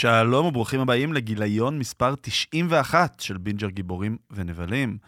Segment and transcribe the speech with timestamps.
[0.00, 4.98] שלום וברוכים הבאים לגיליון מספר 91 של בינג'ר גיבורים ונבלים.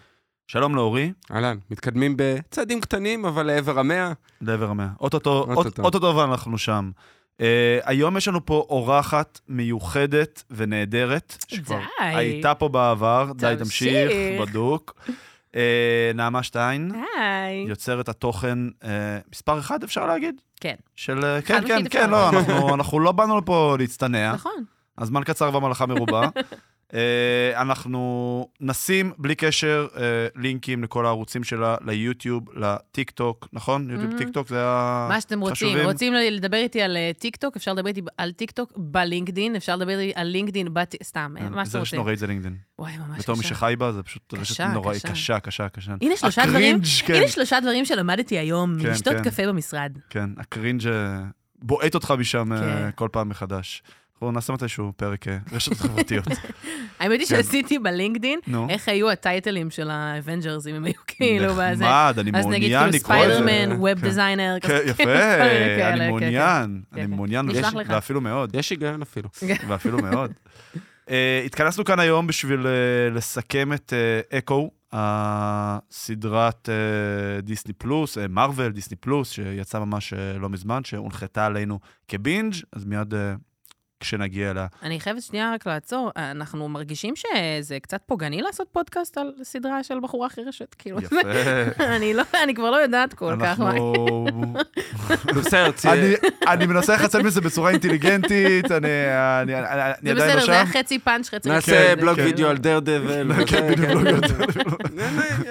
[0.47, 4.13] שלום לאורי, אהלן, מתקדמים בצעדים קטנים, אבל לעבר המאה.
[4.41, 4.89] לעבר המאה.
[5.01, 5.47] אוטוטו,
[5.79, 6.17] אוטוטו.
[6.17, 6.91] ואנחנו שם.
[7.39, 7.41] Uh,
[7.85, 12.05] היום יש לנו פה אורחת מיוחדת ונהדרת, שכבר די.
[12.05, 14.11] הייתה פה בעבר, די תמשיך.
[14.41, 14.95] בדוק.
[15.53, 15.57] Uh,
[16.15, 17.65] נעמה שטיין, היי.
[17.69, 18.87] יוצרת התוכן uh,
[19.33, 20.41] מספר אחד, אפשר להגיד?
[20.61, 21.25] כן, של...
[21.25, 22.11] אה, כן, כן, כן.
[22.11, 24.33] לא, אנחנו, אנחנו לא באנו לפה להצטנע.
[24.33, 24.65] נכון.
[24.99, 26.29] הזמן קצר והמלאכה מרובה.
[26.95, 27.99] אה, אנחנו
[28.61, 30.03] נשים, בלי קשר, אה,
[30.37, 33.91] לינקים לכל הערוצים שלה, ליוטיוב, לטיק טוק, נכון?
[33.91, 34.19] יוטיוב, Mhm.
[34.19, 35.07] טיק טוק זה ה...
[35.09, 35.79] מה שאתם רוצים.
[35.79, 39.77] רוצים לדבר איתי על אה, טיק טוק, אפשר לדבר איתי על טיק טוק בלינקדין, אפשר
[39.77, 40.69] לדבר איתי על לינקדין,
[41.03, 41.99] סתם, אה, מה זה שאתם רשת רוצים.
[41.99, 42.57] נוראית זה לינקדאין.
[42.79, 43.49] וואי, ממש בתור מי קשה.
[43.55, 45.13] שחי בה, זה פשוט רשת קשה, נוראית, קשה.
[45.13, 45.93] קשה, קשה, קשה.
[46.01, 49.23] הנה שלושה דברים, ה cringe, כן, הנה שלושה דברים שלמדתי היום, כן, לשתות כן.
[49.25, 49.93] קפה במשרד.
[50.11, 50.83] כן, ה cringe
[51.63, 52.91] בועט אותך משם כן.
[52.95, 53.83] כל פעם מחדש.
[54.19, 56.27] אנחנו נעשה מתישהו פרק אה, רשתות חברתיות.
[57.01, 57.37] האמת היא כן.
[57.37, 58.41] שעשיתי בלינקדין.
[58.69, 61.85] איך היו הטייטלים של האבנג'רס, אם הם היו כאילו בזה.
[61.85, 63.35] נחמד, אני אז נגיד מעוניין כאילו לקרוא את זה.
[63.35, 64.01] ספיידרמן, web כן.
[64.01, 67.11] designer, כן, יפה, אני כן, מעוניין, כן, אני כן.
[67.11, 67.49] מעוניין.
[67.87, 68.55] ואפילו מאוד.
[68.55, 69.29] יש היגיון אפילו.
[69.69, 70.33] ואפילו מאוד.
[71.07, 71.11] Uh,
[71.47, 73.93] התכנסנו כאן היום בשביל uh, לסכם את
[74.33, 76.69] אקו, הסדרת
[77.43, 83.15] דיסני פלוס, מרוויל, דיסני פלוס, שיצא ממש לא מזמן, שהונחתה עלינו כבינג', אז מיד
[84.01, 84.67] כשנגיע אליה.
[84.83, 90.01] אני חייבת שנייה רק לעצור, אנחנו מרגישים שזה קצת פוגעני לעשות פודקאסט על סדרה של
[90.03, 91.17] בחורה חירשת, כאילו, יפה.
[91.97, 93.71] אני לא, אני כבר לא יודעת כל כך מה.
[93.71, 94.27] אנחנו...
[95.37, 96.15] בסדר, אני-
[96.49, 98.89] אני מנסה לחצן מזה בצורה אינטליגנטית, אני
[99.43, 100.73] אני- אני- אני זה עדיין לא בסדר, זה היה שם.
[100.79, 101.49] חצי פאנץ', חצי...
[101.49, 102.25] נעשה כן, בלוג כן.
[102.25, 103.33] וידאו על דר דבל.
[103.47, 104.29] כן, בדיוק, לא יודע.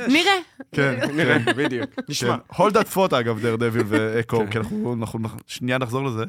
[0.07, 0.33] נראה.
[0.71, 1.53] כן, נראה, כן.
[1.55, 1.89] בדיוק.
[2.09, 2.35] נשמע.
[2.37, 2.53] כן.
[2.63, 4.49] hold that thought, אגב, דר דביל ואקו, כן.
[4.51, 4.95] כי אנחנו-
[5.47, 6.23] שנייה נחזור לזה.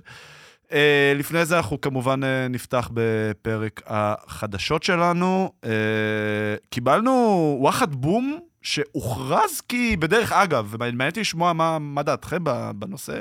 [0.73, 5.53] אה, לפני זה אנחנו כמובן אה, נפתח בפרק החדשות שלנו.
[5.65, 5.71] אה,
[6.71, 13.21] קיבלנו וואחד בום שהוכרז כי בדרך אגב, ומעניין אותי לשמוע מה מה דעתכם בנושא.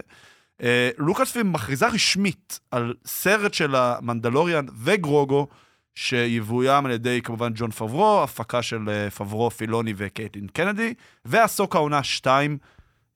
[0.63, 5.47] אה, לוקאס פילם מכריזה רשמית על סרט של המנדלוריאן וגרוגו,
[5.95, 10.93] שיבוים על ידי כמובן ג'ון פברו, הפקה של אה, פברו, פילוני וקייטלין קנדי,
[11.25, 12.57] ואהסוקה עונה 2.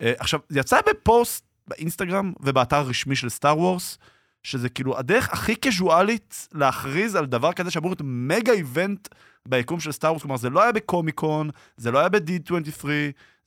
[0.02, 3.98] אה, עכשיו, זה יצא בפוסט באינסטגרם ובאתר הרשמי של סטאר וורס,
[4.44, 9.08] שזה כאילו הדרך הכי קזואלית להכריז על דבר כזה שאמור להיות mega event
[9.48, 12.86] ביקום של סטאר וורס, כלומר זה לא היה בקומיקון, זה לא היה ב-D23,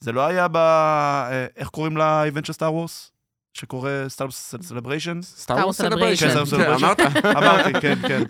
[0.00, 0.56] זה לא היה ב...
[0.56, 3.10] אה, איך קוראים ל event של סטאר וורס?
[3.52, 5.22] שקורא סטאר וורס סלבריישן?
[5.22, 6.44] סטאר Wars וורס Celebration.
[6.44, 6.44] סלבריישן.
[6.56, 6.72] כן.
[6.72, 7.00] אמרת?
[7.24, 8.22] אמרתי, כן, כן.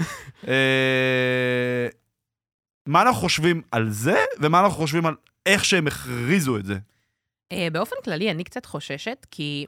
[0.48, 1.88] אה,
[2.86, 5.14] מה אנחנו חושבים על זה, ומה אנחנו חושבים על
[5.46, 6.78] איך שהם הכריזו את זה?
[7.52, 9.66] אה, באופן כללי, אני קצת חוששת, כי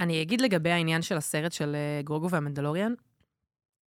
[0.00, 2.92] אני אגיד לגבי העניין של הסרט של אה, גרוגו והמנדלוריאן,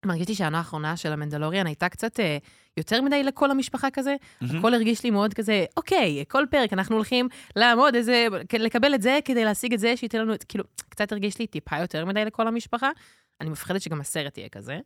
[0.05, 2.37] מרגיש לי שהעונה האחרונה של המנדלוריאן הייתה קצת אה,
[2.77, 4.15] יותר מדי לכל המשפחה כזה.
[4.41, 8.27] הכל הרגיש לי מאוד כזה, אוקיי, כל פרק אנחנו הולכים לעמוד איזה,
[8.59, 11.77] לקבל את זה כדי להשיג את זה, שייתן לנו את, כאילו, קצת הרגיש לי טיפה
[11.77, 12.89] יותר מדי לכל המשפחה.
[13.41, 14.79] אני מפחדת שגם הסרט יהיה כזה.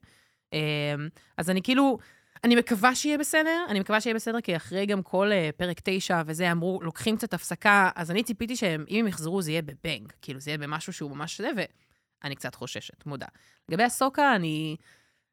[0.54, 0.96] אה,
[1.38, 1.98] אז אני כאילו,
[2.48, 6.22] אני מקווה שיהיה בסדר, אני מקווה שיהיה בסדר, כי אחרי גם כל אה, פרק תשע
[6.26, 10.12] וזה, אמרו, לוקחים קצת הפסקה, אז אני ציפיתי שהם, אם הם יחזרו, זה יהיה בבנג.
[10.22, 11.50] כאילו, זה יהיה במשהו שהוא ממש זה,
[12.24, 13.26] ואני קצת חוששת, מודה.
[13.70, 14.76] לגבי הסוקה, אני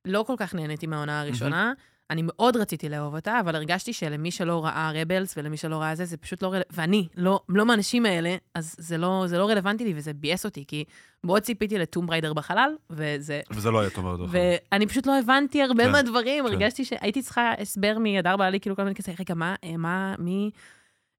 [0.04, 1.72] לא כל כך נהניתי מהעונה הראשונה.
[2.10, 6.04] אני מאוד רציתי לאהוב אותה, אבל הרגשתי שלמי שלא ראה רבלס ולמי שלא ראה זה,
[6.04, 9.84] זה פשוט לא רלוונטי, ואני, לא, לא מהאנשים האלה, אז זה לא, זה לא רלוונטי
[9.84, 10.84] לי וזה ביאס אותי, כי
[11.25, 13.41] מאוד ציפיתי לטום בריידר בחלל, וזה...
[13.50, 14.20] וזה לא היה טוב מאוד.
[14.31, 16.53] ואני פשוט לא הבנתי הרבה כן, מהדברים, כן.
[16.53, 20.50] הרגשתי שהייתי צריכה הסבר מהדר בעלי, כאילו כל מיני כזה, רגע, מה, אה, מה, מי...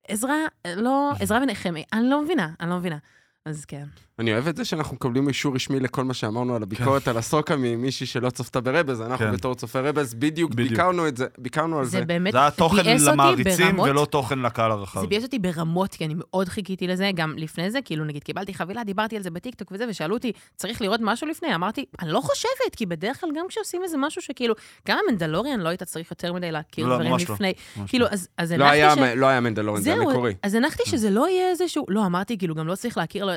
[0.07, 0.33] עזרא,
[0.65, 2.97] אה, לא, עזרא ונחמי, אני לא מבינה, אני לא מבינה.
[3.45, 3.85] אז כן.
[4.19, 7.55] אני אוהב את זה שאנחנו מקבלים אישור רשמי לכל מה שאמרנו על הביקורת על הסוקה
[7.55, 9.01] ממישהי שלא צפתה ברבז.
[9.01, 9.31] אנחנו כן.
[9.31, 10.69] בתור צופי רבז בדיוק בדיוק.
[10.69, 11.91] ביקרנו את זה, ביקרנו על זה.
[11.99, 15.01] זה באמת זה היה תוכן למעריצים ברמות- ולא תוכן לקהל הרחב.
[15.01, 18.53] זה ביאס אותי ברמות, כי אני מאוד חיכיתי לזה, גם לפני זה, כאילו, נגיד, קיבלתי
[18.53, 21.55] חבילה, דיברתי על זה בטיקטוק וזה, ושאלו אותי, צריך לראות משהו לפני?
[21.55, 24.53] אמרתי, אני לא חושבת, כי בדרך כלל גם כשעושים איזה משהו שכאילו,
[24.87, 27.35] גם המנדלוריאן לא היית צריך יותר מדי להכיר לא, דברים ממש לא.
[27.35, 27.53] לפני.
[27.77, 28.09] ממש כאילו, לא.
[28.11, 28.97] אז אז לא הנחתי היה ש...
[28.97, 30.33] מ- לא היה מנדלורן, זה זהו, המקורי.
[30.43, 33.31] אז הנחתי שזה לא יהיה איזשהו, לא, אמרתי, כאילו, גם לא צריך להכיר לו,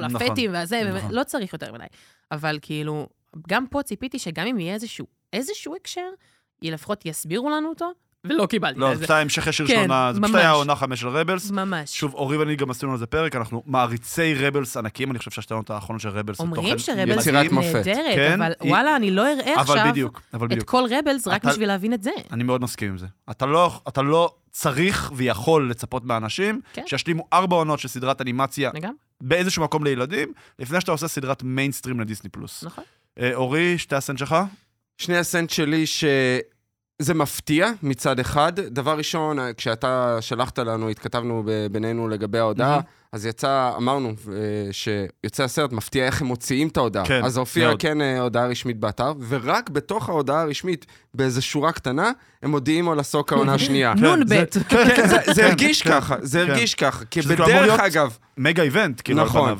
[0.00, 1.10] כל נכון, הפטים והזה, נכון.
[1.14, 1.84] לא צריך יותר מדי.
[2.32, 3.08] אבל כאילו,
[3.48, 6.06] גם פה ציפיתי שגם אם יהיה איזשהו, איזשהו הקשר,
[6.62, 7.90] לפחות יסבירו לנו אותו,
[8.24, 9.00] ולא קיבלתי לא, את זה זה.
[9.02, 10.40] פשוט היה המשך ישיר כן, של עונה, זה פשוט ממש.
[10.42, 11.50] היה עונה חמש של רבלס.
[11.50, 11.98] ממש.
[11.98, 15.54] שוב, אורי ואני גם עשינו על זה פרק, אנחנו מעריצי רבלס ענקים, אני חושב שהשתי
[15.68, 17.74] האחרונות של רבלס אומרים שרבלס יצירת היא מופת.
[17.74, 20.68] נהדרת, כן, אבל היא- וואלה, אני לא אראה אבל עכשיו בדיוק, אבל את בדיוק.
[20.68, 22.10] כל רבלס רק אתה- בשביל להבין את זה.
[22.32, 23.06] אני מאוד מסכים עם זה.
[23.30, 26.82] אתה לא, אתה לא צריך ויכול לצפות מאנשים כן.
[26.86, 32.00] שישלימו ארבע עונות של סדרת אנימציה לגמרי, באיזשהו מקום לילדים, לפני שאתה עושה סדרת מיינסטרים
[32.00, 32.64] לדיסני פלוס.
[32.64, 32.84] נכון.
[33.20, 34.36] אה, אורי, שתי הסנט שלך?
[34.98, 35.84] שני הסנט שלי
[37.00, 38.52] שזה מפתיע מצד אחד.
[38.60, 41.42] דבר ראשון, כשאתה שלחת לנו, התכתבנו
[41.72, 42.82] בינינו לגבי ההודעה, מהמם.
[43.12, 44.14] אז יצא, אמרנו אה,
[44.72, 47.06] שיוצא הסרט, מפתיע איך הם מוציאים את ההודעה.
[47.06, 47.72] כן, אז הופיעה.
[47.78, 52.10] כן אה, הודעה רשמית באתר, ורק בתוך ההודעה הרשמית, באיזו שורה קטנה,
[52.42, 53.94] הם מודיעים על הסוק העונה השנייה.
[53.96, 54.56] נון זה- בית.
[54.68, 56.50] כן, זה- זה כן, הרגיש כן, ככה, זה כן.
[56.50, 57.04] הרגיש ככה.
[57.04, 59.54] כי שזה כאילו אמור בדרך להיות אגב, מגה איבנט, כאילו, נכון.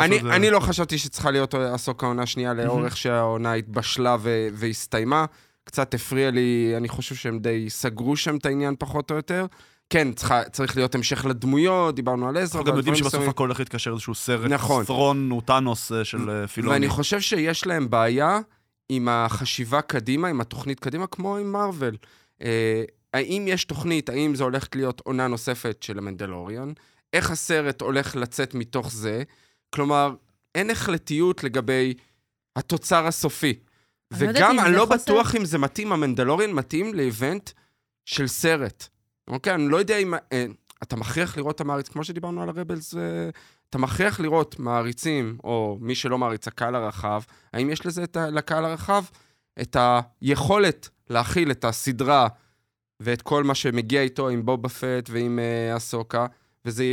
[0.00, 0.50] אני, זה.
[0.50, 4.16] לא חשבתי שצריכה להיות הסוק העונה השנייה לאורך שהעונה התבשלה
[4.54, 5.24] והסתיימה.
[5.66, 9.46] קצת הפריע לי, אני חושב שהם די סגרו שם את העניין פחות או יותר.
[9.90, 12.60] כן, צריכה, צריך להיות המשך לדמויות, דיברנו על עזרא.
[12.60, 13.28] אנחנו גם יודעים שבסוף.
[13.28, 14.50] הכל הולך להתקשר איזשהו סרט.
[14.50, 14.84] נכון.
[14.84, 16.72] ת'רון הוא טאנוס אה, של אה, פילוני.
[16.72, 18.40] ואני חושב שיש להם בעיה
[18.88, 21.96] עם החשיבה קדימה, עם התוכנית קדימה, כמו עם מארוול.
[22.42, 22.84] אה,
[23.14, 26.74] האם יש תוכנית, האם זו הולכת להיות עונה נוספת של המנדלוריון?
[27.12, 29.22] איך הסרט הולך לצאת מתוך זה?
[29.70, 30.14] כלומר,
[30.54, 31.94] אין החלטיות לגבי
[32.56, 33.54] התוצר הסופי.
[34.10, 37.50] לא וגם אני לא חוסר- בטוח אם זה מתאים, המנדלוריון מתאים לאיבנט
[38.04, 38.88] של סרט.
[39.28, 39.54] אוקיי?
[39.54, 40.14] אני לא יודע אם...
[40.32, 40.46] אה,
[40.82, 43.00] אתה מכריח לראות את המעריץ, כמו שדיברנו על הרבלס, אה,
[43.70, 47.22] אתה מכריח לראות מעריצים, או מי שלא מעריץ, הקהל הרחב,
[47.52, 49.04] האם יש לזה, ה, לקהל הרחב,
[49.60, 49.76] את
[50.22, 52.28] היכולת להכיל את הסדרה
[53.00, 56.26] ואת כל מה שמגיע איתו עם בובה פט ועם אה, אסוקה,
[56.64, 56.84] וזה...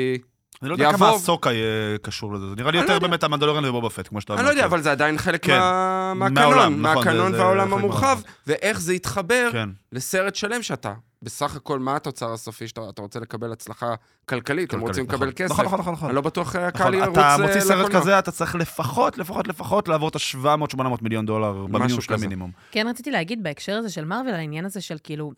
[0.62, 2.50] אני לא יודע יעבור- כמה הסוקה יהיה קשור לזה.
[2.50, 3.08] זה נראה לי לא יותר יודע.
[3.08, 4.42] באמת המנדלוריאן ובובה פט, כמו שאתה אומר.
[4.42, 4.68] אני לא יודע, כן.
[4.68, 5.60] אבל זה עדיין חלק כן.
[5.60, 8.20] מה, מהקנון, מהעולם, נכון, מהקנון והעולם המורחב.
[8.48, 9.70] ואיך זה יתחבר כן.
[9.92, 10.94] לסרט שלם שאתה.
[11.22, 13.94] בסך הכל, מה התוצר הסופי שאתה אתה רוצה לקבל הצלחה
[14.26, 15.16] כלכלית, הם כלכלית, רוצים נכון.
[15.16, 15.52] לקבל כסף.
[15.52, 16.08] נכון, נכון, נכון, נכון.
[16.10, 18.02] אני לא בטוח אה, נכון, הקהל ירוץ אתה אה, מוציא סרט לקולנוע.
[18.02, 22.14] כזה, אתה צריך לפחות, לפחות, לפחות לעבור את ה-700-800 מיליון דולר במינימום של.
[22.14, 22.52] המינימום.
[22.72, 25.32] כן, רציתי להגיד בהקשר הזה של מארוול, העניין הזה של כאילו,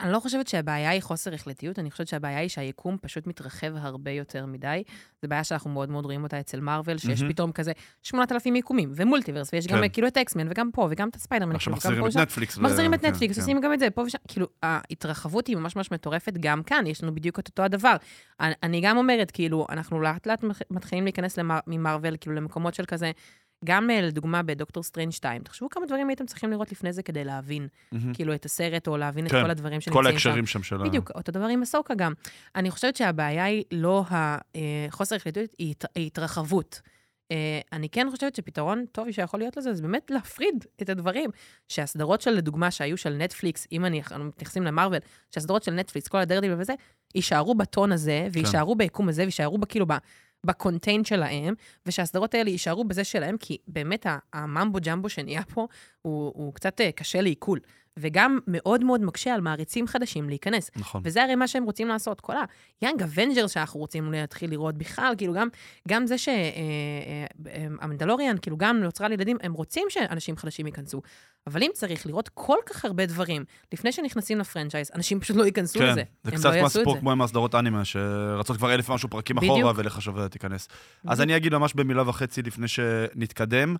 [0.00, 4.10] אני לא חושבת שהבעיה היא חוסר החלטיות, אני חושבת שהבעיה היא שהיקום פשוט מתרחב הרבה
[4.10, 4.82] יותר מדי.
[5.22, 7.32] זו בעיה שאנחנו מאוד מאוד רואים אותה אצל מארוול, שיש מהמם.
[7.32, 7.72] פתאום כזה
[8.02, 9.82] 8,000 יקומים, ומולטיברס, ויש גם כן.
[9.82, 12.16] אה, כאילו את האקסמן, וגם פה, וגם את הספיידרמן, עכשיו וגם מחזירים את.
[12.16, 12.58] נטפליקס.
[12.58, 13.38] מחזירים את נטפליקס.
[13.38, 14.18] עושים גם את זה פה ושם.
[14.28, 17.96] כאילו, ההתרחבות היא ממש ממש מטורפת גם כאן, יש לנו בדיוק את אותו הדבר.
[18.40, 23.10] אני- גם אומרת, כאילו, אנחנו לאט לאט מתח- מתחילים להיכנס ממארוול, כאילו, למקומות של כזה,
[23.64, 27.24] גם אה, לדוגמה בדוקטור סטרנג' 2, תחשבו כמה דברים הייתם צריכים לראות לפני זה כדי
[27.24, 28.14] להבין, מהמם.
[28.14, 30.28] כאילו, את הסרט, או להבין את כן, כל הדברים כל שנמצאים שם.
[30.28, 30.84] ההקשרים שם של ה...
[30.84, 32.12] בדיוק, אותו דבר עם אהסוקה גם.
[32.56, 34.04] אני חושבת שהבעיה היא לא
[34.88, 35.16] החוסר
[35.58, 36.80] היא הת- היא התרחבות.
[37.32, 41.30] אה, אני כן חושבת שפתרון טוב שיכול להיות לזה, זה באמת להפריד את הדברים.
[41.68, 45.00] שהסדרות של, לדוגמה, שהיו של נטפליקס, אם אני, אנחנו מתייחסים למרוויל,
[45.30, 46.74] שהסדרות של נטפליקס, כל הדרדוויל וזה,
[47.14, 49.86] יישארו בטון הזה, ויישארו ביקום הזה, ויישארו כאילו.
[50.46, 51.54] בקונטיין שלהם,
[51.86, 55.66] ושהסדרות האלה יישארו בזה שלהם, כי באמת ה mumbo jumbo שנהיה פה,
[56.02, 57.60] הוא, הוא קצת אה, קשה לעיכול.
[57.98, 60.70] וגם מאוד מאוד מקשה על מעריצים חדשים להיכנס.
[60.76, 61.02] נכון.
[61.04, 62.20] וזה הרי מה שהם רוצים לעשות.
[62.20, 62.34] כל
[62.80, 65.48] ה Young Avengers שאנחנו רוצים להתחיל לראות בכלל, כאילו גם,
[65.88, 66.16] גם זה
[67.78, 71.02] שהמנדלוריאן, כאילו גם נוצרה לילדים, הם רוצים שאנשים חדשים ייכנסו.
[71.46, 75.78] אבל אם צריך לראות כל כך הרבה דברים לפני שנכנסים לפרנצ'ייז, אנשים פשוט לא ייכנסו
[75.78, 76.02] כן, לזה.
[76.24, 76.82] זה קצת לא זה.
[77.00, 79.52] כמו עם הסדרות אנימה, שרצות כבר אלף ומשהו פרקים בדיוק.
[79.52, 80.68] אחורה, ולך שווה תיכנס.
[81.06, 83.76] אז אני אגיד ממש במילה וחצי לפני שנתקדם.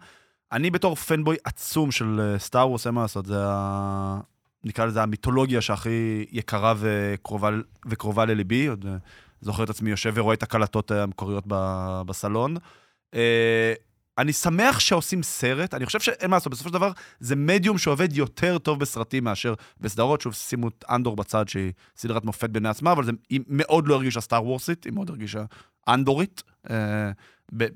[0.53, 4.21] אני בתור פנבוי עצום של סטאר וורס, אין מה לעשות, זה ה...
[4.65, 7.51] נקרא לזה המיתולוגיה שהכי יקרה וקרובה,
[7.87, 8.67] וקרובה לליבי.
[8.67, 8.97] עוד אה,
[9.41, 11.45] זוכר את עצמי יושב ורואה את הקלטות המקוריות
[12.07, 12.57] בסלון.
[13.15, 13.73] אה,
[14.19, 16.91] אני שמח שעושים סרט, אני חושב שאין מה לעשות, בסופו של דבר
[17.21, 20.21] זה מדיום שעובד יותר טוב בסרטים מאשר בסדרות.
[20.21, 23.95] שוב, שימו את אנדור בצד, שהיא סדרת מופת בעיני עצמה, אבל זה, היא מאוד לא
[23.95, 25.45] הרגישה סטאר וורסית, היא מאוד הרגישה
[25.89, 27.11] אנדורית אה,
[27.57, 27.67] ב,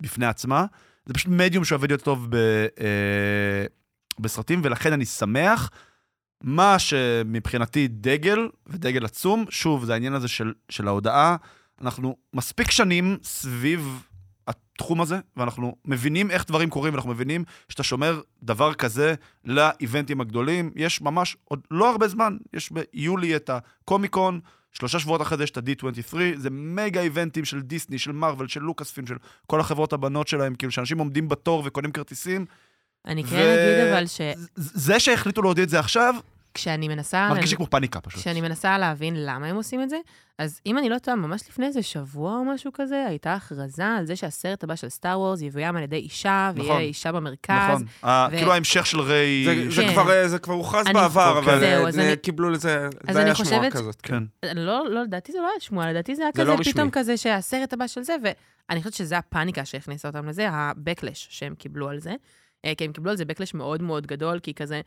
[0.00, 0.66] בפני עצמה.
[1.08, 2.36] זה פשוט מדיום שעובד יותר טוב ב,
[2.80, 3.64] אה,
[4.20, 5.70] בסרטים, ולכן אני שמח.
[6.42, 11.36] מה שמבחינתי דגל, ודגל עצום, שוב, זה העניין הזה של, של ההודעה.
[11.80, 14.02] אנחנו מספיק שנים סביב
[14.46, 20.70] התחום הזה, ואנחנו מבינים איך דברים קורים, ואנחנו מבינים שאתה שומר דבר כזה לאיבנטים הגדולים.
[20.76, 24.40] יש ממש עוד לא הרבה זמן, יש ביולי את הקומיקון,
[24.78, 28.60] שלושה שבועות אחרי זה יש את ה-D23, זה מגה איבנטים של דיסני, של מארוול, של
[28.60, 29.14] לוקאס פילם, של
[29.46, 32.46] כל החברות הבנות שלהם, כאילו שאנשים עומדים בתור וקונים כרטיסים.
[33.06, 34.04] אני כן ו- אגיד אבל
[34.56, 36.14] זה שהחליטו להודיע את זה עכשיו,
[36.58, 37.28] שכשאני מנסה...
[37.28, 38.20] מרגיש לי כמו פאניקה פשוט.
[38.20, 39.96] כשאני מנסה להבין למה הם עושים את זה,
[40.38, 44.06] אז אם אני לא טועה, ממש לפני איזה שבוע או משהו כזה, הייתה הכרזה על
[44.06, 46.80] זה שהסרט הבא של סטאר וורס יבוים על ידי אישה, ויהיה נכון.
[46.82, 47.70] אישה במרכז.
[47.70, 47.82] נכון.
[48.32, 49.44] ו- כאילו ההמשך של ריי...
[49.44, 49.92] זה, זה, כן.
[49.92, 51.50] כבר, אה, זה כבר הוכרז אני- בעבר, כן.
[51.50, 54.00] אבל זהו, אני- קיבלו לזה, אז זה אני היה שמועה חושבת- כזאת.
[54.02, 54.22] כן.
[54.54, 56.72] לא, לא, לדעתי זה לא היה שמועה, לדעתי זה היה זה כזה לא רשמי.
[56.72, 61.54] פתאום כזה שהסרט הבא של זה, ואני חושבת שזה הפאניקה שהכניסה אותם לזה, ה-Backlash שהם
[61.54, 62.14] קיבלו על זה.
[62.64, 64.80] אה, כי הם קיבלו על זה Backlash מאוד מאוד גדול, כי כזה,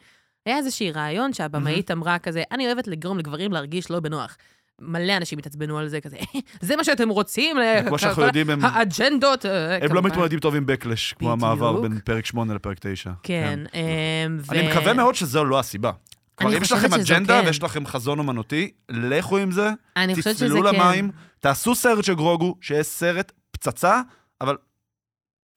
[0.45, 4.37] היה איזשהי רעיון שהבמאית אמרה כזה, אני אוהבת לגרום לגברים להרגיש לא בנוח.
[4.81, 6.17] מלא אנשים התעצבנו על זה, כזה,
[6.61, 7.57] זה מה שאתם רוצים,
[7.87, 9.45] כמו שאנחנו יודעים, הם- האג'נדות.
[9.45, 10.01] אה, הם לא.
[10.01, 11.31] מתמודדים טוב עם backlash, כמו.
[11.31, 13.11] המעבר בין פרק 8 לפרק 9.
[13.23, 13.59] כן.
[13.73, 15.91] אמ, ו- אני מקווה מאוד שזו לא הסיבה.
[16.37, 17.47] כבר אם יש לכם אג'נדה כן.
[17.47, 19.69] ויש לכם חזון אומנותי, לכו עם זה,
[20.15, 20.75] תצללו כן.
[20.75, 24.01] למים, תעשו סרט של גרוגו, שיהיה סרט פצצה,
[24.41, 24.57] אבל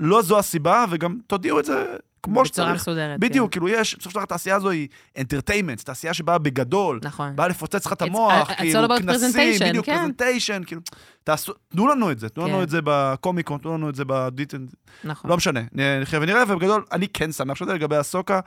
[0.01, 1.85] לא זו הסיבה, וגם תודיעו את זה
[2.25, 2.81] כמו בצורה שצריך.
[2.81, 3.21] מסודרת.
[3.21, 4.89] בדיוק, כאילו יש, בסופו של דבר התעשייה הזו היא
[5.19, 7.07] entertainment, תעשייה שבאה בגדול, כן.
[7.07, 7.37] נכון.
[7.37, 9.97] באה לפוצץ לך את המוח, it's כאילו, כנסים, בדיוק, כן.
[9.97, 10.81] presentation, כאילו,
[11.25, 12.63] תעשו, תנו לנו את זה, תנו לנו כן.
[12.63, 14.67] את זה בקומיקון, תנו לנו את זה בדיטן,
[15.05, 15.31] נכון.
[15.31, 15.61] לא משנה,
[16.03, 18.41] נחיה ונראה, ובגדול, אני כן שמח שזה לגבי הסוקה.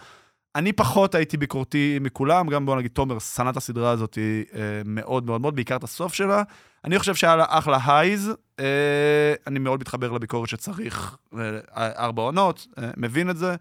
[0.57, 5.25] אני פחות הייתי ביקורתי מכולם, גם בוא נגיד, תומר שנא את הסדרה הזאת אה, מאוד
[5.25, 6.43] מאוד מאוד, בעיקר את הסוף שלה.
[6.85, 12.67] אני חושב שהיה לה אחלה הייז, אה, אני מאוד מתחבר לביקורת שצריך, אה, ארבע עונות,
[12.97, 13.55] מבין את זה.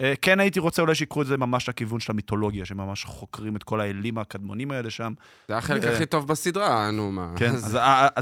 [0.00, 3.62] אה, כן הייתי רוצה אולי שיקחו את זה ממש לכיוון של המיתולוגיה, שממש חוקרים את
[3.62, 5.12] כל האלים הקדמונים האלה שם.
[5.48, 5.92] זה החלק אה.
[5.94, 7.28] הכי טוב בסדרה, נו מה.
[7.36, 7.76] כן, אז-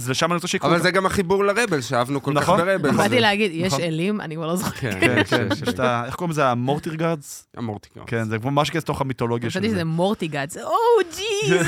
[0.11, 0.79] לשם אני רוצה שיקחו אבל.
[0.83, 2.91] זה גם החיבור לרבל, שאהבנו כל כך נכון, ברבל.
[2.91, 3.03] נכון.
[3.05, 3.85] באתי להגיד, יש נכון.
[3.85, 4.95] אלים, אני כבר לא זוכרת.
[5.01, 6.03] כן, כן, כן, כן, יש את ה...
[6.07, 6.47] איך קוראים לזה?
[6.47, 7.49] המורטירגארדס?
[7.57, 8.01] המורטיקה.
[8.07, 9.77] כן, זה כמו ממש כזה תוך המיתולוגיה של חשבתי זה.
[9.77, 10.57] שזה מורטיגאץ.
[10.57, 10.71] או,
[11.17, 11.67] ג'יז.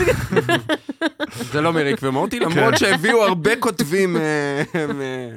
[1.53, 2.41] זה לא מריק ומורטי.
[2.41, 4.63] למרות שהביאו הרבה כותבים, אה,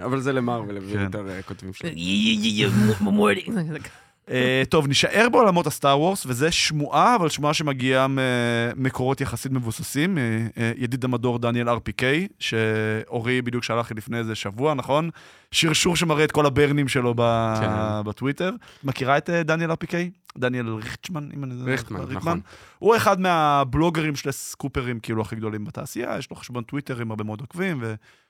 [0.06, 1.02] אבל זה למרוויל, הביאו.
[1.02, 1.94] יותר כותבים שלהם.
[4.32, 10.18] אה, טוב, נישאר בעולמות הסטאר וורס, וזה שמועה, אבל שמועה שמגיעה ממקורות יחסית מבוססים.
[10.18, 12.04] אה, אה, ידיד המדור דניאל RPK,
[12.40, 15.10] שאורי בדיוק שלח לי לפני איזה שבוע, נכון?
[15.52, 17.70] שרשור שמראה את כל הברנים שלו כן.
[18.06, 18.52] בטוויטר.
[18.84, 19.94] מכירה את דניאל RPK?
[20.38, 21.54] דניאל ריכטמן, אם אני...
[21.64, 22.40] ריכטמן, נכון.
[22.80, 27.24] הוא אחד מהבלוגרים של הסקופרים כאילו הכי גדולים בתעשייה, יש לו חשבון טוויטר עם הרבה
[27.24, 27.84] מאוד עוקבים,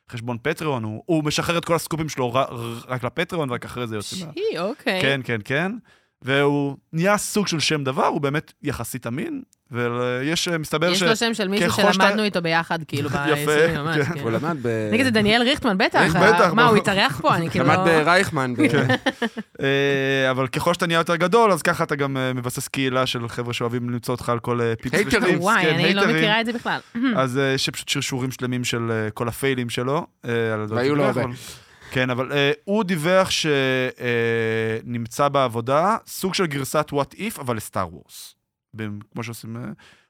[0.09, 2.33] וחשבון פטריון, הוא, הוא משחרר את כל הסקופים שלו
[2.87, 4.15] רק לפטריון, ורק אחרי זה יוצא.
[4.15, 5.01] שי, אוקיי.
[5.01, 5.71] כן, כן, כן.
[6.21, 11.03] והוא נהיה סוג של שם דבר, הוא באמת יחסית אמין, ויש, מסתבר יש ש...
[11.03, 13.67] לו שם של מישהו שלמדנו איתו ביחד, כאילו, יפה.
[13.67, 14.03] כן.
[14.03, 14.19] כן.
[14.19, 14.89] הוא למד ב...
[14.91, 16.15] נגיד, זה דניאל ריכטמן, בטח.
[16.15, 16.67] בטח, מה?
[16.67, 17.36] הוא התארח פה?
[17.36, 17.83] אני כאילו למד לא...
[17.83, 18.53] ברייכמן.
[18.55, 18.59] ב-
[19.62, 23.27] אה, אבל ככל שאתה נהיה יותר גדול, אז ככה אתה גם אה, מבסס קהילה של
[23.27, 25.24] חבר'ה שאוהבים למצוא אותך על כל אה, פיפס הייטרים.
[25.24, 26.07] ושטיפס, וואי, כן, אני לא.
[26.07, 26.79] מכירה את זה בכלל.
[27.21, 30.07] אז אה, יש פשוט שרשורים שלמים של אה, כל הפיילים שלו.
[30.25, 30.31] אה,
[30.69, 31.21] והיו לו הרבה.
[31.91, 33.29] כן, אבל אה, הוא דיווח
[34.83, 38.37] שנמצא בעבודה, סוג של גרסת וואט איף, אבל לסטאר וורס.
[39.13, 39.57] כמו שעושים...
[39.57, 39.62] אה,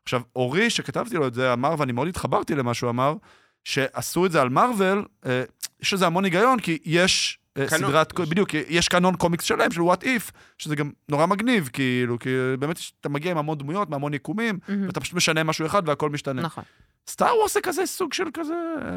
[0.03, 3.15] עכשיו, אורי, שכתבתי לו את זה, אמר, ואני מאוד התחברתי למה שהוא אמר,
[3.63, 5.43] שעשו את זה על מארוול, אה,
[5.81, 7.39] יש לזה המון היגיון, כי יש...
[7.57, 7.89] אה, קנון.
[7.89, 12.29] סדרת, בדיוק, יש קאנון קומיקס שלם של וואט איף, שזה גם נורא מגניב, כאילו, כי
[12.59, 14.87] באמת יש- אתה מגיע עם המון דמויות, מהמון יקומים, מהמם.
[14.87, 16.41] ואתה פשוט משנה משהו אחד והכל משתנה.
[16.41, 16.63] נכון.
[17.09, 18.53] סטאר וורס זה כזה סוג של כזה...
[18.81, 18.87] אה,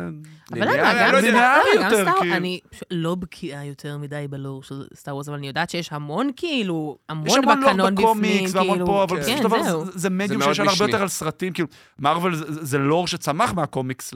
[0.52, 0.95] אבל למה?
[1.00, 1.31] גם לא סטאר-
[1.76, 2.37] גם יותר, סטאר- כאילו.
[2.37, 6.99] אני לא בקיאה יותר מדי בלור של סטאר וורס, אבל אני יודעת שיש המון כאילו,
[7.26, 8.87] יש המון בקנון בפנים, בקומיקס והמון כאילו.
[8.87, 9.38] פה, אבל כן.
[9.38, 9.85] בסופו של דבר.
[9.85, 10.85] זה- זה מדיום שיש הרבה.
[10.93, 14.14] יותר על סרטים, כאילו, מארוול זה- זה לור שצמח מהקומיקס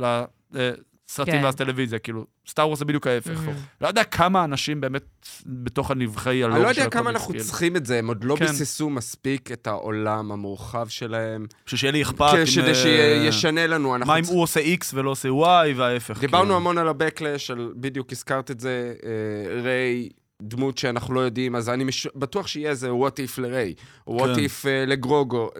[1.10, 1.44] לסרטים כן.
[1.44, 3.40] והטלוויזיה, כאילו, סטאר וורס זה בדיוק ההפך.
[3.80, 5.04] לא יודע כמה אנשים באמת
[5.46, 6.78] בתוך הנבכי ה lore אני של לא הקומיקס.
[6.78, 7.44] יודע כמה אנחנו כאילו.
[7.44, 8.46] צריכים את זה, הם עוד לא כן.
[8.46, 12.30] ביססו מספיק את העולם המורחב שלהם, בשביל שיהיה לי אכפת.
[12.32, 13.96] כן, כדי אה, שישנה לנו.
[13.96, 15.32] אנחנו מה אם הוא עושה X ולא עושה Y
[15.76, 16.20] וההפך.
[16.20, 16.56] דיברנו כאילו.
[16.56, 20.08] המון על ה-Backlash, בדיוק הזכרת את זה, אה, ריי,
[20.42, 23.74] דמות שאנחנו לא יודעים, אז אני מש- בטוח שיהיה איזה what if לריי,
[24.06, 24.44] או what כן.
[24.44, 25.50] if אה, לגרוגו.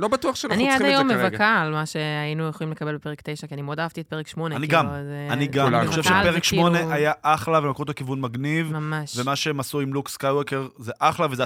[0.00, 1.28] לא בטוח שאנחנו אני עד צריכים את היום זה כרגע.
[1.28, 4.56] מבכה על מה שהיינו יכולים לקבל בפרק 9, כי אני מאוד אהבתי את פרק 8.
[4.56, 5.74] אני כאילו, גם, אה, אני גם.
[5.74, 8.72] אני חושב מבכה על זה, שפרק כאילו, 8 היה אחלה ולקחו אותו כיוון מגניב.
[8.72, 9.16] ממש.
[9.18, 11.42] ומה שהם עשו עם לוק סקייווקר זה אחלה, וזה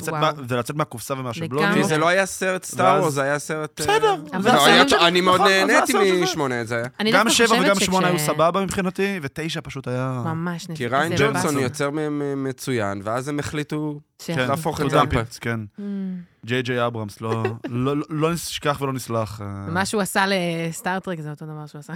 [0.56, 1.82] לצאת, מהקופסה ומהשבלונים.
[1.82, 3.80] זה לא היה סרט סטאר זה היה סרט...
[3.80, 6.84] אה, בסדר, הסרט- אני מאוד נכון, נהניתי משמונה, זה היה.
[7.00, 10.22] אני גם דווקא שבע חושבת וגם שכש- שמונה היו סבבה מבחינתי, ותשע פשוט היה...
[10.24, 10.86] ממש כי.
[10.86, 11.58] ריין ג'ונסון.
[11.58, 14.00] יוצר מהם מצוין, ואז הם החליטו...
[14.26, 15.60] כן, להפוך את זה it, כן.
[15.78, 15.82] Mm.
[16.46, 19.40] ג'יי ג'יי אברמס, לא- לא לא- נשכח ולא נסלח.
[19.40, 19.46] אה.
[19.70, 21.92] מה שהוא עשה לסטאר טרק זה אותו דבר שהוא עשה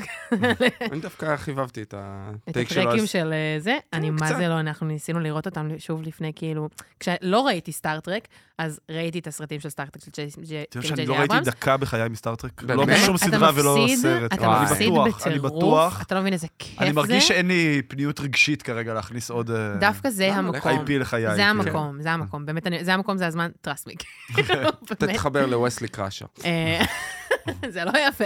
[0.92, 2.83] אני דווקא חיבבתי את את ה take שלו.
[2.83, 3.76] הטרקים אז- של אה, זה.
[3.92, 4.26] אני מה.
[4.38, 6.68] זה לא, אנחנו ניסינו לראות אותם שוב לפני, כאילו...
[7.00, 8.28] כשלא ראיתי סטאר טרק,
[8.59, 11.35] אז ראיתי את הסרטים של סטאר טרק של ג'יי- ג'יי אתה יודע שאני לא ראיתי
[11.35, 11.49] אברמס.
[11.49, 12.62] דקה בחיי מסטארטרק.
[12.62, 14.33] לא בשום סדרה ולא סרט.
[14.35, 16.02] אתה מפסיד בטירוף, בטוח.
[16.02, 16.85] אתה לא מבין איזה כיף זה.
[16.85, 20.38] אני מרגיש שאין לי פניות רגשית כרגע להכניס עוד אה, דווקא זה למה?
[20.38, 20.73] המקום.
[20.73, 21.23] IP לחיי.
[21.30, 21.50] זה כאילו.
[21.62, 22.46] המקום, זה המקום.
[22.46, 24.04] באמת, זה המקום, זה הזמן, trust me.
[24.99, 26.26] תתחבר לווסלי קראשר.
[26.44, 26.85] אה,
[27.75, 28.25] זה לא יפה.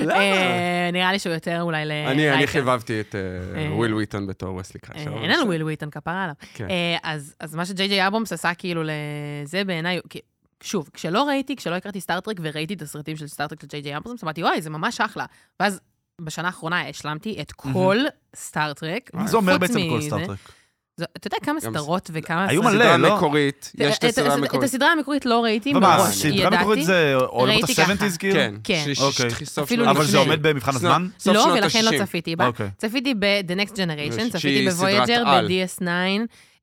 [0.00, 0.12] למה?
[0.14, 1.92] אה, נראה לי שהוא יותר אולי ל...
[1.92, 2.46] אני.
[2.46, 3.72] חיבבתי את אה.
[3.74, 5.10] וויל וויטון בתור וסלי אה, קראשר.
[5.22, 6.34] אין לנו וויל וויטון, כפרה עליו.
[6.54, 6.66] כן.
[7.02, 10.20] אז מה שג'יי ג'יי אברמס עשה כאילו לזה בעיניי, כי-
[10.62, 13.80] שוב, כשלא ראיתי, כשלא הכרתי סטאר טרק וראיתי את הסרטים של סטאר טרק של ג'יי
[13.80, 15.24] ג'יי אברמס, אמרתי, וואי, זה ממש אחלה.
[15.60, 15.80] ואז
[16.20, 17.96] בשנה האחרונה השלמתי את כל
[18.36, 19.10] סטאר טרק.
[19.14, 20.38] מה זה אומר בעצם כל סטארטרק?
[20.96, 22.46] זו- אתה יודע כמה סדרות וכמה...
[22.48, 23.16] היו מלא, לא?
[23.16, 24.64] מקורית, יש את את- הסדרה את המקורית.
[24.64, 26.56] הסדרה המקורית לא ראיתי מראש, סדרה ידעתי.
[26.56, 27.92] מקורית זה עולמות ראיתי ככה.
[27.92, 28.34] ה-70's כאילו?
[28.34, 28.84] כן, כן.
[29.00, 29.30] אוקיי.
[29.70, 30.18] שנות אבל זה.
[30.18, 31.06] עומד במבחן הזמן?
[31.26, 31.90] לא, ולכן לא.
[31.98, 32.46] צפיתי בה.
[32.46, 32.68] אוקיי.
[32.78, 35.48] צפיתי ב-The Next Generation, צפיתי בוויאג'ר, על.
[35.48, 35.86] ב-DS9.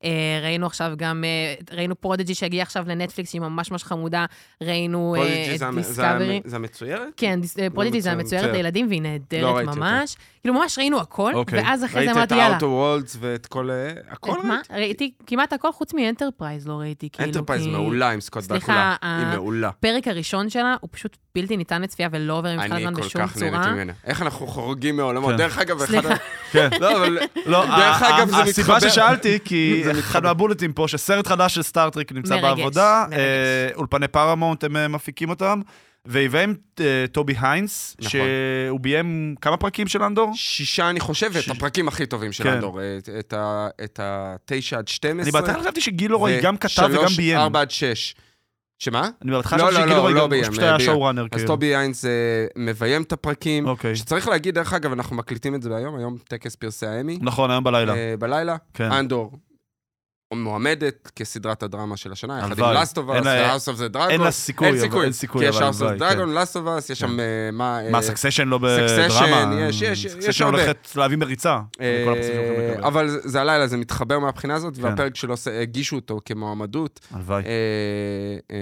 [0.04, 0.10] אה,
[0.42, 4.24] ראינו עכשיו גם, אה, ראינו פרודג'י שהגיע עכשיו לנטפליקס, שהיא ממש ממש חמודה.
[4.62, 6.36] ראינו אה, את זה זה דיסקאברי.
[6.44, 7.08] המ- זה המצוירת?
[7.16, 7.40] כן,
[7.74, 8.54] פרודג'י זה מצוין, המצוירת.
[8.56, 9.80] לילדים, והיא לא נהדרת ראיתי אותה.
[9.80, 10.16] ממש.
[10.42, 11.62] כאילו, ממש ראינו הכל, אוקיי.
[11.62, 12.58] ואז אחרי זה ראית את אמרתי, יאללה.
[12.58, 13.70] Outer Worlds ואת כל...
[14.10, 14.54] הכל את מה?
[14.54, 14.70] ראית?
[14.70, 18.96] ראיתי כמעט הכל חוץ מאנטרפרייז לא ראיתי, כאילו, אנטרפרייז כי- מעולה עם סקוט סליחה, דקולה.
[19.02, 19.68] ה- היא מעולה.
[19.68, 23.36] הפרק הראשון שלה הוא פשוט בלתי ניתן לצפייה ולא עובר אני הזמן כל בשום כך
[23.36, 23.72] נהניתי צורה.
[23.74, 23.92] ממנה.
[24.04, 25.30] איך אנחנו חורגים מעולמות.
[25.30, 25.36] כן.
[25.36, 26.16] דרך אגב, אחד.
[26.52, 26.68] כן.
[26.80, 27.18] לא, אבל...
[27.46, 28.90] לא, דרך אגב, זה ה- הסיבה מתחבר.
[28.90, 30.20] ששאלתי, כי זה אחד מתחבר.
[30.28, 33.04] מהבולטים פה, שסרט חדש של סטארטריק נמצא בעבודה.
[33.12, 33.18] אה,
[33.74, 35.60] אולפני פארמונט הם אה, מפיקים אותם,
[36.04, 38.10] והבאים אה, טובי היינס, נכון.
[38.10, 40.32] שהוא ביים כמה פרקים של אנדור?
[40.34, 42.50] שישה, אני חושב, ש- הפרקים הכי טובים של כן.
[42.50, 42.80] אנדור.
[42.98, 45.22] את- את ה- את ה-9 עד 12.
[45.22, 47.38] אני בהתחלה חשבתי שגילרוי גם כתב וגם ביים.
[47.38, 48.14] ארבע עד שש.
[48.78, 49.08] שמה?
[49.22, 50.80] אני בהתחלה לא, חשבתי לא, שגילרוי לא, גם, פשוט היה.
[50.80, 51.46] showrunner, אז כאילו.
[51.46, 52.10] טובי היינס אה,
[52.56, 53.66] מביים את הפרקים.
[53.66, 53.96] אוקיי.
[53.96, 57.18] שצריך להגיד, דרך אגב, אנחנו מקליטים את זה היום, היום טקס פרסי האמי.
[57.22, 57.94] נכון, היום בלילה.
[57.94, 58.56] אה, בלילה.
[58.74, 58.92] כן.
[58.92, 59.32] אנדור
[60.36, 62.76] מועמדת כסדרת הדרמה של השנה, יחד עם.
[62.76, 64.10] Last of Us, House of the Dragon.
[64.10, 65.04] אין לה סיכוי, אין סיכוי.
[65.04, 66.38] אין סיכוי, כי יש House of Dragon, כן.
[66.38, 67.78] Last of Us, יש שם אה, מה...
[67.90, 69.56] מה, אה, סקסשן לא בדרמה?
[69.60, 70.44] יש- יש- יש סקסשן.
[70.44, 71.58] הולכת להביא מריצה.
[71.80, 72.04] אה.
[72.82, 74.84] אבל זה- הלילה, זה מתחבר מהבחינה הזאת, כן.
[74.84, 77.00] והפרק שלו, הגישו אותו כמועמדות.
[77.14, 77.42] הלוואי.
[77.44, 77.50] אה,
[78.50, 78.56] אה,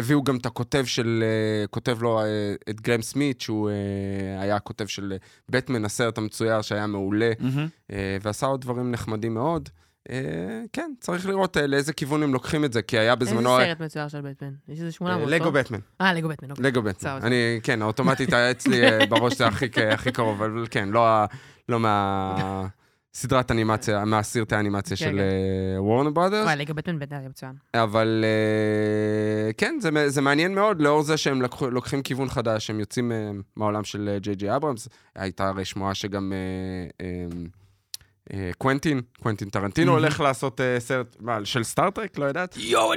[0.00, 4.56] והביאו גם את הכותב של, אה, כותב לו אה, את גרם סמית, שהוא אה, היה
[4.56, 5.16] הכותב של
[5.48, 7.32] בטמן, הסרט המצויר שהיה מעולה.
[7.92, 9.68] אה, ועשה עוד דברים נחמדים מאוד.
[10.72, 13.56] כן, צריך לראות לאיזה כיוון הם לוקחים את זה, כי היה איזה בזמנו...
[13.58, 14.50] סרט מצויר של בטמן?
[14.68, 15.50] יש איזה שמונה אה, מאות, לגו לא?
[15.50, 16.64] בטמן, אה, לגו בטמן, אוקיי.
[16.64, 17.18] לגו בטמן.
[17.22, 19.46] אני, כן, אוטומטית היה אצלי בראש זה
[19.92, 21.24] הכי קרוב, אבל כן, לא
[21.68, 22.66] לא מה...
[23.14, 25.78] סדרת אנימציה, מהסרטי האנימציה כן, של כן.
[25.78, 26.44] וורנר ברודרס.
[26.44, 27.52] וואי, לגו בטמן היה מצוין.
[27.74, 33.12] אבל אה, כן, זה, זה מעניין מאוד, לאור זה שהם לוקחים כיוון חדש, הם יוצאים
[33.12, 34.88] אה, מהעולם של ג'יי ג'י אברמס.
[35.14, 37.46] הייתה הרי שמועה שגם אה, אה, אה,
[38.58, 39.92] קוונטין, קוונטין טרנטינו.
[39.92, 42.18] הולך לעשות אה, סרט, מה, של סטאר טרק?
[42.18, 42.54] לא יודעת?
[42.56, 42.92] יואו,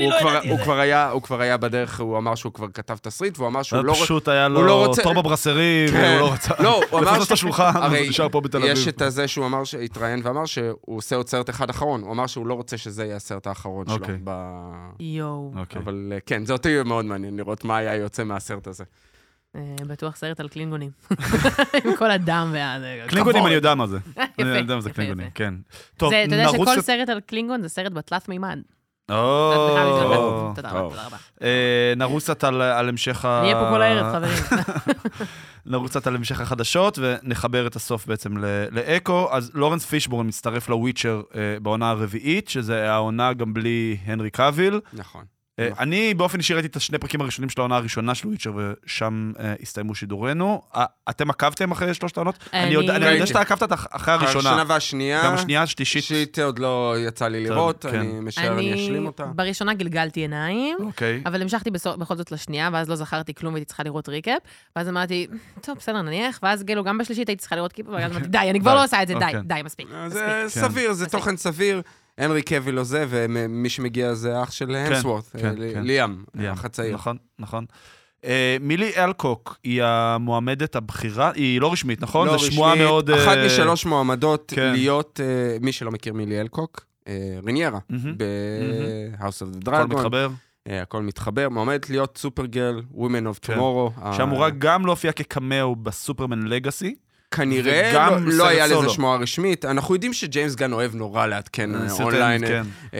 [0.49, 3.63] הוא, כבר היה, הוא כבר היה בדרך, הוא אמר שהוא כבר כתב תסריט, והוא אמר
[3.63, 3.91] שהוא לא...
[3.93, 5.97] רוצ- פשוט היה הוא לא לו רוצה- תור בבראסרי, כן.
[6.17, 7.11] והוא לא רצה לא, הוא אמר...
[7.11, 7.71] לפנות את השולחן,
[8.09, 8.71] נשאר פה בתל אביב.
[8.71, 12.01] יש את הזה שהוא אמר, שהתראיין ואמר שהוא עושה עוד סרט אחד אחרון.
[12.01, 13.95] הוא אמר שהוא לא רוצה שזה יהיה הסרט האחרון שלו.
[13.95, 14.17] אוקיי.
[14.99, 15.51] יואו.
[15.57, 15.81] אוקיי.
[15.81, 18.83] אבל אה, כן, זה אותי מאוד מעניין לראות מה היה יוצא מהסרט הזה.
[19.55, 20.89] אה, בטוח סרט על קלינגונים.
[21.85, 22.77] עם כל הדם וה...
[23.07, 23.45] קלינגונים, כבוד.
[23.47, 23.97] אני יודע מה זה.
[24.15, 25.29] יפה, אני יודע מה זה קלינגונים.
[25.35, 25.53] כן.
[25.97, 28.59] טוב, זה, אתה יודע נרוץ שכל סרט על קלינגון זה סרט בתלת מימד.
[29.11, 29.53] או,
[30.55, 30.73] תודה טוב.
[30.73, 31.17] רבה, תודה רבה.
[31.41, 33.39] אה, נרוץ קצת על על המשך ה...
[33.39, 34.67] אני אהיה פה כל הערב, חברים.
[35.65, 39.27] נרוץ קצת על המשך החדשות, ונחבר את הסוף בעצם ל- לאקו.
[39.31, 44.79] אז לורנס פישבורן מצטרף לוויצ'ר אה, בעונה הרביעית, שזה העונה גם בלי הנרי קאביל.
[44.93, 45.25] נכון.
[45.59, 45.83] אה, נכון.
[45.83, 49.53] אני באופן אישי ראיתי את השני פרקים הראשונים של העונה הראשונה של וויצ'ר, ושם אה,
[49.61, 50.61] הסתיימו שידורינו.
[50.75, 52.49] אה, אתם עקבתם אחרי שלושת העונות?
[52.53, 53.27] אני- אני יודע אני.
[53.27, 54.49] שאתה עקבת אח- אחרי הראשונה.
[54.49, 56.03] הראשונה והשנייה, גם השנייה, השלישית.
[56.03, 57.99] שיט עוד לא יצא לי טוב, לראות, כן.
[57.99, 59.25] אני משער אני אשלים אותה.
[59.25, 61.21] בראשונה גלגלתי עיניים, אוקיי.
[61.25, 64.41] אבל המשכתי בכל זאת לשנייה, ואז לא זכרתי כלום והייתי צריכה לראות recap,
[64.75, 65.27] ואז אמרתי,
[65.61, 68.59] טוב, בסדר, נניח, ואז כאילו גם בשלישית הייתי צריכה לראות recap, ואז אמרתי, די, אני
[68.59, 68.75] כבר.
[68.75, 69.39] לא עושה את זה, די, אוקיי.
[69.43, 69.87] די, מספיק.
[70.07, 70.49] זה כן.
[70.49, 71.05] סביר, זה.
[71.09, 71.81] תוכן סביר.
[72.17, 75.83] הנרי קוויל לא זה, ומי שמגיע זה אח של המסוורט, כן, אה, כן.
[75.83, 76.49] ליאם, ליאם.
[76.49, 76.93] האח הצעיר.
[76.93, 77.65] נכון, נכון.
[78.25, 82.27] אה, מילי אלקוק היא המועמדת הבכירה, היא לא רשמית, נכון?
[82.27, 83.09] לא זו שמועה רשמית, מאוד...
[83.11, 84.71] אחת אה, משלוש מועמדות כן.
[84.71, 87.13] להיות, אה, מי שלא מכיר מילי אלקוק, אה,
[87.45, 87.79] ריניירה.
[88.17, 89.85] ב-House of the הכל Dragon.
[89.95, 90.29] מתחבר.
[90.67, 93.01] אה, הכל מתחבר, מועמדת להיות סופרגרל, Women
[93.35, 93.53] of כן.
[93.59, 94.13] Tomorrow.
[94.17, 96.95] שאמורה ה- גם להופיע כקמאו בסופרמן לגאסי.
[97.35, 98.89] כנראה לא, לא היה לזה סולו.
[98.89, 99.65] שמועה רשמית.
[99.65, 102.47] אנחנו יודעים שג'יימס גן אוהב נורא לעדכן אה, סרטי- אונליין.
[102.47, 102.63] כן.
[102.93, 102.99] אה,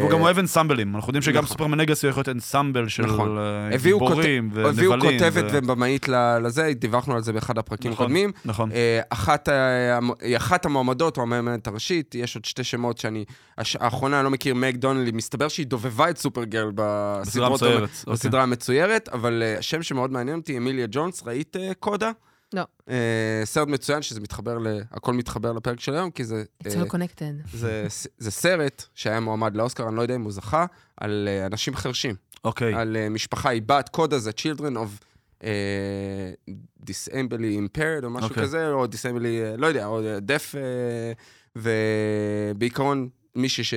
[0.00, 0.96] והוא גם אוהב אנסמבלים.
[0.96, 1.48] אנחנו יודעים שגם נכון.
[1.48, 3.38] סופרמן לגאסי יכול להיות אנסמבל של נכון.
[3.38, 4.24] אה, גיבורים כות-
[4.66, 5.18] הביאו ונבלים.
[5.18, 6.06] כותבת ו- ובמאית
[6.42, 8.04] לזה, דיווחנו על זה באחד הפרקים נכון.
[8.06, 8.32] הקודמים.
[8.44, 8.72] נכון.
[8.72, 9.48] אה, אחת,
[10.36, 13.24] אחת המועמדות, או המועמדת הראשית, יש עוד שתי שמות שאני...
[13.58, 17.48] הש- האחרונה, אני לא מכיר, מג דונלי, מסתבר שהיא דובבה את סופרגרל בסדרה.
[17.48, 17.78] אוקיי.
[18.06, 22.10] בסדרה המצוירת, אבל אה, השם שמאוד מעניין אותי, אמיליה ג'ונס, ראית אה, קודה?
[22.52, 22.62] לא.
[22.88, 24.66] אה, סרט מצוין, שזה מתחבר, ל...
[24.90, 26.44] הכל מתחבר לפרק של היום, כי זה...
[26.64, 27.48] It's אה, all connected.
[27.52, 27.86] זה,
[28.18, 32.14] זה סרט שהיה מועמד לאוסקר, אני לא יודע אם הוא זכה, על אה, אנשים חרשים.
[32.44, 32.74] אוקיי.
[32.74, 35.04] על אה, משפחה היא בת, קודה זה Children of
[35.44, 36.32] אה,
[36.86, 38.42] Disably Impaired או משהו אוקיי.
[38.42, 41.12] כזה, או Disably, אה, לא יודע, או Deaf, אה,
[42.54, 43.74] ובעיקרון מישהי ש...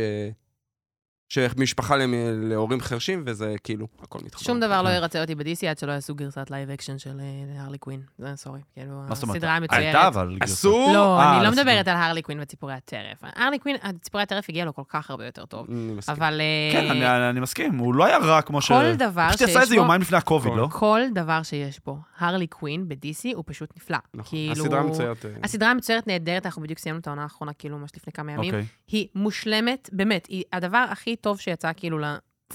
[1.31, 1.95] שמשפחה
[2.41, 4.43] להורים חרשים, וזה כאילו, הכל מתחבר.
[4.43, 4.95] שום דבר לא כן.
[4.95, 8.01] ירצה אותי ב-DC עד שלא יעשו גרסת live action של אה, הרלי קווין.
[8.17, 8.60] זה sorry.
[8.73, 9.35] כאילו, מה זאת אומרת?
[9.37, 9.83] הסדרה המצוירת.
[9.83, 10.37] הייתה אבל...
[10.39, 10.53] גרסה.
[10.53, 10.93] אסור?
[10.93, 11.61] לא, אה, אני לא בסדר.
[11.63, 13.17] מדברת על הרלי קווין וציפורי הטרף.
[13.23, 15.67] הרלי קווין, ציפורי הטרף הגיע לו כל כך הרבה יותר טוב.
[15.69, 16.15] אני מסכים.
[16.15, 16.41] אבל...
[16.41, 18.67] אה, כן, אני- מסכים, הוא לא היה רע כמו ש...
[18.71, 20.67] כל דבר פשוט יצא שיש איזה בו- יומיים לפני הקוביד, לא?
[20.71, 23.97] כל דבר שיש בו הרלי קווין ב-DC הוא פשוט נפלא.
[24.13, 24.29] נכון.
[24.29, 24.51] כאילו...
[24.65, 25.25] הסדרה מצוירת.
[25.25, 28.53] אה, הסדרה המצוירת נהדרת, אנחנו בדיוק סיימנו את העונה האחרונה, כאילו, ממש לפני כמה ימים.
[28.87, 31.99] היא מושלמת, באמת, היא הדבר הכי טוב שיצא כאילו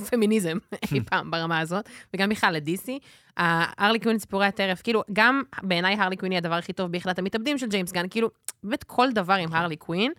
[0.01, 0.59] לפמיניזם
[0.93, 2.89] אי פעם ברמה הזאת, וגם בכלל ל-DC.
[3.37, 7.59] הרלי קווין ציפורי הטרף, כאילו, גם בעיניי הרלי קווין היא הדבר הכי טוב ביחידת המתאבדים
[7.59, 8.31] של ג'יימס גן, כאילו,
[8.63, 10.13] באמת כל דבר עם הרלי קווין,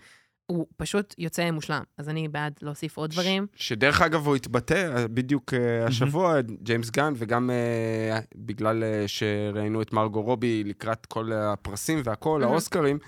[0.47, 1.81] הוא פשוט יוצא מושלם.
[1.97, 3.47] אז אני בעד להוסיף עוד דברים.
[3.55, 9.93] שדרך אגב הוא התבטא אה, בדיוק אה, השבוע, ג'יימס גן, וגם אה, בגלל שראינו את
[9.93, 12.43] מרגו רובי לקראת כל הפרסים והכל.
[12.43, 12.99] האוסקרים,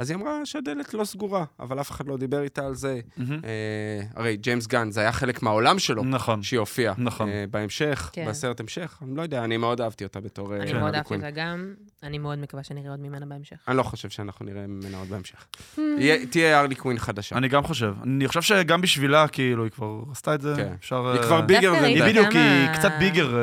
[0.00, 3.00] אז היא אמרה שהדלת לא סגורה, אבל אף אחד לא דיבר איתה על זה.
[3.16, 3.40] מהמם.
[3.44, 6.42] אה, הרי ג'יימס גן, זה היה חלק מהעולם שלו, נכון.
[6.42, 6.94] שהיא הופיעה.
[6.98, 7.28] נכון.
[7.28, 8.26] אה, בהמשך, כן.
[8.28, 10.54] בסרט המשך, אני לא יודע, אני מאוד אהבתי אותה בתור...
[10.54, 10.72] אה, אני.
[10.72, 11.14] מאוד אהבתי.
[11.14, 13.56] אותה גם, אני מאוד מקווה שנראה עוד ממנה בהמשך.
[13.68, 15.46] אני לא חושב שאנחנו נראה ממנה עוד בהמשך.
[15.78, 17.36] יהיה- תהיה הרלי קווין חדשה.
[17.36, 17.94] אני גם חושב.
[18.02, 20.54] אני חושב שגם בשבילה, כאילו, היא כבר עשתה את זה.
[20.56, 20.72] כן.
[20.80, 21.08] אפשר...
[21.10, 22.02] היא אה, כבר ביגר היא.
[22.04, 23.36] בדיוק, היא קצת ביגר.
[23.36, 23.40] אה,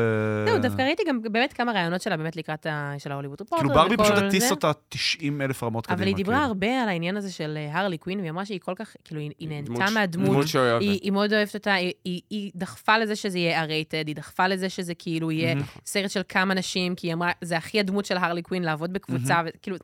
[0.52, 2.94] זהו, דווקא ראיתי גם באמת כמה רעיונות שלה באמת לקראת ה...
[2.98, 3.64] של ההוליווד רפורטר.
[3.64, 4.52] כאילו ברבי פשוט הטיס.
[4.52, 5.98] אותה 90 אלף רמות קדימה.
[6.00, 6.47] אבל היא דיברה כאילו.
[6.48, 9.48] הרבה על העניין הזה של אה, הרלי קווין, והיא אמרה שהיא כל כך, כאילו, היא-
[9.50, 10.30] נהנתה מהדמות.
[10.30, 10.82] דמות שהיא אוהבת.
[10.82, 15.32] היא, מאוד אוהבת אותה, היא, דחפה לזה שזה יהיה הרייטד, היא דחפה לזה שזה כאילו
[15.32, 15.56] יהיה.
[15.86, 19.42] סרט של כמה נשים, כי היא אמרה, זה הכי הדמות של הרלי קווין, לעבוד בקבוצה,
[19.46, 19.78] וכאילו,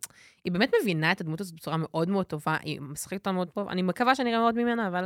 [0.46, 3.68] היא באמת מבינה את הדמות הזאת בצורה מאוד מאוד טובה, היא משחקת אותה מאוד טוב,
[3.70, 5.06] אני מקווה שנראה מאוד ממנה, אבל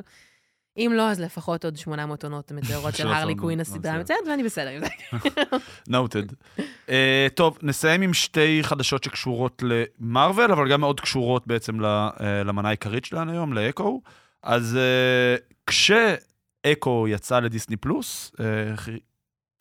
[0.77, 3.93] אם לא, אז לפחות עוד 800 עונות מצוירות של הרלי קווין, הסדרה.
[3.93, 4.87] המצוינת, ואני בסדר עם זה.
[5.87, 6.23] נוטד.
[6.89, 12.09] אה, טוב, נסיים עם שתי חדשות שקשורות למרוויל, אבל גם מאוד קשורות בעצם אה,
[12.45, 14.01] למנה העיקרית שלנו היום, לאקו.
[14.43, 15.35] אז אה,
[15.67, 18.31] כשאקו יצא לדיסני פלוס,
[18.75, 18.99] חי-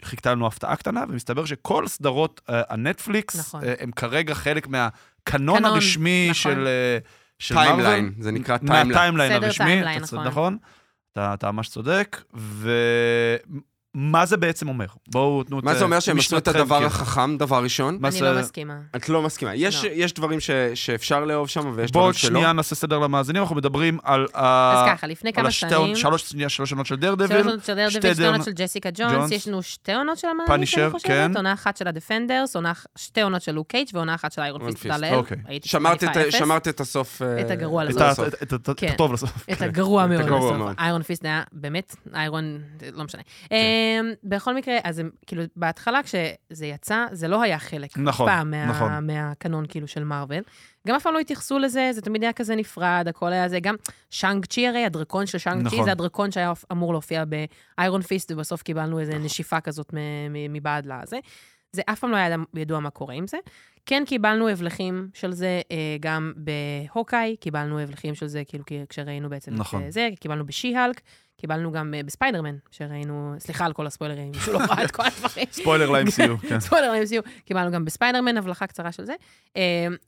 [0.05, 3.61] חיכתה לנו הפתעה קטנה, ומסתבר שכל סדרות הנטפליקס, נכון.
[3.81, 4.91] הם כרגע חלק מהקנון
[5.25, 6.53] קנון, הרשמי נכון.
[6.53, 6.69] של...
[7.39, 7.75] של מרוויל.
[7.75, 8.89] timeline, זה נקרא timeline.
[8.89, 10.59] מה timeline הרשמי, צודק, נכון.
[11.17, 12.23] אתה אתה ממש צודק.
[13.97, 14.87] ומה זה בעצם אומר?
[15.09, 16.85] בואו תנו את מה זה אומר שהם עשו את הדבר כן.
[16.87, 17.99] החכם, דבר ראשון?
[18.01, 18.75] מה אני זה- לא מסכימה.
[18.97, 19.55] את לא מסכימה.
[19.55, 19.91] יש, לא.
[19.93, 22.31] יש דברים ש, שאפשר לאהוב שם ויש בואו דברים עוד שלא.
[22.31, 25.97] שנייה נעשה סדר למאזינים, אנחנו מדברים על ה- אז ככה, לפני כמה שנים...
[25.97, 27.37] שלוש שנייה, שלוש עונות של שלוש דרדביל.
[27.39, 29.13] עונות של דרדוויל, שתי שתי עונות של ג'סיקה ג'ונס.
[29.13, 31.33] ג'ונס, יש לנו שתי עונות של המאמין, פאנישר, אני חושבת, כן.
[31.37, 34.87] עונה אחת של הדפנדרס, עונה- שתי עונות של לוק קייג' ועונה אחת של איירון פיסט.
[35.13, 35.37] אוקיי.
[35.65, 36.09] שמרת את.
[36.31, 37.23] שמרת את הסוף...
[37.23, 38.03] אה, את הגרוע את לסוף.
[38.03, 38.29] ה- הסוף.
[38.43, 38.87] את- כן.
[38.89, 39.31] הטוב לסוף.
[39.53, 39.65] את כן.
[39.65, 40.57] הגרוע מאוד.
[40.57, 40.75] מאוד.
[40.79, 42.59] איירון פיסט היה באמת, איירון,
[42.93, 43.23] לא משנה.
[44.01, 47.99] אמ, בכל מקרה, אז הם, כאילו, בהתחלה כשזה יצא, זה לא היה חלק.
[47.99, 49.07] נכון, פעם מה- נכון.
[49.07, 50.43] מהקנון, כאילו, של מארוול.
[50.89, 53.61] גם אף פעם לא התייחסו לזה, זה תמיד היה כזה נפרד, הכל היה זה.
[53.61, 53.75] גם
[54.11, 55.85] שאנג צ'י הרי, הדרקון של שאנג צ'י, נכון.
[55.85, 57.25] זה הדרקון שהיה אמור להופיע
[57.79, 59.95] באיירון פיסט, ובסוף קיבלנו איזו נשיפה כזאת
[60.51, 61.19] מבעד לזה.
[61.77, 63.39] זה אף פעם לא היה ידוע מה קורה עם זה.
[63.87, 69.55] כן קיבלנו הבלחים של זה אה, גם בהוקאי, קיבלנו הבלחים של זה, כאילו, כשראינו בעצם
[69.55, 69.81] נכון.
[69.81, 71.01] את אה, זה, קיבלנו בשי-הלק,
[71.37, 75.47] קיבלנו גם אה, בספיידרמן, שראינו, סליחה על כל הספוילרים, מישהו לא ראה את כל הדברים.
[75.53, 76.61] ספוילר ל-MCU, כן.
[76.61, 79.15] ספוילר ל-MCU, קיבלנו גם בספיידרמן, הבלחה קצרה של זה.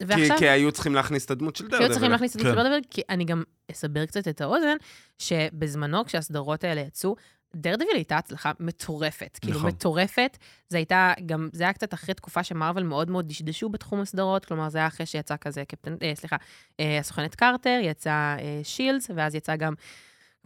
[0.00, 0.38] ועכשיו...
[0.38, 1.92] כי היו צריכים להכניס את הדמות של שהיו דרדבל.
[1.92, 2.48] צריכים להכניס את כן.
[2.48, 4.76] זה לדבר, כי אני גם אסבר קצת את האוזן,
[5.18, 7.16] שבזמנו, כשהסדרות האלה יצאו,
[7.54, 9.38] דרדוויל הייתה הצלחה מטורפת.
[9.40, 9.68] כאילו, נכון.
[9.70, 10.38] מטורפת.
[10.68, 14.68] זה הייתה גם, זה היה קצת אחרי תקופה שמרוויל מאוד מאוד דשדשו בתחום הסדרות, כלומר,
[14.68, 16.37] זה היה אחרי שיצא כזה קפטן, אה, סליחה,
[16.80, 19.74] אה, הסוכנת קרטר, יצא אה, שילדס, ואז יצא גם...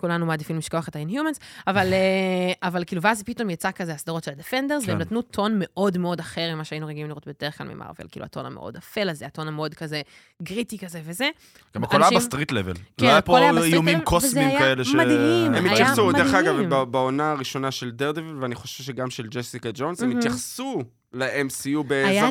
[0.00, 4.30] כולנו מעדיפים לשכוח את ה-Inhumans, אבל, אה, אבל כאילו, ואז פתאום יצא כזה הסדרות של
[4.30, 4.90] ה-Defenders, כן.
[4.90, 8.46] והם נתנו טון מאוד מאוד אחר ממה שהיינו רגילים לראות בדרך כלל ממרוויל, כאילו, הטון
[8.46, 10.02] המאוד אפל הזה, הטון המאוד כזה
[10.42, 11.28] גריטי כזה וזה.
[11.76, 12.74] גם הכל היה אנשים- בסטריט לבל.
[12.74, 14.94] כן, לא היה היה פה בסטריט איומים קוסמיים היה כאלה ש...
[14.94, 19.68] מדהים, הם היה התייחסו, דרך אגב, בעונה הראשונה של דרדבל, ואני חושב שגם של ג'סיקה
[19.74, 20.18] ג'ונס, הם מהמם.
[20.18, 20.82] התייחסו
[21.14, 22.28] ל-MCU, היה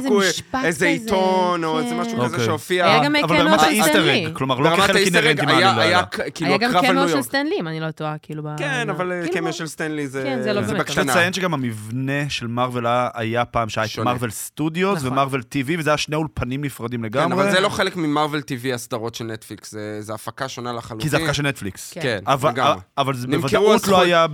[0.63, 1.97] איזה זרקו עיתון, או איזה כן.
[1.99, 2.45] משהו כזה אוקיי.
[2.45, 2.85] שהופיע.
[2.85, 4.27] היה גם ברמת של סטנלי.
[4.33, 5.81] כלומר, לא כחלק אינהרנטי היה- מהעלילה.
[5.81, 7.25] היה כאילו היה גם הקרב על ניו קמו של יורק.
[7.25, 8.47] סטנלי, אם אני לא טועה, כאילו, ב...
[8.57, 11.11] כן, אבל כאילו, קמיה של סטנלי זה כן, זה לא זה באמת, צריך בקטנה.
[11.13, 13.87] לציין שגם המבנה של מארוול היה- היה פעם שהיה.
[14.05, 14.99] מארוול סטודיוס.
[15.03, 17.33] ומארוול TV, וזה היה שני אולפנים נפרדים כן, לגמרי.
[17.43, 21.03] אבל זה לא חלק ממרוויל TV הסדרות של נטפליקס, זה- זה הפקה שונה לחלוטין.
[21.03, 21.93] כי זה הפקה של נטפליקס.
[21.93, 22.01] כן.
[22.01, 22.81] כן, אבל- לגמרי.
[22.97, 24.25] אבל זה בוודאות לא היה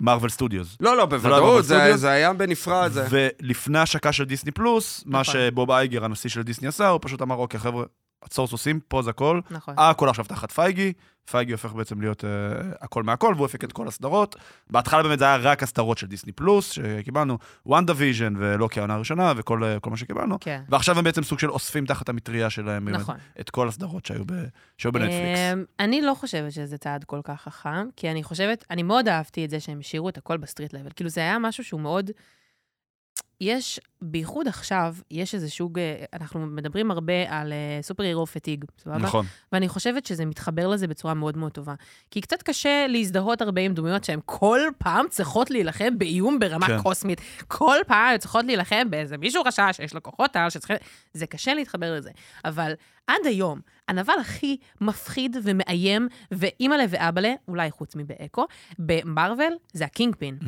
[0.00, 0.76] במרוויל סטודיוס.
[0.80, 1.96] לא, לא, לא בוודאות, זה סטודיו?
[1.96, 2.90] זה היה בנפרד.
[2.92, 5.34] זה- ולפני השקה של דיסני פלוס, מה נכון.
[5.34, 7.84] שבוב אייגר, הנשיא של דיסני עשה, הוא פשוט אמר, אוקיי, חבר'ה,
[8.30, 9.40] הסורס עושים, פה זה הכל.
[9.50, 9.74] נכון.
[9.78, 10.92] הכל עכשיו תחת פייגי,
[11.30, 12.26] פייגי הופך בעצם להיות אה,
[12.80, 14.36] הכל מהכל, והוא הפיק את כל הסדרות.
[14.70, 19.32] בהתחלה באמת זה היה רק הסדרות של דיסני פלוס, שקיבלנו, וונדה ויז'ן ולוקי העונה הראשונה,
[19.36, 20.36] וכל אה, כל מה שקיבלנו.
[20.40, 20.62] כן.
[20.68, 23.16] ועכשיו הם בעצם סוג של אוספים תחת המטריה שלהם, באמת, נכון.
[23.40, 24.32] את כל הסדרות שהיו, ב,
[24.78, 25.38] שהיו בנטפליקס.
[25.52, 29.44] אמ, אני לא חושבת שזה צעד כל כך חכם, כי אני חושבת, אני מאוד אהבתי
[29.44, 30.90] את זה שהם השאירו את הכל ב street level.
[30.96, 32.10] כאילו, זה היה משהו שהוא מאוד...
[33.40, 37.52] יש, בייחוד עכשיו, יש איזה סוג, אה, אנחנו מדברים הרבה על
[37.82, 38.98] superhero fatigue, סבבה?
[38.98, 39.26] נכון.
[39.52, 41.74] ואני חושבת שזה מתחבר לזה בצורה מאוד מאוד טובה.
[42.10, 46.82] כי קצת קשה להזדהות הרבה עם דמויות שהן כל פעם צריכות להילחם באיום ברמה כן.
[46.82, 47.20] קוסמית.
[47.48, 50.76] כל פעם הן צריכות להילחם באיזה מישהו רשע שיש לו כוחות על, שצריכים...
[51.12, 52.10] זה קשה להתחבר לזה.
[52.44, 52.72] אבל
[53.06, 58.46] עד היום, הנבל הכי מפחיד ומאיים, ואימא'לה ואבא'לה, אולי חוץ מבאקו,
[58.78, 60.38] במרוויל, זה הקינג פין.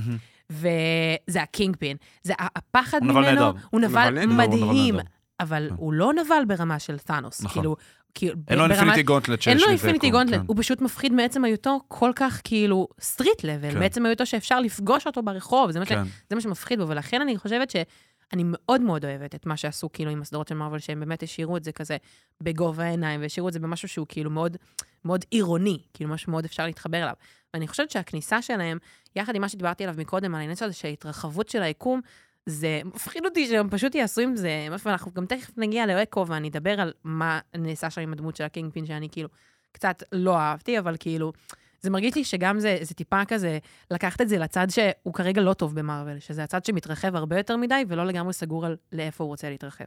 [0.51, 1.97] וזה הקינג פין.
[2.23, 3.53] זה הפחד הוא נבל ממנו, נהדר.
[3.71, 4.95] הוא נבל נבל נהדר, הוא נבל מדהים.
[5.41, 5.75] אבל כן.
[5.79, 7.43] הוא לא נבל ברמה של תאנוס.
[7.43, 7.63] נכון.
[7.63, 7.77] כאילו,
[8.15, 10.45] כאילו, אין לו infinity gauntlet שיש אין לו infinity gauntlet, כן.
[10.47, 13.79] הוא פשוט מפחיד מעצם היותו כל כך כאילו street level, כן.
[13.79, 15.89] מעצם היותו שאפשר לפגוש אותו ברחוב, זה מה, ש...
[15.89, 16.03] כן.
[16.31, 20.11] זה מה שמפחיד בו, ולכן אני חושבת שאני מאוד מאוד אוהבת את מה שעשו כאילו
[20.11, 21.97] עם הסדרות של מרוויל, שהם באמת השאירו את זה כזה
[22.43, 24.57] בגובה העיניים, והשאירו את זה במשהו שהוא כאילו מאוד,
[25.05, 27.15] מאוד עירוני, כאילו משהו מאוד אפשר להתחבר אליו.
[27.55, 28.79] ואני חושבת שהכניסה שלהם,
[29.17, 32.01] יחד עם מה שדיברתי עליו מקודם, על העניין הזה שההתרחבות של היקום,
[32.47, 36.49] זה מפחיד אותי שהם פשוט יעשו עם זה משהו, ואנחנו גם תכף נגיע לאקו ואני
[36.49, 39.29] אדבר על מה נעשה שם עם הדמות של הקינג פין, שאני כאילו
[39.73, 41.33] קצת לא אהבתי, אבל כאילו,
[41.81, 43.59] זה מרגיש לי שגם זה, זה טיפה כזה,
[43.91, 47.85] לקחת את זה לצד שהוא כרגע לא טוב במרוויל, שזה הצד שמתרחב הרבה יותר מדי,
[47.89, 49.85] ולא לגמרי סגור על לאיפה הוא רוצה להתרחב.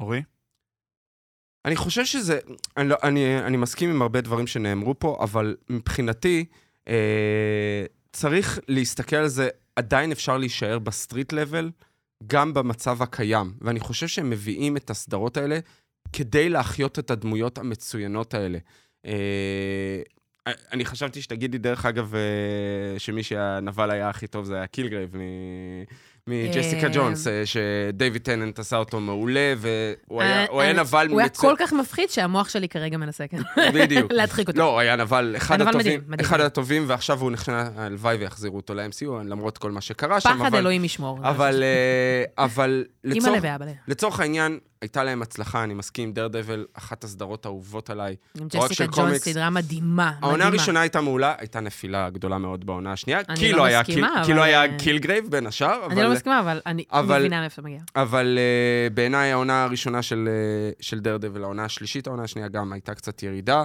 [0.00, 0.22] אורי?
[1.64, 2.38] אני חושב שזה,
[2.76, 6.44] אני, לא, אני, אני מסכים עם הרבה דברים שנאמרו פה, אבל מבחינתי,
[8.12, 11.70] צריך להסתכל על זה, עדיין אפשר להישאר ב street level,
[12.26, 13.54] גם במצב הקיים.
[13.60, 15.58] ואני חושב שהם מביאים את הסדרות האלה
[16.12, 18.58] כדי להחיות את הדמויות המצוינות האלה.
[19.06, 20.02] אה,
[20.46, 25.14] אני חשבתי שתגידי, דרך אגב, אה, שמי שהנבל היה הכי טוב זה היה קילגרייב.
[26.26, 31.20] מג'סיקה אה, ג'ונס, אה, שדייוויד טננט עשה אותו מעולה, והוא היה, אה, היה נבל הוא
[31.20, 31.56] היה מצוין.
[31.56, 33.38] כל כך מפחיד שהמוח שלי כרגע מנסה, כן.
[33.74, 34.12] בדיוק.
[34.18, 34.58] להדחיק אותו.
[34.58, 35.36] לא, הוא היה נבל
[36.20, 40.46] אחד הטובים, ועכשיו הוא נכנע, הלוואי ויחזירו אותו ל-MCU, למרות כל מה שקרה שם, פחד
[40.46, 40.58] אבל...
[40.58, 41.18] אלוהים ישמור.
[42.36, 42.84] אבל.
[43.88, 48.16] לצורך העניין, הייתה להם הצלחה, אני מסכים, דרדוויל, אחת הסדרות האהובות עליי.
[48.40, 49.24] עם לא ג'סיקה ג'ונס, קומיקס.
[49.24, 50.12] סדרה מדהימה.
[50.22, 53.80] העונה הראשונה הייתה מעולה, הייתה נפילה גדולה מאוד בעונה השנייה, אני כי לא לא היה
[53.80, 56.12] מסכימה, קיל- כי אבל- לא היה קילגרייב בין השאר, אני לא.
[56.12, 57.80] מסכימה, אבל אני אבל- מבינה מאיפה זה מגיע.
[57.96, 58.38] אבל
[58.90, 60.28] uh, בעיניי העונה הראשונה של,
[60.80, 63.64] של דר דבל, העונה השלישית, העונה השנייה גם הייתה קצת ירידה.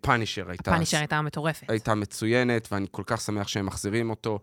[0.00, 1.70] פאנישר הייתה, פאנישר הייתה מטורפת.
[1.70, 4.38] הייתה מצוינת, ואני כל כך שמח שהם מחזירים אותו,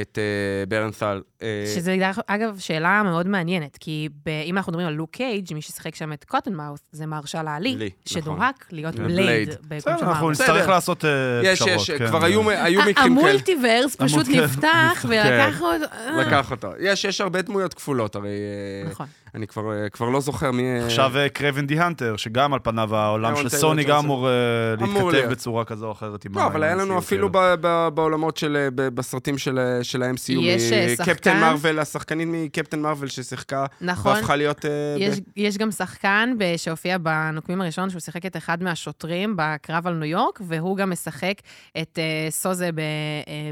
[0.00, 1.22] את uh, ברנת'ל.
[1.38, 1.42] Uh,
[1.74, 1.96] שזה,
[2.26, 6.12] אגב, שאלה מאוד מעניינת, כי ב- אם אנחנו מדברים על לוק קייג', מי ששיחק שם
[6.12, 9.48] את קוטנמאות' זה מרשל העלי, לי, שדורק להיות בלייד.
[9.68, 10.30] בסדר, אנחנו.
[10.30, 10.68] נצטרך.
[10.68, 11.10] לעשות אה,
[11.42, 11.70] יש, פשרות.
[11.74, 12.06] יש, כן.
[12.08, 13.06] כבר היו, היו מקרים כאלה.
[13.06, 15.84] המולטיברס פשוט נפתח ולקח אותו...
[16.20, 16.68] לקח אותו.
[16.80, 19.06] יש, יש הרבה דמויות כפולות, הרי אה, נכון.
[19.36, 20.62] אני כבר, אה, כבר לא זוכר מי...
[20.62, 23.98] אה, עכשיו קרבן די הנטר, שגם על פניו העולם של סוני גם.
[23.98, 24.34] אמור אה,
[24.82, 25.30] אמור להתכתב.
[25.30, 27.44] בצורה כזו או אחרת עם לא, אבל היה לנו אפילו כאילו.
[27.44, 30.60] ב- ב- בעולמות של, ב- בסרטים של, של ה-MCU,
[30.96, 31.40] שחקן.
[31.40, 34.12] מרוויל, השחקנית מקפטן מרוויל ששיחקה, נכון.
[34.12, 34.64] והפכה להיות...
[34.64, 39.86] ב- יש, יש גם שחקן ב- שהופיע בנוקמים הראשון, שהוא שיחק את אחד מהשוטרים בקרב
[39.86, 41.34] על ניו יורק, והוא גם משחק
[41.82, 41.98] את
[42.30, 42.80] סוזה ב,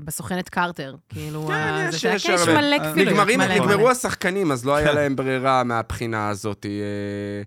[0.05, 0.95] בסוכנת קרטר.
[1.09, 2.05] כאילו, כן, אה, יש-.
[2.49, 3.29] מלא כפילויות.
[3.29, 3.91] נגמרו.
[3.91, 4.95] השחקנים, אז לא היה כן.
[4.95, 6.67] להם ברירה מהבחינה הזאת.
[6.67, 7.43] אה,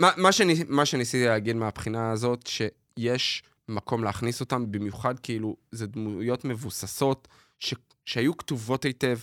[0.00, 5.86] מה, מה, שני, מה שניסיתי להגיד מהבחינה הזאת, שיש מקום להכניס אותם, במיוחד כאילו, זה
[5.86, 9.18] דמויות מבוססות, ש, שהיו כתובות היטב,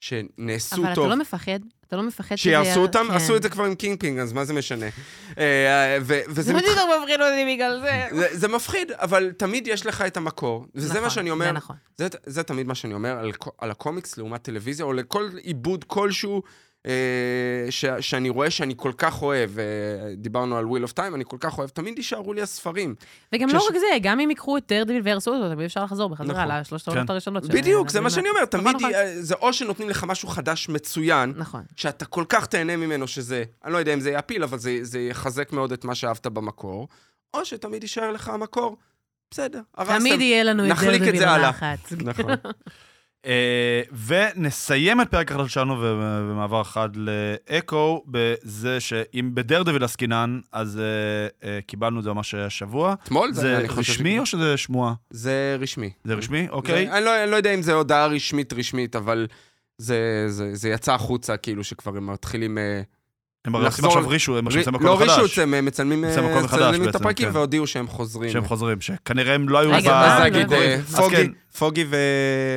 [0.00, 1.04] שנעשו אבל טוב.
[1.04, 1.60] אתה לא מפחד?
[1.86, 2.50] אתה לא מפחד שזה...
[2.50, 3.06] שיעשו אותם?
[3.08, 3.14] כן.
[3.14, 4.86] עשו את זה כבר עם קינג פין, אז מה זה משנה?
[5.38, 8.16] אה, ו- וזה זה בדיוק מפחיד אותי בגלל זה.
[8.16, 10.66] זה, זה מפחיד, אבל תמיד יש לך את המקור.
[10.74, 11.76] וזה נכון, מה שאני זה אומר, נכון.
[11.96, 16.42] זה, זה תמיד מה שאני אומר על, על הקומיקס לעומת טלוויזיה, או לכל עיבוד כלשהו
[17.70, 19.58] ש, שאני רואה שאני כל כך אוהב.
[19.58, 19.64] אה,
[20.16, 22.94] דיברנו על וויל אוף טיים, אני כל כך אוהב, תמיד יישארו לי הספרים.
[23.34, 26.08] וגם שיש- לא רק זה, גם אם ייקחו את דרדוויל וירסו אותו, תמיד אפשר לחזור
[26.08, 26.60] בחזרה נכון.
[26.60, 27.12] לשלושת העונות כן.
[27.12, 27.44] הראשונות.
[27.46, 28.94] בדיוק, זה מה שאני אומר, תמיד נכון.
[28.94, 31.62] אה, זה או שנותנים לך משהו חדש מצוין, נכון.
[31.76, 35.00] שאתה כל כך תהנה ממנו שזה, אני לא יודע אם זה יפיל, אבל זה, זה
[35.00, 36.88] יחזק מאוד את מה שאהבת במקור,
[37.34, 38.76] או שתמיד יישאר לך המקור,
[39.30, 39.98] בסדר, הרסתם.
[39.98, 41.50] תמיד יהיה לנו את נחליק את דרדוויל זה הלאה.
[41.50, 41.78] אחת.
[42.04, 42.32] נכון.
[43.26, 45.76] אה, ונסיים את פרק החדש שלנו
[46.30, 52.94] במעבר חד לאקו, בזה שאם בדרדוויל עסקינן, אז אה, אה, קיבלנו את זה ממש השבוע.
[53.04, 54.94] אתמול זה רשמי או שזה שמועה?
[55.10, 55.90] זה רשמי.
[56.04, 56.46] זה רשמי?
[56.50, 56.90] אוקיי.
[56.90, 59.26] אני, לא, אני לא יודע אם זה הודעה רשמית רשמית, אבל
[59.78, 62.58] זה, זה, זה יצא החוצה, כאילו שכבר הם מתחילים...
[63.46, 65.38] אה, הם הרי עושים עכשיו רישו, הם עכשיו עושים לא מקום חדש.
[65.38, 67.36] הם אה, מצלמים עושים אה, מחדש מצלמים את הפרקים כן.
[67.36, 68.30] והודיעו שהם חוזרים.
[68.30, 70.00] שהם חוזרים, שכנראה הם לא היו רגע?
[70.00, 70.52] אז לא נגיד.
[70.52, 70.78] אה,
[71.58, 71.84] פוגי-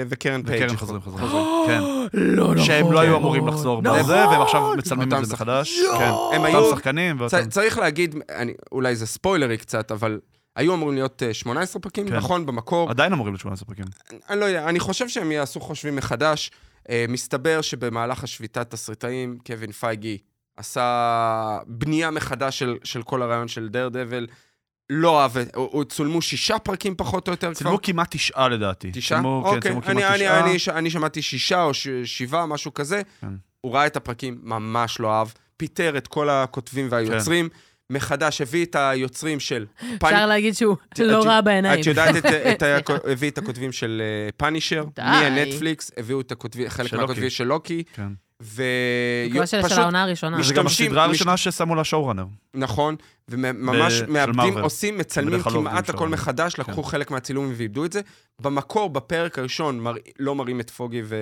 [0.08, 0.64] וקרן פייג'.
[0.66, 1.28] וקרן חוזרים, חוזרים.
[1.28, 1.46] חוזרים.
[1.68, 1.82] כן.
[2.38, 2.66] לא נכון.
[2.66, 5.78] שהם לא היו אמורים לחזור בזה, והם עכשיו מצלמים את אותם זה מחדש.
[5.78, 5.98] יואו.
[6.00, 6.06] כן.
[6.36, 7.50] הם אותם היו- שחקנים צ- ואותם...
[7.50, 10.20] צריך להגיד, אני- אולי זה ספוילרי קצת, אבל
[10.56, 12.16] היו אמורים להיות אה, 18 פרקים, כן.
[12.16, 12.90] נכון, במקור.
[12.90, 13.86] עדיין אמורים להיות 18 פרקים.
[14.30, 16.52] אני לא יודע, אני חושב שהם יעשו חושבים מחדש.
[16.90, 20.18] אה, מסתבר שבמהלך השביתת תסריטאים, קווין פייגי
[20.58, 20.88] עשה
[21.68, 24.28] בנייה מחדש של, של כל הרעיון של דר דבל.
[24.90, 25.32] לא אהב,
[25.90, 27.54] צולמו שישה פרקים פחות או יותר כבר.
[27.54, 28.92] צילמו כמעט תשעה לדעתי.
[28.94, 29.18] תשעה?
[29.20, 30.40] צילמו- כן, אוקיי, צילמו אני, כמעט אני, תשעה.
[30.50, 33.02] אני, ש- אני שמעתי שישה או ש, שבעה, משהו כזה.
[33.22, 33.28] כן.
[33.62, 35.28] הוא ראה את הפרקים, ממש לא אהב.
[35.58, 37.50] פיטר את כל הכותבים והיוצרים.
[37.90, 39.66] מחדש הביא את היוצרים של...
[40.04, 41.82] אפשר להגיד שהוא לא רע בעיניים.
[41.82, 42.16] את יודעת,
[43.12, 44.02] הביא את הכותבים של
[44.38, 45.02] פאנישר, די.
[45.02, 47.36] מהנטפליקס, הביאו את הכותבים, חלק של מהכותבים לוקי.
[47.36, 47.84] של לוקי,
[48.58, 48.64] כן.
[49.30, 50.44] מקווה של של העונה הראשונה.
[50.44, 52.26] זה גם הסדרה מש- הראשונה ששמו לה שואו-ראנר.
[52.54, 52.96] נכון,
[53.30, 54.58] וממש מאבדים.
[54.58, 56.08] עושים, מצלמים לא כמעט הכל.
[56.10, 58.02] מחדש, לקחו חלק מהצילומים ואיבדו את זה.
[58.42, 59.94] במקור, בפרק הראשון, מר...
[60.20, 61.16] לא מראים את פוגי ו...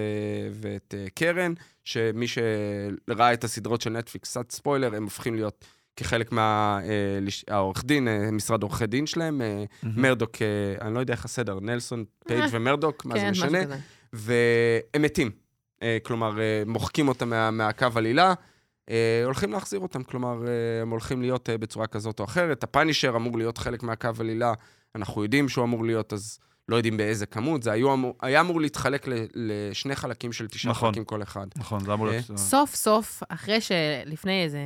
[0.54, 1.54] ואת uh, קרן,
[1.86, 8.32] שמי שראה את הסדרות של נטפליקס, קצת ספוילר, הם הופכים להיות כחלק מהעורך דין, אה,
[8.32, 10.48] משרד עורכי דין שלהם, אה, מרדוק, אה,
[10.88, 13.60] אני לא יודע איך הסדר, נלסון, פייג' אה, ומרדוק, מה זה כן, משנה?
[14.14, 15.41] והם מתים.
[15.82, 18.34] אה, כלומר, אה, מוחקים אותם מה, מהקו עלילה,
[18.90, 22.64] אה, הולכים להחזיר אותם, כלומר, אה, הם הולכים להיות אה, בצורה כזאת או אחרת.
[22.64, 24.54] הפאנישר אמור להיות חלק מהקו עלילה,
[24.96, 26.40] אנחנו יודעים שהוא אמור להיות, אז
[26.70, 27.64] לא יודעים באיזה כמות.
[27.64, 30.90] זה היו אמור, היה אמור להתחלק ל, לשני חלקים של תשעה נכון.
[30.90, 31.48] פרקים כל אחד.
[31.56, 32.26] נכון, זה אמור להיות...
[32.36, 34.60] סוף סוף, אחרי שלפני איזה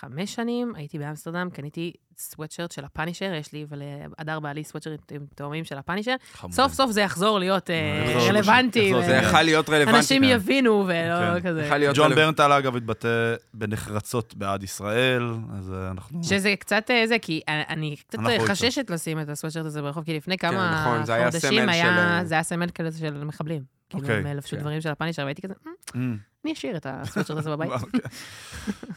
[0.00, 5.64] חמש שנים, הייתי באמסטרדם, קניתי סוואטשרט של הפאנישר, יש לי ולהדר בעלי סוואטשרט עם תאומים
[5.64, 6.14] של הפאנישר.
[6.50, 9.96] סוף סוף זה יחזור להיות אה, רלוונטי, זה יכל להיות רלוונטי.
[9.98, 10.28] אנשים כן.
[10.28, 11.48] יבינו ולא כן.
[11.48, 11.70] כזה.
[11.94, 12.14] ג'ון.
[12.14, 15.22] ברנטל, אגב, התבטא בנחרצות בעד ישראל,
[15.58, 16.24] אז אה, אנחנו...
[16.24, 18.18] שזה קצת אה, זה, כי אני- אני קצת.
[18.46, 22.34] חששת לשים את הסוואטשרט הזה ברחוב, כי לפני כמה נכון, זה היה חודשים היה, זה
[22.34, 23.62] היה סמל כזה של מחבלים.
[23.90, 24.60] כאילו, אוקיי, הם לבשו כן.
[24.62, 27.70] דברים של הפאנישר, והייתי כזה, "מ, אמ, אני אשאיר את הסוואטשרט הזה בבית.
[27.70, 28.00] אוקיי.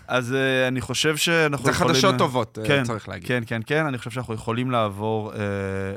[0.08, 1.94] אז אה, אני חושב שאנחנו זה יכולים...
[1.94, 3.28] חדשות טובות, אה, כן, צריך להגיד.
[3.28, 5.40] כן, כן, כן, אני חושב שאנחנו יכולים לעבור אה,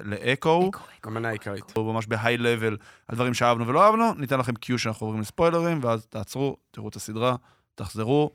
[0.04, 0.68] לאקו.
[0.68, 1.10] אקו, אקו.
[1.10, 1.76] המנה העיקרית.
[1.76, 2.76] ממש בהיי לבל
[3.08, 6.96] על דברים שאהבנו ולא אהבנו, ניתן לכם קיו שאנחנו עוברים לספוילרים, ואז תעצרו, תראו את
[6.96, 7.36] הסדרה,
[7.74, 8.30] תחזרו.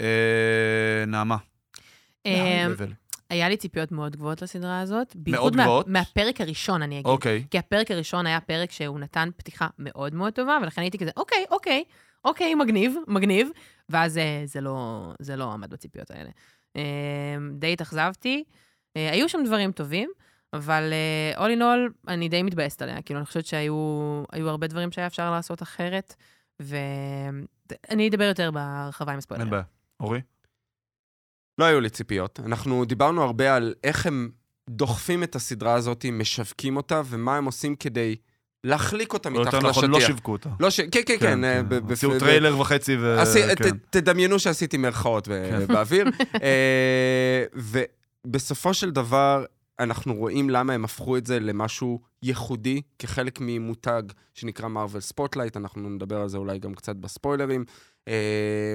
[0.00, 1.36] אה, נעמה.
[2.26, 3.10] אה, level.
[3.30, 5.16] היה לי ציפיות מאוד גבוהות לסדרה הזאת.
[5.16, 5.56] גבוהות?
[5.56, 7.06] מה, מהפרק הראשון, אני אגיד.
[7.06, 7.44] אוקיי.
[7.50, 11.44] כי הפרק הראשון היה פרק שהוא נתן פתיחה מאוד מאוד טובה, ולכן הייתי כזה, אוקיי,
[11.50, 11.84] אוקיי,
[12.24, 13.50] אוקיי, מגניב, מגניב.
[13.90, 16.30] ואז אה, זה לא, זה לא עמד בציפיות האלה.
[16.76, 18.44] אה, די התאכזבתי.
[18.96, 20.10] אה, היו שם דברים טובים,
[20.52, 20.92] אבל
[21.36, 23.02] all in all, אני די מתבאסת עליה.
[23.02, 23.74] כאילו, אני חושבת שהיו
[24.32, 26.14] היו הרבה דברים שהיה אפשר לעשות אחרת,
[26.60, 29.46] ואני אדבר יותר בהרחבה עם הספוילרים.
[29.46, 29.62] אין בעיה.
[30.00, 30.20] אורי?
[31.58, 32.40] לא היו לי ציפיות.
[32.40, 34.30] אנחנו דיברנו הרבה על איך הם
[34.70, 38.16] דוחפים את הסדרה הזאת, משווקים אותה, ומה הם עושים כדי
[38.64, 40.06] להחליק אותה או מתחת יותר נכון, לא לשטיח.
[40.06, 40.48] שיווקו אותה.
[40.60, 40.80] לא ש...
[40.80, 41.44] כן, כן, כן.
[41.44, 43.20] אה, ב- ב- עשו ב- טריילר וחצי ו...
[43.20, 43.76] עש- כן.
[43.90, 45.28] תדמיינו שעשיתי מירכאות
[45.68, 46.06] באוויר.
[46.42, 47.44] אה,
[48.26, 49.44] ובסופו של דבר,
[49.78, 54.02] אנחנו רואים למה הם הפכו את זה למשהו ייחודי, כחלק ממותג
[54.34, 57.64] שנקרא מרוויל ספוטלייט, אנחנו נדבר על זה אולי גם קצת בספוילרים.
[58.08, 58.74] אה,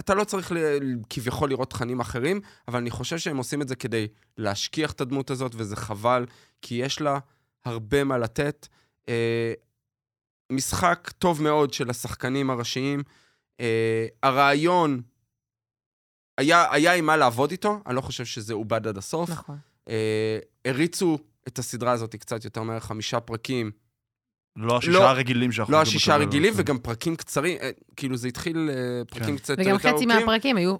[0.00, 0.78] אתה לא צריך ל-
[1.10, 4.06] כביכול לראות תכנים אחרים, אבל אני חושב שהם עושים את זה כדי
[4.38, 6.26] להשכיח את הדמות הזאת, וזה חבל,
[6.62, 7.18] כי יש לה
[7.64, 8.66] הרבה מה לתת.
[9.10, 9.52] אה,
[10.52, 13.02] משחק טוב מאוד של השחקנים הראשיים.
[13.60, 15.00] אה, הרעיון,
[16.38, 19.30] היה, היה עם מה לעבוד איתו, אני לא חושב שזה עובד עד הסוף.
[19.30, 19.56] נכון.
[19.88, 21.18] אה, הריצו
[21.48, 23.70] את הסדרה הזאת קצת יותר מהר, חמישה פרקים.
[24.56, 25.72] לא השישה לא- הרגילים שאנחנו...
[25.72, 26.14] לא השישה.
[26.14, 26.52] הרגילים.
[26.56, 29.36] וגם פרקים קצרים, אה, כאילו זה התחיל אה, פרקים כן.
[29.36, 29.94] קצת יותר וגם ארוכים.
[29.94, 30.76] חצי מהפרקים היו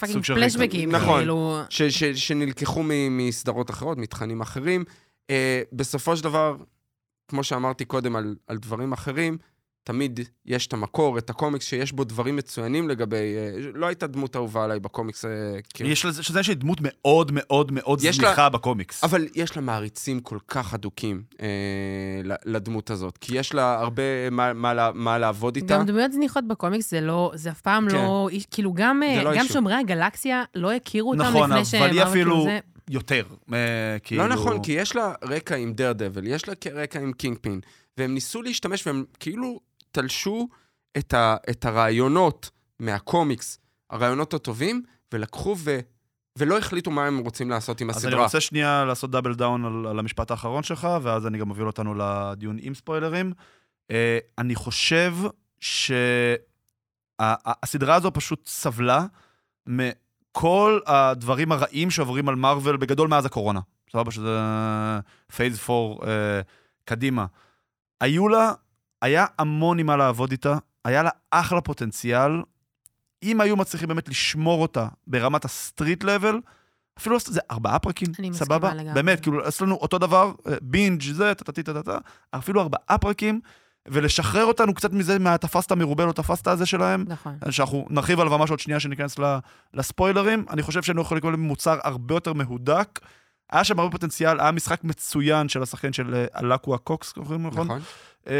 [0.00, 0.92] fucking פלשבקים.
[0.92, 1.18] נכון.
[1.18, 4.84] כאילו, ש, ש, שנלקחו מ, מסדרות אחרות, מתכנים אחרים.
[5.30, 5.34] אה,
[5.72, 6.56] בסופו של דבר,
[7.30, 9.38] כמו שאמרתי קודם על, על דברים אחרים,
[9.84, 13.16] תמיד יש את המקור, את הקומיקס, שיש בו דברים מצוינים לגבי...
[13.16, 15.28] אה, לא הייתה דמות אהובה עליי בקומיקס, אה,
[15.74, 19.04] כאילו, יש לזה, שזה יש לי דמות מאוד מאוד מאוד יש לה- זניחה בקומיקס.
[19.04, 21.40] אבל יש לה מעריצים כל כך הדוקים אה,
[22.44, 25.74] לדמות הזאת, כי יש לה הרבה מה, מה, לה- מה לעבוד איתה.
[25.74, 27.94] גם דמויות זניחות בקומיקס זה לא, זה אף פעם כן.
[27.96, 29.44] לא, כאילו גם, אה, לא גם.
[29.52, 31.82] שומרי הגלקסיה לא הכירו אותם נכון, לפני שהם...
[31.82, 32.58] אבל היא כאילו, אפילו זה-
[32.90, 33.26] יותר.
[33.52, 34.22] אה, כאילו...
[34.22, 37.60] לא נכון, כי יש לה רקע עם דרדוויל, יש לה רקע עם קינג פין,
[37.96, 39.60] והם ניסו להשתמש, והם כאילו
[39.92, 40.48] תלשו
[40.98, 43.58] את, ה, את הרעיונות מהקומיקס,
[43.90, 45.80] הרעיונות הטובים, ולקחו ו,
[46.38, 48.24] ולא החליטו מה הם רוצים לעשות עם אז אני הסדרה.
[48.24, 51.94] רוצה שנייה לעשות double down על, על המשפט האחרון שלך, ואז אני גם מוביל אותנו
[51.94, 53.32] לדיון עם ספוילרים.
[53.92, 53.94] אה,
[54.38, 55.14] אני חושב
[57.18, 59.06] ה- ה- הסדרה הזו פשוט סבלה
[60.30, 63.60] מכל הדברים הרעים שעוברים על מארוול בגדול מאז הקורונה.
[63.92, 64.38] סבבה שזה
[65.36, 66.06] phase 4 אה,
[66.84, 67.26] קדימה.
[68.00, 68.52] היו לה,
[69.02, 72.30] היה המון עם מה לעבוד איתה, היה לה אחלה פוטנציאל.
[73.22, 76.40] אם היו מצליחים באמת לשמור אותה ברמת ה street level,
[76.98, 78.74] אפילו לעשות את זה ארבעה פרקים, אני מסכימה סבבה?
[78.74, 78.94] לגמרי.
[78.94, 81.98] באמת, כאילו, לעשות לנו אותו דבר, אה, binge זה, טה-טה-טה-טה,
[82.30, 83.40] אפילו ארבעה פרקים,
[83.90, 87.38] ולשחרר אותנו קצת מזה, מהתפסת מרובה לא תפסת הזה שלהם, נכון.
[87.50, 89.16] שאנחנו נרחיב עליו ממש עוד שנייה שניכנס
[89.74, 90.44] לספוילרים.
[90.50, 93.00] אני חושב שהיינו יכולים לקבל מוצר הרבה יותר מהודק.
[93.52, 97.46] היה שם הרבה פוטנציאל, היה משחק מצוין של השחקן של אה, אלקווה קוקס, נכון?
[97.46, 97.80] נכון.
[98.28, 98.34] אה,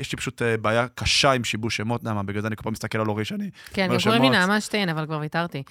[0.00, 2.72] יש לי פשוט אה, בעיה קשה עם שיבוש שמות, נעמה, בגלל זה אני כל פעם
[2.72, 3.50] מסתכל על אורי שאני...
[3.72, 4.30] כן, גם קוראים לי.
[4.30, 5.62] נעמה שטיין, אבל כבר ויתרתי.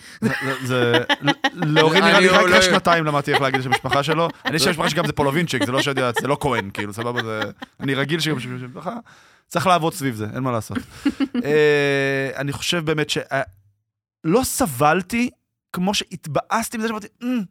[0.63, 0.97] זה-.
[1.53, 4.29] לאורי נראה אני לי רק אחרי שנתיים למדתי איך להגיד את המשפחה שלו.
[4.45, 7.23] אני יש משפחה שגם זה פולובינצ'יק, זה לא שאני יודע, זה לא כהן, כאילו, סבבה,
[7.23, 7.41] זה...
[7.79, 8.95] אני רגיל שגם שמשפחה...
[9.47, 10.77] צריך לעבוד סביב זה, אין מה לעשות.
[11.45, 13.17] אה, אני חושב באמת ש...
[14.23, 15.29] לא סבלתי
[15.73, 17.41] כמו שהתבאסתי מזה שאמרתי, "אמ,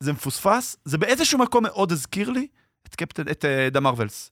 [0.00, 2.46] זה מפוספס, זה באיזשהו מקום מאוד הזכיר לי
[2.86, 4.30] את קפטן, את דה מרווילס.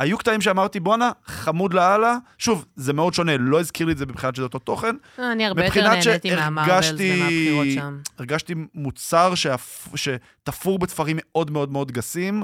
[0.00, 2.16] שהיו קטעים שאמרתי, בואנה, חמוד לאללה.
[2.38, 4.96] שוב, זה מאוד שונה, לא הזכיר לי את זה מבחינת שזה אותו תוכן.
[5.18, 7.98] אני הרבה יותר נהניתי מהמרווילס ומהבחירות שם.
[8.18, 9.88] הרגשתי מוצר שאפ...
[9.94, 12.42] שתפור בתפרים מאוד מאוד מאוד גסים,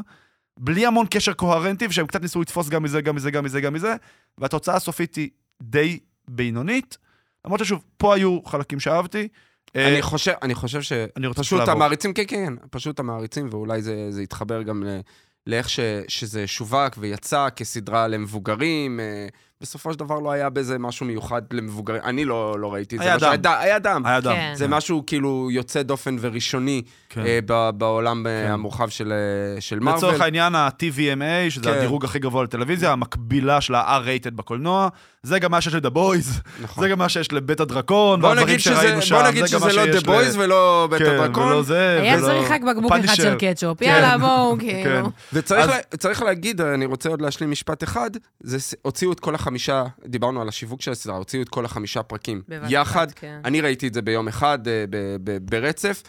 [0.59, 3.75] בלי המון קשר קוהרנטי, ושהם קצת ניסו לתפוס גם מזה, גם מזה, גם מזה, גם
[3.75, 3.95] מזה,
[4.39, 5.31] והתוצאה הסופית היא
[5.63, 5.99] די
[6.29, 6.99] בינונית.
[7.45, 9.29] למרות ששוב, פה היו חלקים שאהבתי.
[9.77, 10.93] אה, אני חושב, אני חושב ש...
[11.17, 11.75] אני רוצה פשוט לעבור.
[11.75, 15.01] המעריצים, כן, כן, פשוט המעריצים, ואולי זה, זה יתחבר גם ל,
[15.47, 19.01] לאיך ש, שזה שווק ויצא כסדרה למבוגרים.
[19.63, 22.01] בסופו של דבר לא היה בזה משהו מיוחד למבוגרים.
[22.05, 23.09] אני לא, לא ראיתי את זה.
[23.09, 23.43] היה שהיה דם.
[23.43, 24.03] ד- היה דם.
[24.07, 24.33] היה דם.
[24.35, 24.53] כן.
[24.57, 27.27] זה משהו כאילו יוצא דופן וראשוני כן.
[27.27, 28.53] אה, ב- בעולם אה, כן.
[28.53, 29.99] המורחב של, אה, של מארוול.
[29.99, 31.71] לצורך העניין, ה-TVMA, שזה כן.
[31.71, 34.89] הדירוג הכי גבוה לטלוויזיה, המקבילה של ה-R-rated בקולנוע,
[35.23, 36.85] זה גם מה שיש ל-The Boys, נכון.
[36.85, 40.03] זה גם מה שיש לבית הדרקון, בוא נגיד שזה, שם, בוא נגיד שזה לא שיש
[40.03, 41.43] The Boys ולא בית כן, הדרקון.
[41.49, 43.15] ולא זה, היה ולא- צריך רק בקבוק אחד.
[43.15, 43.85] של קטשופ, כן.
[43.87, 44.67] יאללה, בואו, כן.
[44.85, 45.11] כאילו.
[45.33, 48.11] וצריך אז- לה, צריך להגיד, אני רוצה עוד להשלים משפט אחד,
[48.83, 52.83] הוציאו את כל החמישה, דיברנו על השיווק של הסדרה, הוציאו את כל החמישה פרקים יחד.
[52.83, 53.41] אחת, כן.
[53.45, 54.85] אני ראיתי את זה ביום אחד, אה,
[55.43, 56.03] ברצף.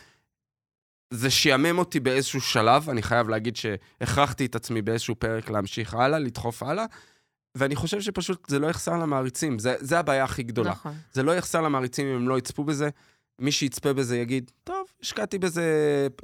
[1.13, 6.19] זה שיאמם אותי באיזשהו שלב, אני חייב להגיד שהכרחתי את עצמי באיזשהו פרק להמשיך הלאה,
[6.19, 6.85] לדחוף הלאה,
[7.55, 10.71] ואני חושב שפשוט זה לא יחסר למעריצים, זה, זה הבעיה הכי גדולה.
[10.71, 10.93] נכון.
[11.13, 12.89] זה לא יחסר למעריצים אם הם לא יצפו בזה.
[13.39, 15.63] מי שיצפה בזה יגיד, טוב, השקעתי בזה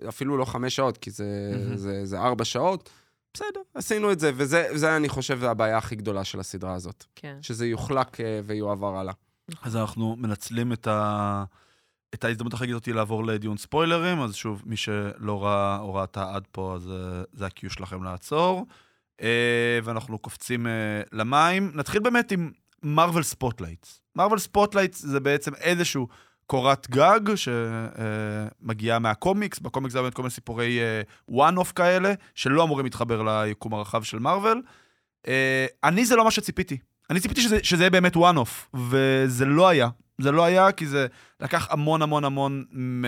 [0.10, 1.78] אפילו לא חמש שעות, כי זה, מהמם.
[1.78, 2.90] זה, זה ארבע שעות.
[3.34, 7.06] בסדר, עשינו את זה, וזה, וזה אני חושב, הבעיה הכי גדולה של הסדרה הזאת.
[7.16, 7.38] כן.
[7.42, 9.14] שזה יוחלק אה, ויועבר הלאה.
[9.62, 11.44] אז אנחנו מנצלים את, ה...
[12.14, 16.44] את ההזדמנות הכי גדולה לעבור לדיון ספוילרים, אז שוב, מי שלא ראה או ראתה עד
[16.52, 18.66] פה, אז אה, זה ה-cue שלכם לעצור.
[19.22, 20.68] אה, ואנחנו קופצים
[21.12, 21.72] למים.
[21.74, 22.52] נתחיל באמת עם
[22.84, 24.02] מרוויל ספוטלייטס.
[24.16, 26.08] מרוויל ספוטלייטס זה בעצם איזשהו
[26.50, 30.80] קורת גג שמגיעה מהקומיקס, בקומיקס זה באמת כל מיני סיפורי
[31.32, 34.62] one-off כאלה, שלא אמורים להתחבר ליקום הרחב של מרוויל.
[35.28, 36.78] אה, אני זה לא מה שציפיתי.
[37.10, 39.90] אני ציפיתי שזה, שזה יהיה באמת one-off, וזה לא היה.
[40.22, 41.08] זה לא היה, כי זה
[41.40, 43.06] לקח המון המון המון מ...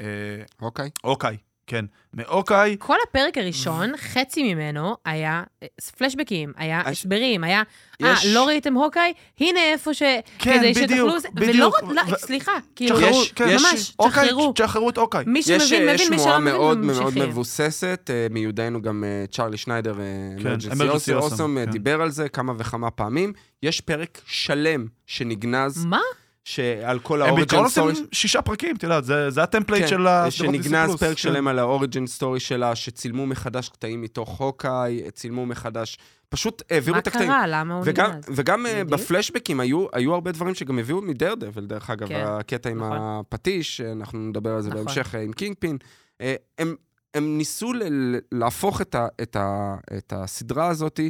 [0.00, 0.90] אה, אוקיי?
[1.04, 1.36] אוקיי,
[1.66, 1.84] כן.
[2.14, 7.62] מאוקיי, כל הפרק הראשון, חצי ממנו היה אה, פלשבקים, היה הש- הסברים, היה,
[8.02, 9.12] אה, יש- לא ראיתם הוקאי?
[9.40, 10.02] הנה איפה ש...
[10.38, 11.32] כן, כדי בדיוק, שתוכלו...
[11.36, 11.74] ולא בדיוק.
[11.74, 14.52] רק, לא, ו- סליחה, כאילו, יש- כן, ממש, אוקיי, תשחררו.
[14.52, 15.24] תשחררו את אוקיי.
[15.26, 17.28] מי יש, שמבין, יש מבין, מי שלא מבין, מאוד מאוד ממשיכים.
[17.28, 19.94] מבוססת, אה, מיודענו גם אה, צ'רלי שניידר,
[20.42, 21.70] כן, Emergency Awesome, Awesome, כן.
[21.70, 23.32] דיבר על זה כמה וכמה פעמים.
[23.62, 25.98] יש פרק שלם שנגנז, מה?
[26.44, 28.08] שעל כל הם בעיקרון ה origin עושים story...
[28.12, 30.30] שישה פרקים, אתה יודע, זה זה ה template כן, של ה...
[30.30, 31.16] שנגנז פרק כן.
[31.16, 36.94] שלם על ה origin story שלה, שצילמו מחדש קטעים מתוך הוקאי, צילמו מחדש, פשוט העבירו
[36.94, 37.28] מה את הקטעים.
[37.28, 37.46] קרה?
[37.46, 38.24] למה הוא וגם, נגנז?
[38.28, 39.00] וגם אה, בדיוק.
[39.00, 42.98] בפלשבקים היו, היו הרבה דברים שגם הביאו מדרדוויל, דרך אגב, כן, הקטע עם נכון.
[43.00, 44.84] הפטיש, אנחנו נדבר על זה נכון.
[44.84, 45.78] בהמשך אה, עם קינג פין.
[46.20, 46.74] אה, הם,
[47.14, 51.00] הם ניסו ל- ל- להפוך את, ה, את, ה, את הסדרה הזאת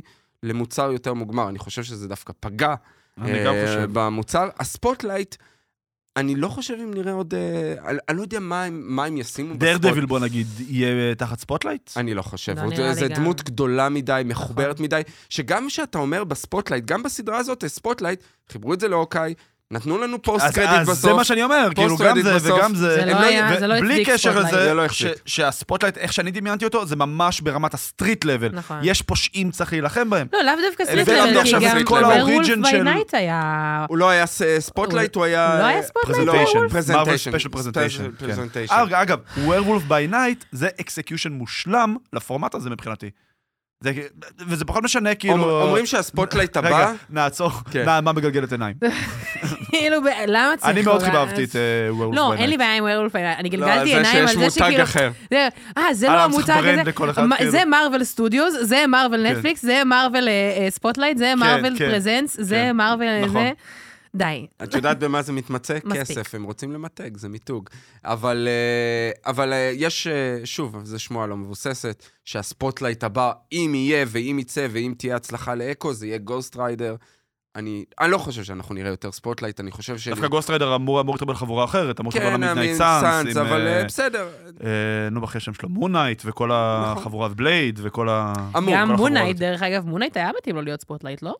[0.42, 1.48] למוצר יותר מוגמר.
[1.48, 2.74] אני חושב שזה דווקא פגע
[3.18, 3.88] אני גם אה, חושב.
[3.92, 4.48] במוצר.
[4.58, 5.36] הספוטלייט,
[6.16, 7.34] אני לא חושב אם נראה עוד...
[7.34, 9.90] אה, אני, אני לא יודע מה הם, מה הם ישימו דר בספוט.
[9.90, 11.90] דביל, בוא נגיד, יהיה תחת ספוטלייט?
[11.96, 12.54] אני לא חושב.
[12.56, 13.14] לא נראה גם.
[13.14, 14.84] דמות גדולה מדי, מחוברת נכון.
[14.84, 19.34] מדי, שגם כשאתה אומר בספוטלייט, גם בסדרה הזאת, ספוטלייט, חיברו את זה לאוקיי,
[19.70, 21.00] נתנו לנו פוסט אז קרדיט אז בסוף.
[21.10, 22.58] זה מה שאני אומר, כאילו גם קרדיט זה בסוף.
[22.58, 22.94] וגם זה.
[22.94, 24.54] זה הם לא היה- זה לא בלי הצדיק קשר ספוטלייט.
[24.54, 25.22] לזה, זה לא ש- החזיק.
[25.26, 28.48] שהספוטלייט, איך שאני דמיינתי אותו, זה ממש ברמת הסטריט לבל.
[28.52, 28.76] נכון.
[28.82, 30.26] יש פושעים, צריך להילחם בהם.
[30.32, 32.04] לא, לאו דווקא סטריט לבל, כי גם סטריט לבל.
[32.04, 33.86] ווירולף ה-origin ביי של- נייט היה...
[33.88, 35.52] הוא לא היה ס- ספוטלייט, הוא היה...
[35.52, 36.16] הוא לא היה ספוטלייט?
[36.28, 37.30] פרזנטיישן, פרזנטיישן.
[37.30, 38.10] ספיישל פרזנטיישן.
[38.18, 38.74] פרזנטיישן.
[38.92, 43.10] אגב, Werewolf by Night זה אקסקיושן מושלם לפורמט הזה מבחינתי.
[43.80, 43.92] זה,
[44.38, 45.34] וזה פחות משנה, כאילו...
[45.34, 46.92] אומר- אומרים שהספוטלייט רגע, הבא...
[47.10, 47.84] נעצור, כן.
[47.84, 48.76] נעמה מגלגלת עיניים.
[49.70, 49.96] כאילו,
[50.26, 50.70] למה צריך...
[50.70, 51.56] אני מאוד חיבבתי את
[51.90, 54.44] וורלף לא, אין לי בעיה עם ווירולף, אני לא, גלגלתי זה עיניים על שיש זה
[54.44, 55.10] מותג שכאילו...
[55.78, 56.92] אה, זה אה, לא המותג הזה.
[56.92, 57.50] כאילו?
[57.50, 59.36] זה מרוויל סטודיוס, זה מרוויל כן.
[59.36, 60.28] נטפליקס, זה מרוויל
[60.68, 61.90] ספוטלייט, זה מרוויל כן.
[61.90, 62.76] פרזנס, זה כן.
[62.76, 63.32] מרוויל נכון.
[63.32, 63.52] זה.
[64.14, 64.46] די.
[64.62, 65.78] את יודעת במה זה מתמצא?
[65.84, 66.00] מספיק.
[66.00, 67.68] כסף, הם רוצים למתג, זה מיתוג.
[68.04, 74.06] אבל, אה, אבל אה, יש, אה, שוב, זו שמועה לא מבוססת, שהספוטלייט הבא, אם יהיה
[74.08, 76.96] ואם יצא ואם תהיה הצלחה לאקו, זה יהיה גוסט ריידר.
[77.56, 80.08] אני, אני לא חושב שאנחנו נראה יותר ספוטלייט, אני חושב ש...
[80.08, 83.36] דווקא גוסט ריידר אמור אמור לקבל חבורה אחרת, אמור לקבל כן, מידנייט המין סאנס.
[83.36, 84.28] אבל בסדר.
[85.10, 88.32] נו, בכי השם שלו, מונייט, וכל החבורה בלייד, וכל ה...
[88.54, 88.98] גם החברות.
[88.98, 91.34] מונייט, דרך אגב, מונייט היה מתאים לו להיות ספוטלייט, לא?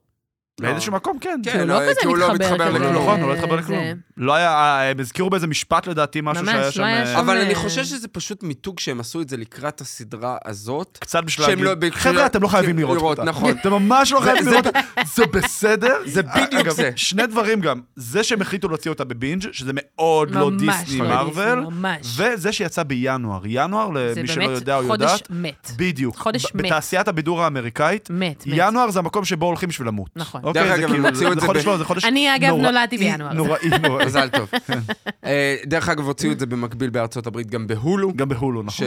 [0.61, 1.41] באיזשהו מקום, כן.
[1.45, 2.79] כן, כי הוא לא אה, כזה כי הוא לא מתחבר מתחבר כזה.
[2.79, 2.95] לכלום.
[3.03, 3.79] נכון, הוא לא זה- התחבר לכלום.
[3.85, 6.85] זה- לא היה, אה, הם הזכירו באיזה משפט לדעתי משהו ממש, שהיה לא שם...
[6.85, 9.81] היה אה, שם- אבל אני אה, חושב שזה פשוט מיתוג שהם עשו את זה לקראת
[9.81, 10.99] הסדרה הזאת.
[11.01, 13.25] קצת בשביל שהם להגיד, לא- חבר'ה, אתם לא חייבים לראות, אותה.
[13.25, 13.51] נכון.
[13.61, 14.81] אתם ממש לא חייבים זה- לראות אותה.
[15.15, 15.95] זה בסדר.
[16.07, 16.91] זה בדיוק אגב, זה.
[16.97, 17.81] שני דברים גם.
[17.97, 22.17] זה שהם החליטו להוציא אותה בבינג', שזה מאוד לא ממש דיסני לא מרוויל, ממש.
[22.17, 23.41] וזה שיצא בינואר.
[23.47, 25.71] ינואר, זה למי שלא באמת יודע או חודש יודעת, מת.
[25.77, 26.17] בדיוק.
[26.17, 26.65] חודש מת.
[26.67, 28.53] בתעשיית הבידור האמריקאית, מת, מת.
[28.57, 30.11] ינואר זה המקום שבו הולכים בשביל למות.
[30.17, 30.44] נכון.
[30.45, 30.63] אוקיי?
[30.63, 32.55] דרך זה אגב, הם כאילו- הוציאו את זה חודש ב- לא, זה חודש אני, אגב,
[32.55, 33.33] נולדתי בינואר.
[33.33, 34.07] נוראי, נוראי.
[34.07, 34.51] מזל טוב.
[35.25, 38.13] אה, דרך אגב, הוציאו את זה במקביל בארצות הברית גם בהולו.
[38.17, 38.87] גם בהולו, נכון.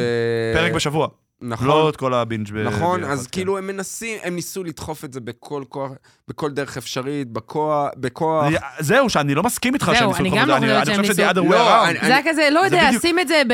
[0.54, 1.08] פרק בשבוע.
[1.42, 1.68] נכון.
[1.68, 3.32] לא את כל ה binge ב- נכון, אז כן.
[3.32, 5.92] כאילו הם מנסים, הם ניסו לדחוף את זה בכל כוח,
[6.28, 8.44] בכל דרך אפשרית, בכוח, בכוח.
[8.46, 10.74] אני- זהו, שאני לא מסכים איתך זהו, שהם ניסו אני לדחוף גם את זה, לא
[10.74, 11.40] אני חושבת אני שהם חושב שזה ניסו.
[11.42, 11.90] other way לא, around.
[11.90, 13.54] אני- זה היה כזה, לא יודע, שים את זה ב...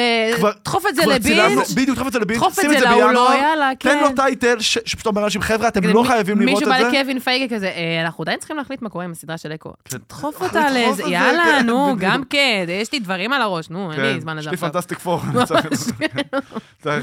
[0.65, 2.75] דחוף את זה ל binge, בדיוק, דחוף את זה ל binge, דחוף את שים זה
[2.75, 3.99] את זה לא, בינואר, יאללה, תן כן.
[4.03, 6.89] לו title, ש- שפשוט אומר לאנשים, חבר'ה, אתם לא מי- חייבים לראות מישהו את בא
[6.91, 6.97] זה.
[6.97, 9.73] לקווין פייגה כזה, "אה, אנחנו עדיין צריכים להחליט מה קורה עם הסדרה של אקו.
[9.85, 9.97] כן.
[10.09, 11.95] דחוף אנחנו אותה נדחוף לזה, את זה, יאללה, כן, נו.
[11.99, 14.57] גם כן, יש לי דברים על הראש, נו, אין לי כן, זמן יש לזה לי.
[14.57, 15.65] Fantastic Four, אני צריך-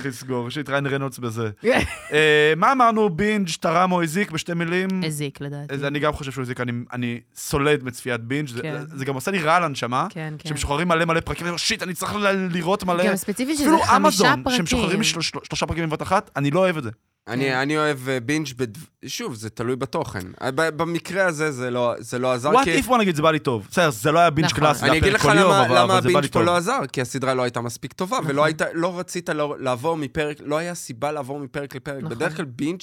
[0.06, 1.50] לסגור, ריאן ריינולדס בזה.
[2.12, 4.88] אה, מה אמרנו, binge תרם או הזיק בשתי מילים?
[5.06, 5.74] הזיק לדעתי.
[5.74, 8.82] אז אני גם חושב שהוא הזיק, אני- אני סולד מצפיית binge, זה- כן.
[8.94, 10.48] זה גם עושה לי רע לנשמה, כן, כן.
[10.48, 13.06] שמשוחררים מלא מלא פרקים, אומר, shit, אני צריך ל- לראות מלא.
[13.08, 14.58] גם ספציפי שזה אפילו חמישה אמזון, פרקים.
[14.66, 16.90] שמשוחררים של- של- שלושה פרקים בבת אחת, אני לא אוהב את זה.
[17.28, 17.52] אני, כן.
[17.52, 18.68] אני אוהב אה, binge בד...
[19.06, 20.26] שוב, זה תלוי בתוכן.
[20.42, 22.72] אה, במקרה הזה זה לא, זה לא עזר, what כי...
[22.72, 23.66] if בוא נגיד, זה בא לי טוב.
[23.70, 24.58] בסדר, זה לא היה binge נכון.
[24.58, 26.12] קלאס, זה אני היה אגיד פרק לך כל יום, למה, אבל למה אבל זה בא
[26.12, 26.42] לי ה binge פה טוב.
[26.42, 28.44] לא עזר, כי הסדרה לא הייתה מספיק טובה, ולא נכון.
[28.44, 32.02] היית, לא רצית לא, לעבור מפרק, לא היה סיבה לעבור מפרק לפרק.
[32.02, 32.16] נכון.
[32.16, 32.80] בדרך כלל binge,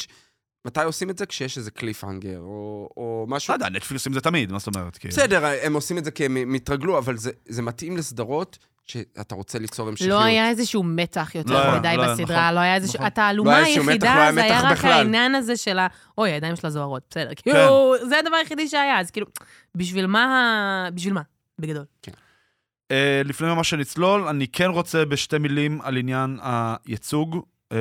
[0.66, 1.26] מתי עושים את זה?
[1.26, 3.52] כשיש איזה קליפהנגר, או, או משהו...
[3.52, 4.98] לא יודע, נטפליקס עושים את זה תמיד, מה זאת אומרת?
[4.98, 5.12] כאילו?
[5.12, 8.58] בסדר, הם עושים את זה כי הם התרגלו, אבל זה, זה מתאים לסדרות
[8.88, 10.10] שאתה רוצה ליצור המשכיות.
[10.10, 12.96] לא היה איזשהו מתח לא יותר היה, מדי לא בסדרה, נכון, לא היה איזשהו...
[12.96, 13.04] נכון.
[13.04, 14.92] לא התעלומה לא היחידה, היה זה היה רק בכלל.
[14.92, 15.88] העניין הזה של ה...
[16.18, 17.32] אוי, הידיים שלה זוהרות, בסדר.
[17.36, 19.28] כאילו, זה הדבר היחידי שהיה, אז כאילו,
[19.76, 20.90] בשביל מה.
[20.94, 21.22] בשביל מה?
[21.60, 21.84] בגדול.
[22.92, 27.46] אה, לפני ממש שנצלול, אני כן רוצה בשתי מילים על עניין הייצוג.
[27.72, 27.78] אה,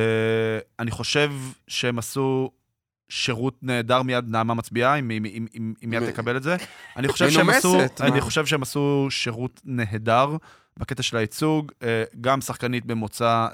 [0.79, 1.33] אני חושב
[1.69, 2.51] שהם עשו
[3.09, 6.57] שירות נהדר מיד נעמה מצביעה, אם, אם, אם, אם, אם מיד תקבל את זה.
[6.97, 8.21] אני חושב שהם עשו, אני?
[8.21, 10.37] חושב שהם עשו שירות נהדר
[10.79, 13.47] בקטע של הייצוג, אה, גם שחקנית במוצא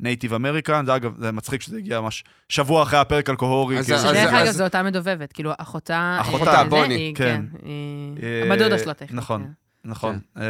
[0.00, 3.82] Native American, זה אגב, זה מצחיק שזה הגיע ממש שבוע אחרי הפרק על קהורי.
[3.82, 6.18] שזה- שדרך אגב, זו אותה מדובבת, כאילו, אחותה...
[6.20, 7.24] אחותה, אה, זה, בוני, היא- כן.
[7.52, 7.66] כן.
[7.66, 9.12] היא- אה, הבת דודה שלו טכנית.
[9.12, 9.42] נכון.
[9.44, 9.48] כן.
[9.84, 10.42] נכון, אה,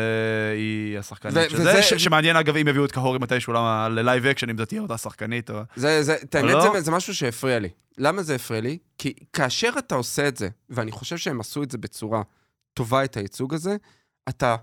[0.57, 3.89] היא השחקנית ו- של וזה- זה, ש- שמעניין אגב אם יביאו את קהורי מתישהו למה-
[3.91, 5.51] ל live action, אם זאת תהיה אותה שחקנית.
[5.51, 6.73] או- זה, זה, את האמת, לא?
[6.75, 7.69] זה, זה משהו שהפריע לי.
[7.99, 8.79] למה זה הפריע לי?
[8.99, 12.23] כי כאשר אתה עושה את זה, ואני חושב שהם עשו את זה בצורה
[12.75, 13.77] טובה, את הייצוג הזה,
[14.29, 14.57] אתה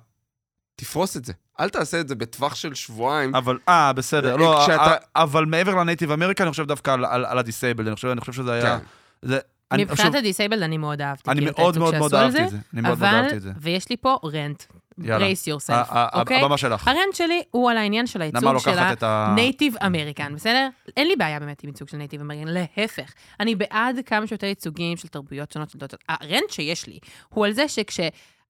[0.76, 1.34] תפרוס את זה.
[1.60, 3.36] אל תעשה את זה בטווח של שבועיים.
[3.36, 6.92] אבל, אה, בסדר, אה, לא, כשאתה- אה, אבל מעבר ל Native American, אני חושב דווקא
[6.92, 8.80] על- על על ה disabled, אני חושב אני חושב שזה היה...
[8.80, 8.86] כן.
[9.22, 9.40] זה-
[9.72, 11.32] אני- מבחינת ה disabled אני מאוד אהבתי.
[11.32, 12.58] אני מאוד מאוד מאוד אהבתי זה, את זה.
[12.74, 13.52] אני מאוד מאוד אבל, אהבתי את זה.
[13.62, 14.64] ויש לי פה rant.
[15.04, 15.26] יאללה.
[15.26, 16.42] brace yourself, ה- ה- אוקיי?
[16.42, 16.88] הבמה שלך.
[16.88, 19.32] ה rant שלי הוא על העניין של הייצוג של לוקחת את ה...
[19.36, 20.68] Native American, בסדר?
[20.98, 23.14] אין לי בעיה באמת עם ייצוג של Native American, להפך.
[23.40, 25.94] אני בעד כמה שיותר ייצוגים של תרבויות שונות של דעות.
[26.10, 27.00] ה rant שיש לי
[27.30, 27.68] הוא על זה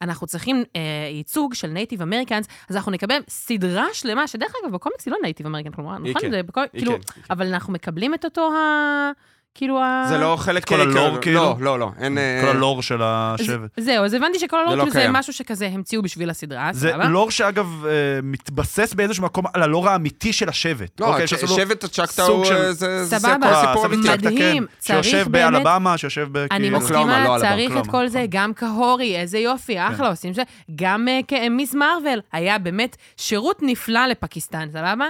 [0.04, 0.82] שכשאנחנו צריכים אה,
[1.12, 5.46] ייצוג של Native Americans, אז אנחנו נקבל סדרה שלמה, שדרך אגב, בקומיקס היא לא Native
[5.46, 6.22] American, כלומר, נכון?
[6.22, 6.32] כן.
[6.32, 6.42] זה
[6.72, 7.22] כאילו, כן, כן.
[7.30, 9.12] אבל אנחנו מקבלים את אותו ה...
[9.56, 10.06] כאילו ה...
[10.10, 10.66] זה לא חלק...
[10.68, 11.56] כל הלור, לא, כאילו?
[11.60, 12.18] לא, לא, אין...
[12.18, 13.70] אה, כל הלור של השבט.
[13.80, 15.14] ז- זהו, אז הבנתי שכל הלור זה לא כאילו.
[15.14, 16.92] משהו שכזה המציאו בשביל הסדרה, זה?
[16.96, 17.92] לור שאגב אה,
[18.24, 21.00] מתבסס באיזשהו מקום על הלור האמיתי של השבט.
[21.00, 23.66] לא, אוקיי, שבט הצ'קטאו סוג של- אה, זה זה סבבה.
[23.66, 24.38] אה, מדהים,
[24.68, 26.38] כן, צריך שיושב באלבמה, שיושב ב...
[26.38, 27.88] אני כאילו- מסכימה, לא אלבמה, צריך את.
[27.88, 30.44] כל זה, גם כהורי, איזה יופי, אחלה, עושים זה.
[30.76, 35.06] גם אה, מיס מרוויל, היה באמת שירות נפלא לפקיסטן, סבבה?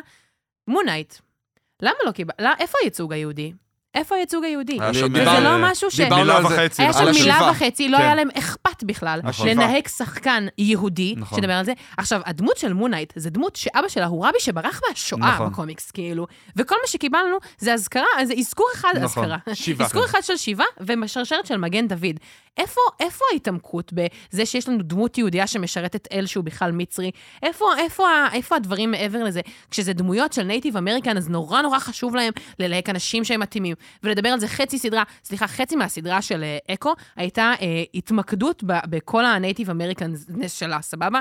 [0.68, 1.14] מונייט,
[1.82, 2.34] למה לא קיבל...
[2.40, 3.54] לא, איפה הייצוג היהודי?
[3.96, 4.78] איפה הייצוג היהודי?
[4.90, 6.00] וזה דיברנו- לא משהו ש...
[6.00, 6.54] דיברנו על זה.
[6.56, 6.94] וחצי, היה.
[6.94, 7.50] שם מילה.
[7.52, 8.04] וחצי, לא כן.
[8.04, 9.48] היה להם אכפת בכלל נכון.
[9.48, 11.40] לנהג שחקן יהודי נכון.
[11.42, 11.74] שדבר על זה.
[11.98, 15.50] עכשיו, הדמות של מונייט זה דמות שאבא שלה הוא רבי שברח מהשואה נכון.
[15.52, 16.28] בקומיקס, כאילו.
[16.56, 18.94] וכל מה שקיבלנו זה אזכרה, זה אזכור אחד.
[19.04, 19.38] אזכרה.
[19.80, 20.64] אזכור אחד של שיבה
[21.04, 22.16] ושרשרת של מגן דוד.
[22.58, 27.12] איפה, איפה ההתעמקות בזה שיש לנו דמות יהודייה שמשרתת אל שהוא בכלל מצרי?
[27.44, 29.42] איפה, איפה, איפה הדברים מעבר לזה?
[29.72, 33.76] כשזה דמויות של Native American, אז נורא נורא חשוב להם ללהק אנשים שהם מתאימים.
[34.04, 38.74] ולדבר על זה חצי סדרה, סליחה, חצי מהסדרה של אה, אקו, הייתה אה, התמקדות ב,
[38.90, 40.14] בכל ה Native American
[40.48, 41.20] שלה, סבבה?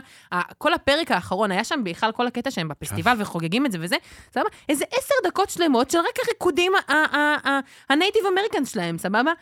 [0.59, 3.97] כל הפרק האחרון, היה שם בכלל כל הקטע שהם בפסטיבל וחוגגים את זה וזה,
[4.33, 4.49] סבבה?
[4.69, 6.73] איזה עשר דקות שלמות של רק הריקודים
[7.89, 9.33] ה Native American שלהם, סבבה?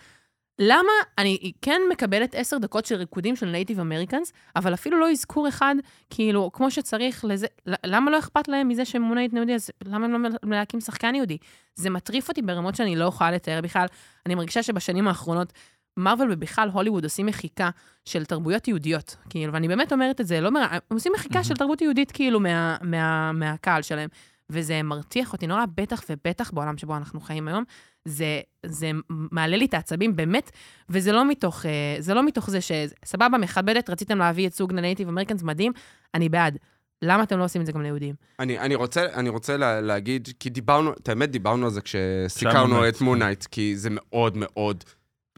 [0.58, 5.48] למה אני כן מקבלת עשר דקות של ריקודים של Native Americans, אבל אפילו לא אזכור
[5.48, 5.74] אחד,
[6.10, 10.12] כאילו, כמו שצריך לזה, למה לא אכפת להם מזה שהם מונית יהודי, אז למה הם
[10.12, 11.38] לא מ- להקים שחקן יהודי?
[11.74, 13.86] זה מטריף אותי ברמות שאני לא יכולה לתאר בכלל.
[14.26, 15.52] אני מרגישה שבשנים האחרונות,
[15.96, 17.70] מרוויל ובכלל הוליווד עושים מחיקה
[18.04, 20.66] של תרבויות יהודיות, כאילו, ואני באמת אומרת את זה, לא מר...
[20.70, 24.08] הם עושים מחיקה של תרבות יהודית, כאילו, מה, מה, מהקהל שלהם.
[24.50, 27.64] וזה מרתיח אותי נורא, בטח ובטח בעולם שבו אנחנו חיים היום.
[28.04, 30.50] זה, זה מעלה לי את העצבים, באמת,
[30.88, 32.72] וזה לא מתוך, אה, זה לא מתוך זה ש...
[33.04, 35.72] סבבה, מכבדת, רציתם להביא ייצוג ל Native Americans, מדהים,
[36.14, 36.58] אני בעד.
[37.02, 38.14] למה אתם לא עושים את זה גם ליהודים?
[38.38, 42.88] אני, אני רוצה, אני רוצה לה, להגיד, כי דיברנו, את האמת דיברנו על זה כשסיקרנו.
[42.88, 44.84] את Moon Knight, כי זה מאוד מאוד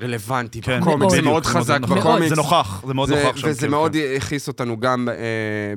[0.01, 1.23] רלוונטי כן, בקומיקס, זה.
[1.23, 2.29] מאוד חזק נכון, בקומיקס.
[2.29, 3.49] זה נוכח, זה מאוד זה- נוכח שם.
[3.49, 4.15] וזה כאילו, מאוד כן.
[4.17, 5.15] הכעיס אותנו גם אה,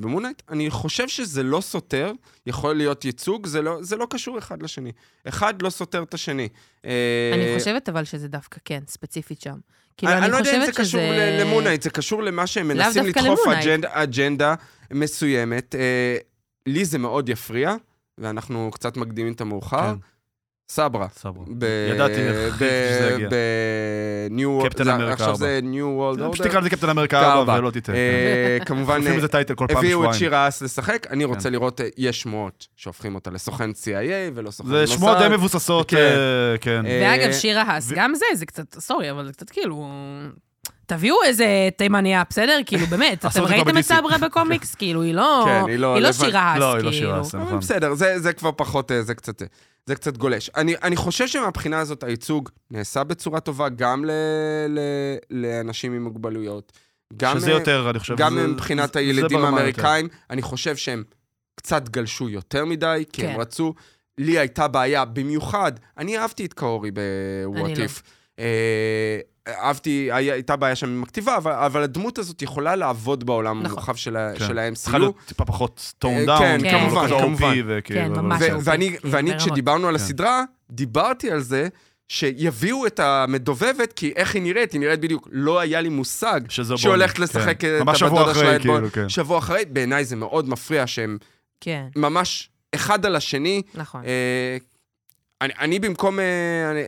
[0.01, 0.41] ב Moon Knight.
[0.49, 2.11] אני חושב שזה לא סותר,
[2.45, 4.91] יכול להיות ייצוג, זה לא, זה לא קשור אחד לשני.
[5.27, 6.47] אחד לא סותר את השני.
[6.85, 6.91] אה,
[7.33, 9.55] אני חושבת אבל שזה דווקא כן, ספציפית שם.
[9.97, 11.37] כאילו, אני, אני אני לא יודע אם זה קשור שזה...
[11.43, 13.47] למונייט, זה קשור למה שהם מנסים דווקא לדחוף.
[13.47, 14.55] אג'נדה, אג'נדה
[14.93, 15.75] מסוימת.
[15.75, 16.17] אה,
[16.67, 17.75] לי זה מאוד יפריע,
[18.17, 19.93] ואנחנו קצת מקדימים את המאוחר.
[19.93, 19.99] כן.
[20.69, 21.07] סברה.
[21.15, 21.41] סבבה.
[21.57, 23.29] ב- ידעתי איך שזה יגיע.
[24.29, 24.59] בניו...
[24.65, 25.37] קפטן זה- אמריקה עכשיו ארבע.
[25.37, 26.43] זה ניו וולד פשוט אורדר.
[26.49, 27.95] תקרא לזה קפטן אמריקה 4 ולא תטעה.
[27.95, 29.01] אה, כמובן,
[29.69, 30.13] הביאו את.
[30.15, 31.51] שירה אס לשחק, אני רוצה כן.
[31.53, 33.95] לראות, אה, יש שמועות שהופכים אותה לסוכן CIA
[34.35, 34.93] ולא סוכן זה מוסד.
[34.95, 35.97] שמועות די מבוססות, כן.
[35.97, 36.81] אה, כן.
[36.85, 39.87] ואגב, שירה האס, גם זה, זה קצת, סורי, אבל זה קצת כאילו...
[40.87, 42.59] תביאו איזה תימניה, בסדר?
[42.65, 43.81] כאילו, באמת, אתם את ראיתם את ב-DC.
[43.81, 44.75] סברה בקומיקס?
[44.79, 45.43] כאילו, היא לא...
[45.45, 47.25] כן, לא לא שירה האס, לא, היא לא כאילו.
[47.25, 47.59] שירה נכון.
[47.59, 49.47] בסדר, זה, זה כבר פחות, אה, זה קצת, אה,
[49.85, 50.49] זה קצת גולש.
[50.55, 54.11] אני, אני חושב שמבחינה הזאת הייצוג נעשה בצורה טובה גם ל,
[54.69, 54.79] ל,
[55.29, 56.71] לאנשים עם מוגבלויות.
[57.17, 58.15] גם, שזה יותר, אני חושב.
[58.17, 61.03] גם זה- מבחינת זה הילדים האמריקאים, אני חושב שהם
[61.55, 63.29] קצת גלשו יותר מדי, כי כן.
[63.29, 63.73] הם רצו...
[64.17, 66.95] לי הייתה בעיה, במיוחד, אני אהבתי את קאורי אני
[67.53, 68.01] ב-what if.
[69.47, 73.71] אהבתי, הייתה בעיה שם עם הכתיבה, אבל, אבל הדמות הזאת יכולה לעבוד בעולם נכון.
[73.71, 74.47] המורחב של, כן.
[74.47, 74.99] של צריכה ה-MCU.
[74.99, 76.39] להיות טיפה פחות toned אה, down.
[76.39, 77.53] כן, כן, כמובן, כמובן.
[77.83, 78.41] כן, ממש.
[78.41, 79.37] ו- ואני, כאילו, ואני.
[79.37, 80.03] כשדיברנו על כן.
[80.03, 81.67] הסדרה, דיברתי על זה
[82.09, 84.71] שיביאו את המדובבת, כי איך היא נראית?
[84.71, 87.77] היא נראית בדיוק, לא היה לי מושג שהיא הולכת בוני, לשחק כן.
[87.81, 88.59] את הבדודה שלה, בוני.
[88.59, 89.09] כאילו, כן.
[89.09, 91.17] שבוע אחרי, בעיניי זה מאוד מפריע שהם
[91.61, 93.61] כן, ממש אחד על השני.
[93.75, 94.01] נכון.
[94.05, 94.57] אה,
[95.41, 96.25] אני, אני במקום אה,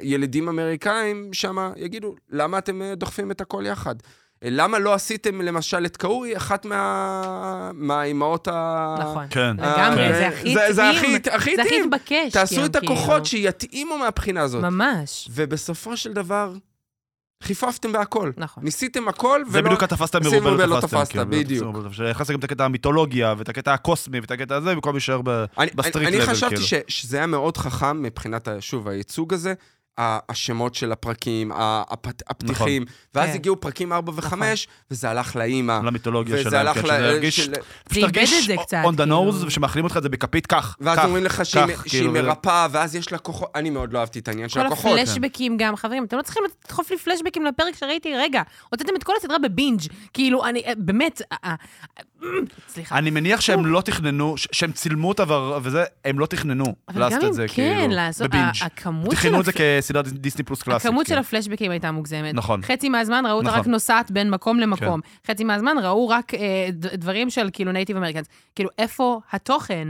[0.02, 3.96] ילדים אמריקאים שם יגידו, למה אתם אה, דוחפים את הכל יחד?
[4.44, 7.72] אה, למה לא עשיתם למשל את קאורי, אחת מה...
[7.74, 8.96] מהאימהות ה...
[9.00, 9.26] נכון.
[9.30, 9.56] כן.
[9.58, 11.16] לגמרי, זה הכי זה- זה טעים.
[11.16, 11.86] הכי- הכי זה הכי טעים.
[11.86, 12.34] מתבקש.
[12.34, 13.26] תעשו כן, את הכוחות כאילו.
[13.26, 14.64] שיתאימו מהבחינה הזאת.
[14.64, 15.30] ממש.
[15.34, 16.54] ובסופו של דבר,
[17.50, 18.32] חיפפתם בהכל.
[18.38, 18.64] נכון.
[18.64, 19.66] ניסיתם הכל, זה ולא...
[19.68, 20.98] בדיוק התפסת מרובה לא לא תפסתם.
[20.98, 21.76] תפסת, כאילו, בדיוק.
[22.00, 22.10] לא.
[22.10, 25.70] הכנסת גם את הקטע המיתולוגיה, ואת הקטע הקוסמי, ואת הקטע הזה, במקום להישאר ב- אני,
[25.76, 26.68] ב-street אני level, חשבתי כאילו.
[26.68, 29.54] ש, שזה היה מאוד חכם מבחינת, שוב, הייצוג הזה,
[30.00, 32.86] השמות של הפרקים, ה- הפת, הפתיחים,
[33.16, 33.36] ואז כן.
[33.36, 34.38] הגיעו פרקים 4 ו-5, נכון.
[34.92, 35.80] וזה הלך לאימא.
[35.84, 36.82] למיתולוגיה שלהם, כן.
[36.82, 37.54] שזה ירגיש, של...
[37.90, 39.32] פשוט תרגיש את זה קצת, on the כאילו.
[39.32, 42.96] nose, ושמאכלים אותך את זה בכפית, קח, ואז אומרים לך שהיא, כאילו, וזה- מרפאה, ואז
[42.96, 43.50] יש לה כוחות.
[43.56, 45.00] אני מאוד לא אהבתי את העניין של כל הכוחות.
[45.00, 49.14] הפלשבקים גם, חברים, אתם לא צריכים לדחוף לי פלשבקים לפרק שראיתי, רגע, הוצאתם את כל
[49.18, 49.82] הסדרה בבינג',
[50.14, 51.56] כאילו, אני, אה, באמת, אה, אה,
[52.68, 52.98] סליחה.
[52.98, 55.24] אני מניח שהם לא תכננו, שהם צילמו אותה
[55.62, 56.66] וזה, הם לא תכננו
[56.96, 58.54] לעשות את זה, אם כאילו, כן, לעשות, בבינג'.
[58.62, 60.86] הכמות של תכננו את זה כסדרת דיסני פלוס קלאסית.
[60.86, 61.22] הכמות של כאילו.
[61.22, 62.34] הפלשבקים הייתה מוגזמת.
[62.34, 62.62] נכון.
[62.62, 63.60] חצי מהזמן ראו אותה נכון.
[63.60, 65.00] רק נוסעת בין מקום למקום.
[65.28, 68.28] חצי מהזמן ראו רק אה, דברים של כאילו Native Americans.
[68.56, 69.88] כאילו, איפה התוכן?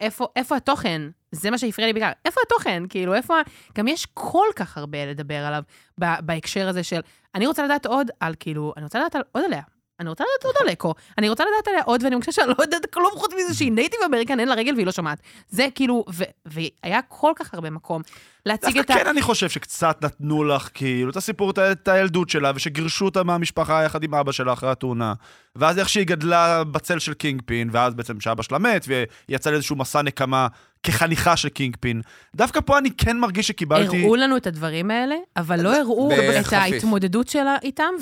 [0.00, 1.02] איפה, איפה התוכן?
[1.32, 2.10] זה מה שהפריע לי בעיקר.
[2.24, 2.82] איפה התוכן?
[2.88, 3.34] כאילו, איפה...
[3.78, 5.62] גם יש כל כך הרבה לדבר עליו
[5.98, 7.00] בהקשר הזה של...
[7.34, 9.62] אני רוצה לדעת עוד על, כאילו, אני רוצה לדעת על, עוד עליה.
[10.00, 10.94] אני רוצה לדעת עוד על אקו.
[11.18, 14.00] אני רוצה לדעת עליה עוד, ואני חושבת שאני לא יודעת כלום חוץ מזה שהיא Native
[14.06, 15.18] American, אין לה רגל והיא לא שומעת.
[15.48, 16.04] זה כאילו,
[16.46, 18.02] והיה כל כך הרבה מקום
[18.46, 18.94] להציג את ה...
[18.94, 23.82] כן אני חושב שקצת נתנו לך, כאילו, את הסיפור, את הילדות שלה, ושגירשו אותה מהמשפחה
[23.82, 25.14] יחד עם אבא שלה אחרי התאונה.
[25.56, 29.52] ואז איך שהיא גדלה בצל של קינג פין, ואז בעצם שאבא שלה מת, והיא יצאה
[29.52, 30.48] לאיזשהו מסע נקמה
[30.82, 32.00] כחניכה של קינג פין.
[32.36, 34.02] דווקא פה אני כן מרגיש שקיבלתי...
[34.02, 36.10] הראו לנו את הדברים האלה, אבל לא הראו.
[36.40, 37.92] את ההתמודדות שלה איתם,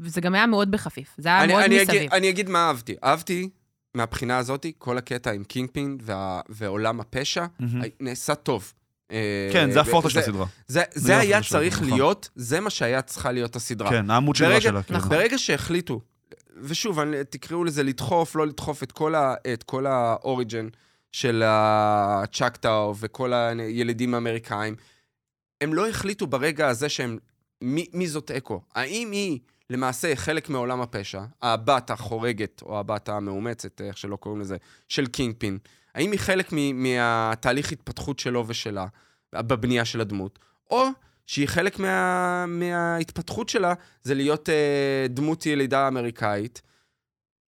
[0.00, 1.14] וזה גם היה מאוד בחפיף.
[1.18, 2.12] זה היה אני, מאוד אני, מסביב.
[2.12, 2.94] אני אגיד מה אהבתי.
[3.04, 3.48] אהבתי
[3.94, 7.82] מהבחינה הזאת, כל הקטע עם קינג פין וה, ועולם הפשע, מהמם.
[8.00, 8.72] נעשה טוב.
[9.12, 10.46] אה, כן, זה ה-forte של הסדרה.
[10.66, 11.94] זה, זה היה שלה, צריך נכון.
[11.94, 13.90] להיות, זה מה שהיה צריכה להיות הסדרה.
[13.90, 14.60] כן, העמוד שלה.
[14.60, 14.80] כאילו.
[14.90, 15.10] נכון.
[15.10, 16.00] ברגע שהחליטו,
[16.62, 16.98] ושוב,
[17.30, 20.68] תקראו לזה לדחוף, לא לדחוף את כל, ה, את כל ה-origin
[21.12, 24.76] של הצ'קטאו וכל הילידים האמריקאים,
[25.60, 27.18] הם לא החליטו ברגע הזה שהם,
[27.62, 28.60] מי, מי זאת אקו?
[28.74, 29.38] האם היא
[29.70, 34.56] למעשה חלק מעולם הפשע, הבת החורגת, או הבת המאומצת, איך שלא קוראים לזה,
[34.88, 35.58] של קינג פין?
[35.96, 38.86] האם היא חלק מ, מהתהליך התפתחות שלו ושלה,
[39.34, 40.38] בבנייה של הדמות?
[40.70, 40.86] או
[41.26, 46.62] שהיא חלק מה, מההתפתחות שלה, זה להיות אה, דמות ילידה אמריקאית,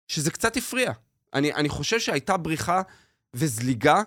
[0.08, 0.92] שזה קצת הפריע.
[1.34, 2.82] אני, אני חושב שהייתה בריחה
[3.34, 4.02] וזליגה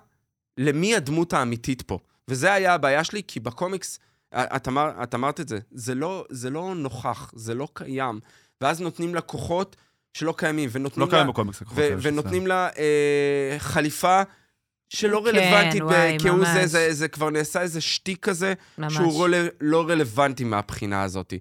[0.59, 1.99] למי הדמות האמיתית פה.
[2.29, 3.99] וזה היה הבעיה שלי, כי בקומיקס,
[4.35, 8.21] את, אמר, את אמרת את זה, זה לא, זה לא נוכח, זה לא קיים.
[8.61, 9.77] ואז נותנים לה כוחות
[10.15, 11.19] שלא קיימים, ונותנים לא לה...
[11.19, 11.63] קיים בקומיקס.
[11.63, 14.23] הכוחות ו- האלה של ונותנים לה אה, חליפה
[14.89, 16.67] שלא כן, רלוונטית וואי, כהוא זה.
[16.67, 18.95] זה, זה כבר נעשה איזה שטיק כזה, ממש.
[18.95, 21.35] שהוא לא, לא רלוונטי מהבחינה הזאת.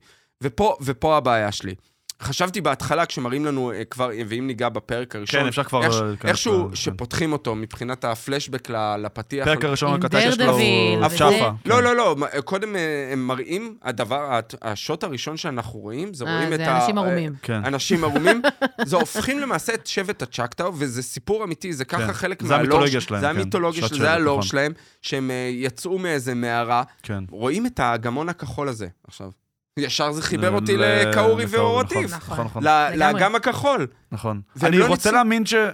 [0.44, 1.76] ופה, ופה הבעיה שלי.
[2.24, 5.84] חשבתי בהתחלה, כשמראים לנו אה, כבר, ואם ניגע בפרק הראשון, כן, אפשר כבר...
[5.84, 9.48] איך, להיכנס איכשהו ל- שפותחים אותו מבחינת הפלשבק ל- לפתיח.
[9.48, 11.18] הפרק הראשון, עם רק הטייטל שלו דרדוויל וזה.
[11.18, 11.52] שפה.
[11.66, 12.16] לא, לא, לא,
[12.46, 16.82] קודם אה, הם מראים, הדבר, השוט הראשון שאנחנו רואים, זה רואים את זה ה...
[16.82, 17.34] אנשים אה, ערומים.
[17.42, 17.66] כן.
[17.66, 18.42] אנשים ערומים,
[18.86, 22.14] זה הופכים למעשה את שבט הצ'קטאו, וזה סיפור אמיתי, זה ככה כן.
[22.14, 22.62] חלק זה מהלור...
[22.64, 23.36] המיתולוגיה שלהם, זה כן.
[23.36, 24.50] המיתולוגיה שלהם, זה הלור נכון.
[24.50, 24.72] שלהם,
[25.02, 26.84] שהם יצאו מאיזה מערה.
[27.04, 27.24] כן.
[27.32, 29.43] רואים את האגמון הכחול הזה עכשיו.
[29.80, 32.14] ישר זה חיבר אותי ל- לקאורי לקאורי, ואורוטיב.
[32.14, 32.34] נכון.
[32.34, 32.64] נכון, נכון.
[32.64, 32.98] לגמרי.
[32.98, 33.88] לאגם הכחול.
[34.12, 34.42] נכון.
[34.64, 35.66] אני לא רוצה להאמין שזה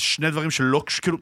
[0.00, 1.18] שני דברים שלא, כאילו,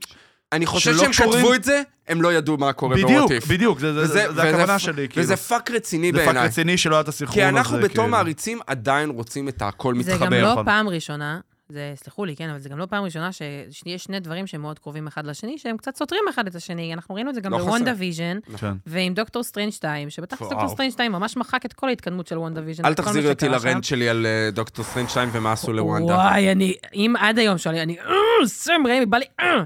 [0.53, 3.43] אני חושב שהם כתבו את זה, הם לא ידעו מה קורה בדיוק, באורוטיב.
[3.49, 5.25] בדיוק, זה- זה זה הכוונה שלי, כאילו.
[5.25, 6.47] וזה פאק רציני זה פאק בעיניי.
[6.47, 7.49] רציני שלא היה את הסנכרון כי הזה.
[7.59, 8.09] אנחנו בתור כאילו.
[8.09, 10.27] מעריצים עדיין רוצים את הכל זה מתחבר.
[10.27, 10.65] גם לא נכון.
[10.65, 14.47] פעם ראשונה, זה, סלחו לי, כן, אבל זה גם לא פעם ראשונה שיש שני דברים
[14.47, 16.95] שהם מאוד קרובים אחד לשני, שהם קצת סותרים אחד את השני.
[16.95, 17.59] אנחנו ראינו את זה גם לא.
[17.59, 18.73] בוונדה ויז'ן, כן.
[18.87, 20.51] ועם דוקטור סטרנג' 2, שבתכלס וואו.
[20.51, 22.85] דוקטור סטרנג' 2 ממש מחק את כל ההתקדמות של וונדה ויז'ן.
[22.85, 23.49] אל תחזירי אותי.
[23.49, 26.15] לרנט שלי על אה, דוקטור סטרנדשטיין ומה עשו לוונדה.
[26.15, 28.07] וואי, אני, אם עד היום שואלים, אני, "אה,
[28.47, 29.63] סם ריימי, בא לי, אה."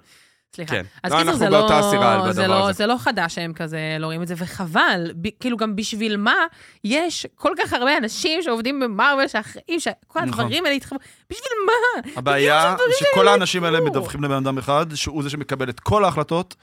[0.57, 0.74] סליחה.
[0.74, 0.84] כן.
[1.03, 2.72] אז לא, קיצור, אנחנו זה לא, זה, לא.
[2.72, 6.34] זה לא חדש שהם כזה לא רואים את זה, וחבל, ב, כאילו גם בשביל מה
[6.84, 10.22] יש כל כך הרבה אנשים שעובדים במרוויל, שאחראים, שכל נכון.
[10.28, 10.98] הדברים האלה יתחברו,
[11.30, 12.11] בשביל מה?
[12.16, 13.80] הבעיה שכל האנשים האלה.
[13.80, 16.57] מדווחים לבן אדם אחד, שהוא זה שמקבל את כל ההחלטות,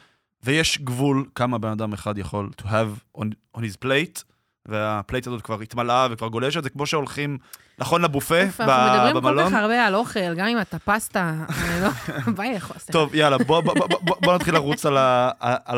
[0.44, 3.26] ויש גבול כמה בן אדם אחד יכול to have on,
[3.58, 4.24] on his plate,
[4.68, 7.38] והפלייט הזאת כבר התמלאה וכבר גולשת, זה כמו שהולכים,
[7.80, 9.50] נכון, לבופה אוף, ב- אנחנו מדברים כל במלון.
[9.50, 11.90] כך הרבה על אוכל, גם אם אתה פסטה, אני לא,
[12.38, 12.92] ביי סליחה.
[12.92, 13.62] טוב, יאללה, בוא,
[14.36, 14.98] נתחיל לרוץ על,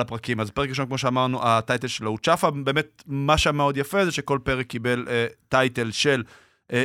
[0.02, 0.40] הפרקים.
[0.40, 2.52] אז פרק ראשון, כמו שאמרנו, הטייטל שלו הוא צ'אפה.
[2.52, 6.24] באמת, מה שמאוד יפה זה שכל פרק קיבל אה, טייטל של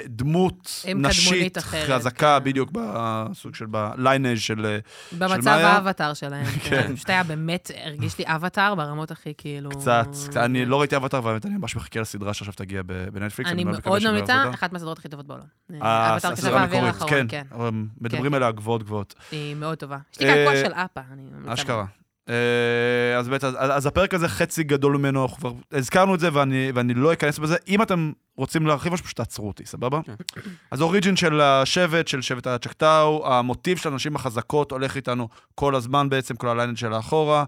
[0.06, 2.44] דמות עם נשית חזקה, כן.
[2.44, 4.66] בדיוק בסוג של, בליינג' של...
[4.66, 4.78] אה,
[5.18, 5.68] במצב מאיה?
[5.68, 6.70] האבטאר שלהם, כן.
[6.70, 6.96] כן.
[6.96, 9.70] פשוט היה באמת, הרגיש לי אבטאר ברמות הכי כאילו...
[9.70, 12.82] קצת, קצת, אני לא ראיתי אבטר, והאמת, אני ממש מחכה לסדרה שעכשיו תגיע
[13.12, 13.50] בנטפליקס.
[13.50, 14.50] אני מאוד ממליצה.
[14.54, 15.44] אחת מהסדרות הכי טובות בעולם.
[15.82, 17.26] אה, אבטאר כתב האוויר האחרון, כן.
[17.28, 17.46] כן.
[18.00, 19.14] מדברים עליה גבוהות גבוהות.
[19.30, 19.98] היא מאוד טובה.
[20.12, 21.52] יש לי אה, קעקוע של אפה, אני ממליצה.
[21.52, 21.84] אשכרה.
[22.28, 26.28] אה, אז באמת, אז, אז הפרק הזה חצי גדול ממנו, אנחנו כבר הזכרנו את זה
[26.32, 27.56] ואני, ואני לא אכנס בזה.
[27.68, 30.00] אם אתם רוצים להרחיב משהו, פשוט תעצרו אותי, סבבה?
[30.04, 30.14] כן.
[30.70, 36.08] אז אוריג'ין של השבט, של שבט הצ'קטאו, המוטיב של הנשים החזקות הולך איתנו כל הזמן
[36.08, 37.44] בעצם, כל הליינד שלה אחורה.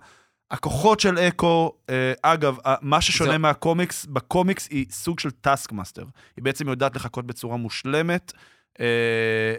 [0.50, 6.04] הכוחות של אקו, אה, אגב, מה ששונה זה- מהקומיקס, בקומיקס היא סוג של טאסק מאסטר.
[6.36, 8.32] היא בעצם יודעת לחכות בצורה מושלמת
[8.80, 8.84] אה,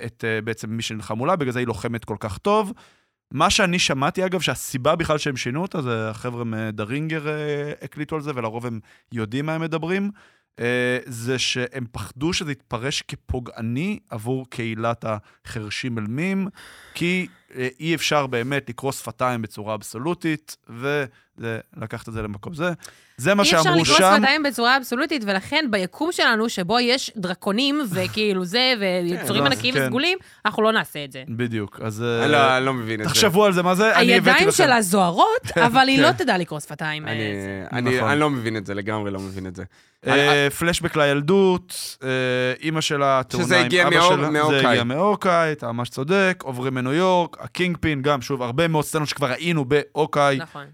[0.06, 2.74] את בעצם מי שנלחם מולה, בגלל זה היא לוחמת כל כך טוב.
[3.32, 8.22] מה שאני שמעתי, אגב, שהסיבה בכלל שהם שינו אותה, זה החבר'ה מדרינגר אה, הקליטו על
[8.22, 8.80] זה, ולרוב הם
[9.12, 10.12] יודעים מה הם מדברים,
[10.60, 16.48] אה, זה שהם פחדו שזה יתפרש כפוגעני עבור קהילת החרשים אלמים,
[16.94, 20.58] כי אה, אי אפשר באמת לקרוא שפתיים בצורה אבסולוטית,
[21.38, 22.72] ולקחת את זה למקום זה.
[23.18, 24.14] זה מה אי אפשר שאמרו לקרוא שם.
[24.18, 29.82] שפתיים בצורה אבסולוטית, ולכן ביקום שלנו, שבו יש דרקונים וכאילו זה, ויצורים לא, ענקיים כן.
[29.84, 31.24] וסגולים, אנחנו לא נעשה את זה.
[31.30, 33.14] בדיוק, אז אה, אני לא- אני לא מבין את זה.
[33.14, 33.96] תחשבו על זה, מה זה?
[33.96, 34.52] אני הבאתי הידיים.
[34.52, 35.26] שלה זוהרות,
[35.68, 36.04] אבל היא כן.
[36.04, 37.08] לא תדע לקרוא שפתיים.
[37.08, 38.10] אני- אה, אני נכון.
[38.10, 39.64] אני לא מבין את זה, לגמרי לא מבין את זה.
[40.08, 41.98] אה, פלשבק לילדות,
[42.62, 44.30] אימא שלה תאונה שזה עם אבא שלה.
[44.30, 44.62] מהוקאיי.
[44.62, 48.86] זה הגיע מהוקאיי, אתה ממש צודק, עוברים מניו יורק, הקינג פין, גם, שוב, הרבה מאוד
[48.86, 50.38] סצנות שכבר ראינו בהוקאיי.
[50.42, 50.66] נכון.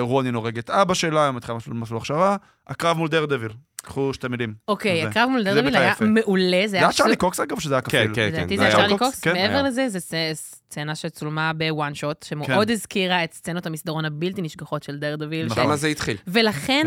[0.00, 2.36] רונין הורג את אבא שלה, היא מתחילה מסלול הכשרה.
[2.66, 3.52] הקרב מול דרדביל.
[3.86, 4.54] קחו שתי מילים.
[4.68, 5.02] אוקיי.
[5.04, 5.94] הקרב מול בקע היה.
[6.00, 7.16] מעולה, זה זה היה צ'רלי.
[7.16, 8.14] קוקס אגב, שזה היה כפיל?
[8.14, 9.20] כן, לדעתי זה זה היה צ'רלי קוקס.
[9.20, 9.62] כן, מעבר היה.
[9.62, 9.98] לזה, זה
[10.34, 15.46] סצנה שצולמה ב-one shot, שמאוד הזכירה את סצנות המסדרון הבלתי נשכחות של דרדביל.
[15.46, 15.62] נכון.
[15.62, 16.16] ש- שמה זה התחיל.
[16.26, 16.86] ולכן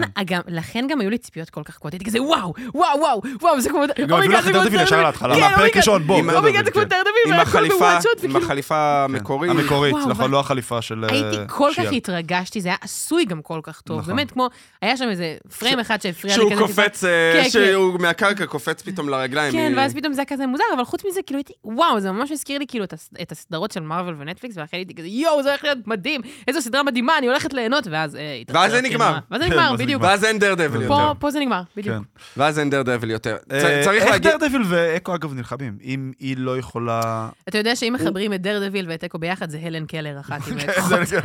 [0.73, 0.87] כן.
[0.89, 3.81] גם, היו לי ציפיות כל כך גבוהות, כזה וואו, וואו, וואו, וואו, זה כמו...
[4.07, 5.35] גם הביאו לך דרדביל ישר להתחלה.
[5.35, 6.87] כן, מהפרק ראשון, בוא, עם- oh my god, זה כמו כן.
[6.87, 8.45] דרדביל, עם החליפה, ב-one shot, עם וכאילו...
[8.45, 8.75] החליפה
[9.07, 9.13] כן.
[9.15, 9.51] המקורית.
[9.51, 10.31] המקורית, נכון.
[10.31, 11.83] לא החליפה של אה, הייתי כל כך.
[11.93, 13.99] התרגשתי, זה היה עשוי גם כל כך טוב.
[13.99, 14.15] נכון.
[14.15, 14.47] באמת, כמו,
[14.81, 16.67] היה שם איזה frame אחד שהפריע לי שהוא כזה.
[16.67, 16.88] טיפה.
[16.89, 19.51] קופץ, אה, כן, שהוא מהקרקע קופץ פתאום לרגליים.
[19.53, 22.31] כן, ואז פתאום זה היה כזה מוזר, אבל חוץ מזה, כאילו הייתי, וואו, זה ממש
[22.31, 25.49] הזכיר לי כאילו את הס- את הסדרות של מארוול ונטפליקס, ולכן הייתי כזה, יואו, זה
[25.49, 28.15] הולך להיות מדהים, איזו סדרה מדהימה, אני הולכת ליהנות, ואז...
[28.15, 29.17] אה, ואז זה כאילו, נגמר.
[29.31, 30.01] ואז זה כן, נגמר, בדיוק.
[30.03, 31.13] ואז אין דר דביל פה- יותר.
[31.19, 31.95] פה זה נגמר, בדיוק.
[31.95, 32.01] כן.
[32.37, 33.37] ואז אין דר דביל יותר.
[33.51, 34.31] אה, צריך איך להגיד...
[34.31, 35.77] דרדביל ואקו אגב נלחמים?
[35.83, 37.29] אם היא לא יכולה...
[37.49, 40.59] אתה יודע שאם מחברים את דר דביל ואת אקו ביחד, זה הלן קלר אחת עם
[40.59, 41.07] כן, כוחות.
[41.07, 41.19] זה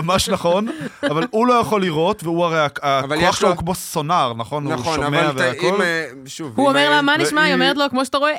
[0.00, 0.66] ממש נכון,
[1.10, 4.49] אבל הוא לא יכול לראות, והוא הרי, הכוח שלו לו- הוא כמו סונאר, נכון?
[4.50, 5.82] נכון, נכון הוא נכון, שומע והכול.
[5.82, 7.42] אה, שוב, הוא אומר אה, לה, מה נשמע?
[7.42, 8.36] היא אומרת לו, כמו שאתה רואה.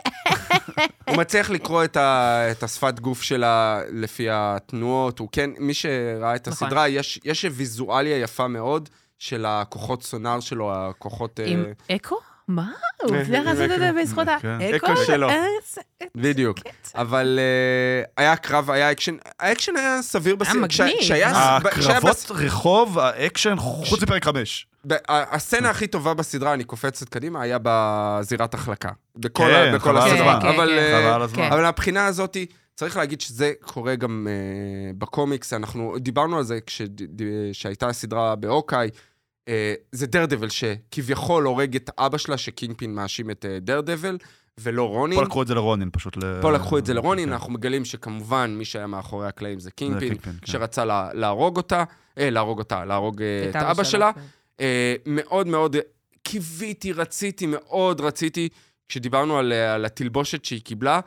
[1.07, 5.19] הוא מצליח לקרוא את, ה, את השפת גוף שלה לפי התנועות.
[5.19, 6.67] הוא כן, מי שראה את נכון.
[6.67, 6.99] הסדרה, נכון.
[6.99, 8.89] יש, יש ויזואליה יפה מאוד
[9.19, 11.39] של הכוחות sonar שלו, הכוחות...
[11.39, 11.95] אה, עם uh...
[11.95, 12.17] אקו?
[12.47, 12.71] מה?
[13.01, 14.95] הוא הצליח לעשות את זה בזכות ה-echo כן.
[15.05, 15.27] שלו.
[16.15, 16.59] בדיוק.
[16.95, 17.39] אבל
[18.17, 20.55] היה קרב, היה אקשן, האקשן היה סביר בסרט.
[21.09, 21.67] היה מגניב.
[21.67, 24.67] הקרבות רחוב, האקשן, חוץ מפרק 5.
[25.09, 28.89] הסצנה הכי טובה בסדרה, אני קופצת קדימה, היה בזירת החלקה.
[29.15, 30.37] בכל כן, בכל חבל הסדרה.
[30.37, 30.49] הזמן.
[30.49, 31.43] אבל, כן, אה, חבל על הזמן.
[31.43, 31.51] כן.
[31.51, 32.37] אבל מהבחינה הזאת,
[32.75, 36.59] צריך להגיד שזה קורה גם uh, בקומיקס, אנחנו דיברנו על זה
[37.51, 38.89] כשהייתה הסדרה באוקיי,
[39.45, 39.51] uh,
[39.91, 44.17] זה דרדבל שכביכול הורג את אבא שלה, שקינגפין מאשים את uh, דרדבל,
[44.57, 45.19] ולא רונין.
[45.19, 46.17] פה לקחו את זה לרונין פשוט.
[46.17, 47.33] ל- פה לקחו את זה לרונין, כן.
[47.33, 50.31] אנחנו מגלים שכמובן מי שהיה מאחורי הקלעים זה קינגפין, כן.
[50.45, 51.83] שרצה לה, להרוג אותה,
[52.17, 54.11] אה, להרוג אותה, להרוג אה, את אבא שלו, שלה.
[54.61, 55.75] אה, מאוד מאוד
[56.23, 58.49] קיוויתי, רציתי, מאוד רציתי,
[58.89, 60.99] כשדיברנו על, אה, על התלבושת שהיא קיבלה,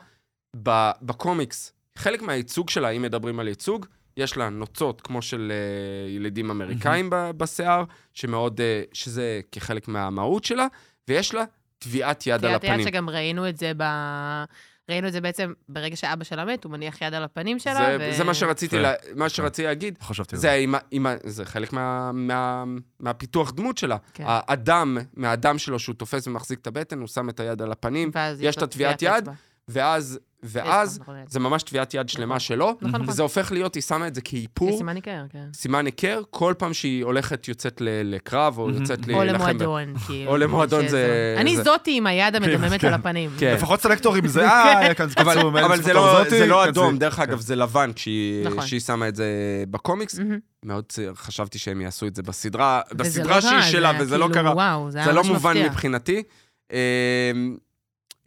[0.63, 3.85] ב, בקומיקס, חלק מהייצוג שלה, אם מדברים על ייצוג,
[4.17, 7.83] יש לה נוצות כמו של אה, ילדים אמריקאים ב- בשיער,
[8.13, 10.67] שמאוד, אה, שזה כחלק מהמהות שלה,
[11.07, 11.43] ויש לה
[11.79, 12.87] טביעת יד על טביעת יד הפנים.
[12.87, 13.83] שגם ראינו את זה ב...
[14.89, 17.97] ראינו את זה בעצם ברגע שאבא שלה מת, הוא מניח יד על הפנים שלה, זה,
[17.99, 18.17] ו...
[18.17, 18.79] זה מה שרציתי.
[18.79, 19.97] לה, מה שרציתי להגיד.
[20.01, 20.53] חשבתי על זה, זה.
[20.53, 22.63] עם, עם, זה חלק מה, מה,
[22.99, 23.97] מהפיתוח דמות שלה.
[24.13, 24.23] כן.
[24.27, 28.57] האדם, מהדם שלו שהוא תופס ומחזיק את הבטן, הוא שם את היד על הפנים, יש
[28.57, 29.31] לו לה טביעת יד, אצבע.
[29.67, 31.25] ואז, ואז נכון, נכון.
[31.29, 32.39] זה ממש טביעת יד שלמה נכון.
[32.39, 33.09] שלו, נכון, נכון.
[33.09, 35.43] וזה הופך להיות, היא שמה את זה כאיפור, סימן ניכר, כן.
[35.53, 38.69] סימן היכר, כל פעם שהיא הולכת, יוצאת לקרב, או.
[38.69, 39.43] יוצאת או להילחם.
[39.43, 40.31] ב- למועדון, כאילו.
[40.31, 42.87] או למועדון זה- אני זאתי עם היד המדממת כן.
[42.87, 43.29] על הפנים.
[43.37, 43.53] כן.
[43.53, 47.39] לפחות סלקטור עם זה, אה, היה כאן אבל, זה לא, לא כן, אדום, דרך אגב,
[47.39, 48.67] זה לבן כשהיא, נכון.
[48.67, 49.25] שהיא שמה את זה
[49.69, 50.19] בקומיקס.
[50.65, 50.85] מאוד
[51.15, 54.53] חשבתי שהם יעשו את זה בסדרה, בסדרה שהיא שלה, זה וזה לא קרה.
[54.53, 55.57] וואו, זה היה זה לא מובן.
[55.65, 56.23] מבחינתי.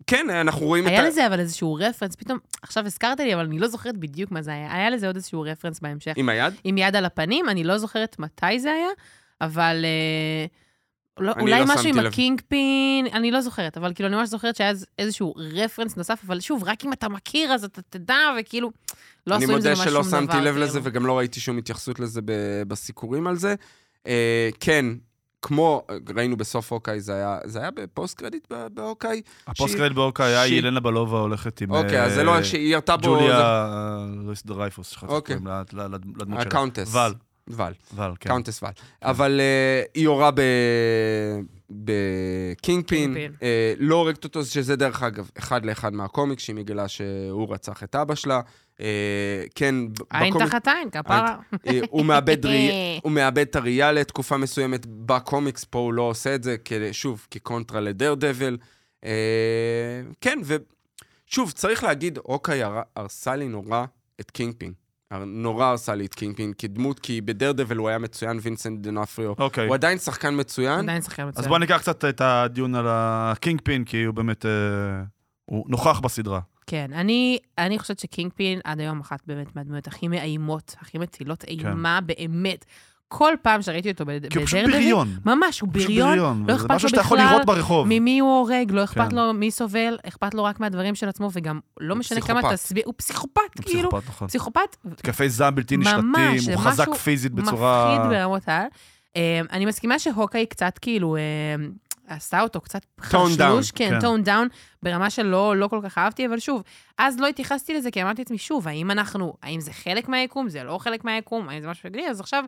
[0.08, 1.08] כן, אנחנו רואים את היה ה...
[1.08, 4.50] לזה אבל איזשהו reference, פתאום, עכשיו הזכרת לי, אבל אני לא זוכרת בדיוק מה זה
[4.50, 4.74] היה.
[4.74, 6.12] היה לזה עוד איזשהו reference בהמשך.
[6.16, 6.54] עם היד?
[6.64, 8.88] עם יד על הפנים, אני לא זוכרת מתי זה היה,
[9.40, 10.46] אבל אה,
[11.24, 11.98] לא, אני אולי לא משהו עם.
[11.98, 16.20] הקינג פין, אני לא זוכרת, אבל כאילו, אני ממש זוכרת שהיה איז- איזשהו reference נוסף,
[16.26, 18.70] אבל שוב, רק אם אתה מכיר, אז אתה תדע, וכאילו,
[19.26, 20.20] לא אני עשו עם זה מודה ממש שלא שום דבר.
[20.20, 20.66] שמתי לב כאילו.
[20.66, 22.20] לזה, וגם לא ראיתי שום התייחסות לזה
[22.68, 23.54] בסיקורים על זה.
[24.06, 24.86] אה, כן,
[25.42, 25.86] כמו,
[26.16, 29.22] ראינו בסוף אוקיי, זה היה, זה היה ב post credit ב- באוקיי?
[29.46, 31.70] ה post credit ב Hawkeye היה ילנה בלובה הולכת עם...
[31.70, 33.02] אוקיי, אז זה לא שהיא ירתה בו...
[33.06, 34.04] ג'וליה אה,
[34.46, 35.36] דרייפוס, שכחתי אוקיי.
[35.38, 36.48] קוראים לדמות שלה.
[36.48, 36.94] ה Countess.
[36.94, 37.12] ואל,
[37.50, 37.72] ואל.
[37.94, 38.28] ואל, כן.
[38.30, 38.72] Countess ואל.
[39.02, 40.40] אבל אה, היא יורה ב...
[41.70, 43.16] בקינג פין.
[43.42, 47.94] אה, לא הורגת אותו, שזה דרך אגב, אחד לאחד מהקומיקס, שהיא מגלה שהוא רצח את
[47.94, 48.40] אבא שלה.
[48.80, 48.86] אה,
[49.54, 49.74] כן,
[50.10, 51.36] עין בקומיק- תחת עין, כפרה.
[51.66, 52.70] אה, הוא מאבד ראי-
[53.04, 54.86] הוא מאבד את הראייה לתקופה מסוימת.
[54.86, 58.56] בקומיקס פה הוא לא עושה את זה, כ- שוב, כקונטרה ל Daredevil.
[59.04, 59.10] אה,
[60.20, 60.38] כן,
[61.26, 63.84] ושוב, צריך להגיד, אוקיי הר- הרסה לי נורא
[64.20, 64.72] את קינג פין.
[65.26, 69.34] נורא הרסה לי את קינג פין כדמות, כי ב Daredevil הוא היה מצוין, וינסנט ד'אונופריו.
[69.38, 69.66] אוקיי.
[69.66, 70.80] הוא עדיין שחקן מצוין.
[70.80, 71.44] עדיין שחקן מצוין.
[71.44, 74.46] אז בוא ניקח קצת את הדיון על הקינג פין, כי הוא באמת...
[74.46, 74.50] אה,
[75.44, 76.40] הוא נוכח בסדרה.
[76.66, 81.44] כן, אני, אני חושבת שקינג פין עד היום אחת באמת מהדמויות הכי מאיימות, הכי מצילות
[81.44, 82.64] אימה, באמת.
[83.08, 85.08] כל פעם שראיתי אותו בד- כי הוא פשוט בריון.
[85.24, 87.02] ממש, הוא בריון, לא אכפת משהו לו
[87.46, 87.84] בכלל.
[87.86, 89.16] ממי הוא הורג, לא אכפת כן.
[89.16, 92.52] לו מי סובל, אכפת לו רק מהדברים של עצמו, וגם לא משנה כמה.
[92.52, 93.90] תסביר, הוא פסיכופת, כאילו,
[94.26, 94.92] פסיכופת, נכון.
[94.92, 97.94] התקפי זעם בלתי ממש, נשלטים, הוא חזק משהו פיזית בצורה...
[97.98, 98.62] מפחיד ברמות על.
[99.16, 101.20] אה, אני מסכימה שהוקאי קצת כאילו, אה,
[102.08, 104.00] עשתה אותו קצת חשלוש, כן, כן.
[104.00, 104.48] טון דאון,
[104.82, 106.62] ברמה שלא לא כל כך אהבתי, אבל שוב,
[106.98, 110.64] אז לא התייחסתי לזה, כי אמרתי לעצמי, שוב, האם אנחנו, האם זה חלק מהיקום, זה
[110.64, 112.44] לא חלק מהיקום, האם זה משהו שגלי, אז עכשיו,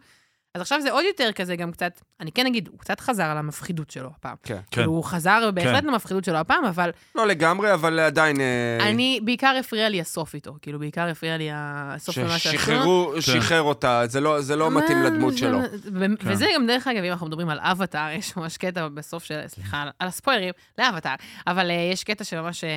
[0.54, 3.38] אז עכשיו זה עוד יותר כזה גם קצת, אני כן אגיד, הוא קצת חזר על
[3.38, 4.36] המפחידות שלו הפעם.
[4.42, 4.54] כן.
[4.54, 4.60] כן.
[4.70, 8.40] כאילו, הוא חזר בהחלט למפחידות שלו הפעם, אבל לא לגמרי, אבל עדיין...
[8.40, 12.58] אה, אני, בעיקר הפריע לי הסוף איתו, כאילו, בעיקר הפריע לי הסוף של מה שעשו.
[12.58, 15.58] ששחררו, שחרר אותה, זה לא- זה לא מתאים מה, לדמות זה- שלו.
[15.92, 19.40] ו- וזה גם, דרך אגב, אם אנחנו מדברים על אבטאר, יש ממש קטע בסוף של,
[19.46, 21.14] סליחה, על- הספוילרים, לאבטאר,
[21.46, 22.70] אבל אה, יש קטע שממש, אה,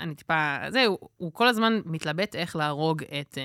[0.00, 3.38] אני טיפה, זה, הוא- הוא כל הזמן מתלבט איך להרוג את...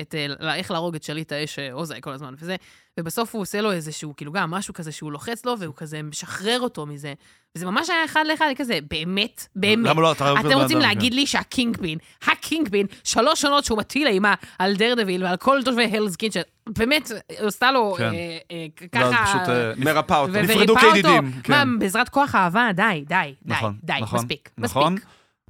[0.00, 2.56] אה, את, אה, איך להרוג את שליט האש אה, עוזאי כל הזמן, וזה,
[3.00, 6.60] ובסוף הוא עושה לו איזשהו, כאילו גם משהו כזה שהוא לוחץ לו, והוא כזה משחרר
[6.60, 7.14] אותו מזה.
[7.56, 9.90] וזה ממש היה אחד לאחד, כזה, באמת, באמת.
[9.90, 10.12] למה לא?
[10.12, 11.78] אתה אתם רוצים להגיד לי שהקינג
[12.26, 17.10] הקינג פין, שלוש עונות שהוא מטיל אימה על Daredevil ועל כל תושבי Hell's Kitchen, באמת,
[17.36, 18.04] עשתה לו כן.
[18.04, 19.24] אה, אה, לא, ככה...
[19.26, 20.32] פשוט, אה, מרפא אותו.
[20.32, 20.76] נפרדו.
[20.76, 21.52] כידידים, כן.
[21.52, 22.68] מה, בעזרת כוח האהבה?
[22.74, 24.96] די, די, די, נכון, די, נכון, מספיק, נכון.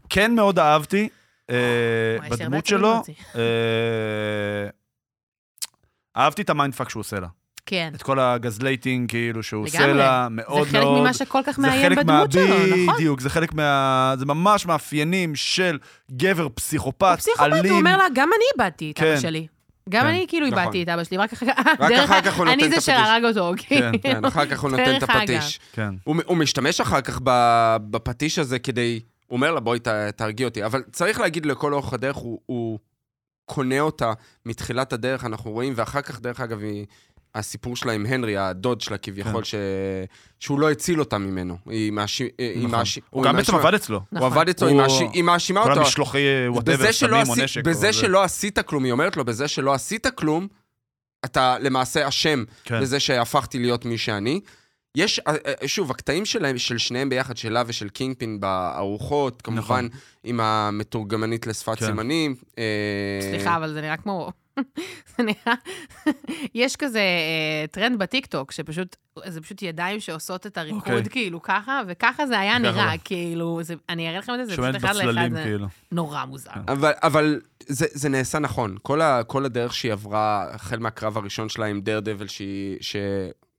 [0.08, 1.08] כן מאוד אהבתי
[1.50, 3.02] אה, בדמות שלו.
[3.36, 3.40] אה,
[6.16, 7.26] אהבתי את ה mindfuck שהוא עושה לה.
[7.66, 7.92] כן.
[7.94, 9.86] את כל הגזלייטינג כאילו שהוא עושה.
[9.92, 11.00] לה, זה מאוד חלק מאוד.
[11.00, 12.94] ממה שכל כך זה מאיים חלק בדמות שלו, נכון?
[12.94, 14.14] בדיוק, זה חלק מה...
[14.18, 15.78] זה ממש מאפיינים של
[16.12, 17.72] גבר פסיכופת, הוא פסיכופת, אלים.
[17.72, 19.06] הוא אומר לה, גם אני איבדתי את כן.
[19.12, 19.46] אבא שלי.
[19.88, 20.06] גם כן.
[20.08, 20.58] אני כאילו נכון.
[20.58, 22.70] איבדתי את אבא שלי, רק אחר כך, רק דרך אחר כך הוא נותן אני את
[22.70, 22.86] זה הפטיש.
[22.86, 25.02] שהרג אותו, כן, כן, אחר כך הוא נותן את.
[25.02, 25.60] הפטיש.
[25.72, 25.94] כן.
[26.04, 29.00] הוא, משתמש אחר כך ב- בפטיש הזה כדי...
[29.30, 30.64] הוא אומר לה, בואי ת- תרגיע אותי.
[30.64, 32.78] אבל צריך להגיד לכל אורך הדרך, הוא, הוא
[33.44, 34.12] קונה אותה
[34.46, 36.86] מתחילת הדרך, אנחנו רואים, ואחר כך, דרך אגב, היא...
[37.34, 39.44] הסיפור שלה עם הנרי, הדוד שלה כביכול, כן.
[39.44, 39.54] ש...
[40.40, 41.56] שהוא לא הציל אותה ממנו.
[41.66, 42.26] היא מאשים...
[42.38, 42.70] היא נכון.
[42.70, 43.96] מאשים- הוא גם בעצם מאשימה- עבד אצלו.
[43.98, 44.32] הוא נכון.
[44.32, 45.80] עבד אצלו, הוא- היא מאשי- היא מאשימה כל אותו.
[45.80, 46.18] המשלוחי
[46.48, 47.34] Whatever, סמים או.
[47.44, 47.60] נשק.
[47.64, 47.98] בזה או זה.
[47.98, 50.48] שלא עשית כלום, היא אומרת לו, בזה שלא עשית כלום,
[51.24, 52.80] אתה למעשה אשם כן.
[52.80, 54.40] בזה שהפכתי להיות מי שאני.
[54.94, 59.86] יש, אה, אה, שוב, הקטעים שלהם, של שניהם ביחד, שלה ושל קינגפין בארוחות, כמובן
[60.24, 61.86] עם המתורגמנית לשפת כן.
[61.86, 62.34] סימנים.
[62.58, 64.30] אה, סליחה, אבל זה נראה כמו...
[65.16, 65.54] זה נראה...
[66.54, 67.02] יש כזה
[67.70, 71.10] טרנד בטיקטוק, שפשוט, זה פשוט ידיים שעושות את הריקוד אוקיי.
[71.10, 72.58] כאילו ככה, וככה זה היה.
[72.58, 75.66] נראה, כאילו, זה- אני אראה לכם את זה, זה פשוט אחד לאחד, זה כאילו.
[75.92, 76.50] נורא מוזר.
[76.68, 78.76] אבל, אבל זה, זה נעשה נכון.
[78.82, 82.76] כל, ה, כל הדרך שהיא עברה, החל מהקרב הראשון שלה עם דר דבל, שהיא,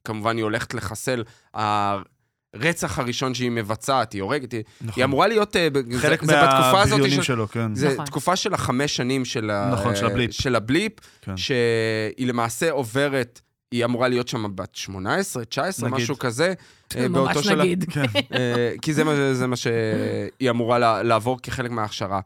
[0.03, 1.23] שכמובן היא הולכת לחסל,
[1.53, 4.93] הרצח הראשון שהיא מבצעת, היא הורגת, היא, נכון.
[4.95, 5.55] היא אמורה להיות...
[5.55, 7.21] אה, חלק זה, מהבריונים של...
[7.23, 7.75] שלו, כן.
[7.75, 8.05] זה נכון.
[8.05, 10.31] תקופה של החמש שנים של, ה- נכון, של הבליפ.
[10.31, 11.37] של הבליפ, כן.
[11.37, 13.41] שהיא למעשה עוברת,
[13.71, 16.03] היא אמורה להיות שם בת 18, 19, נגיד.
[16.03, 16.53] משהו כזה.
[16.95, 17.59] אה, ממש באותו שלב.
[17.59, 17.85] נגיד.
[17.89, 18.03] כן.
[18.33, 22.19] אה, כי זה מה, זה מה שהיא אמורה לעבור כחלק מההכשרה.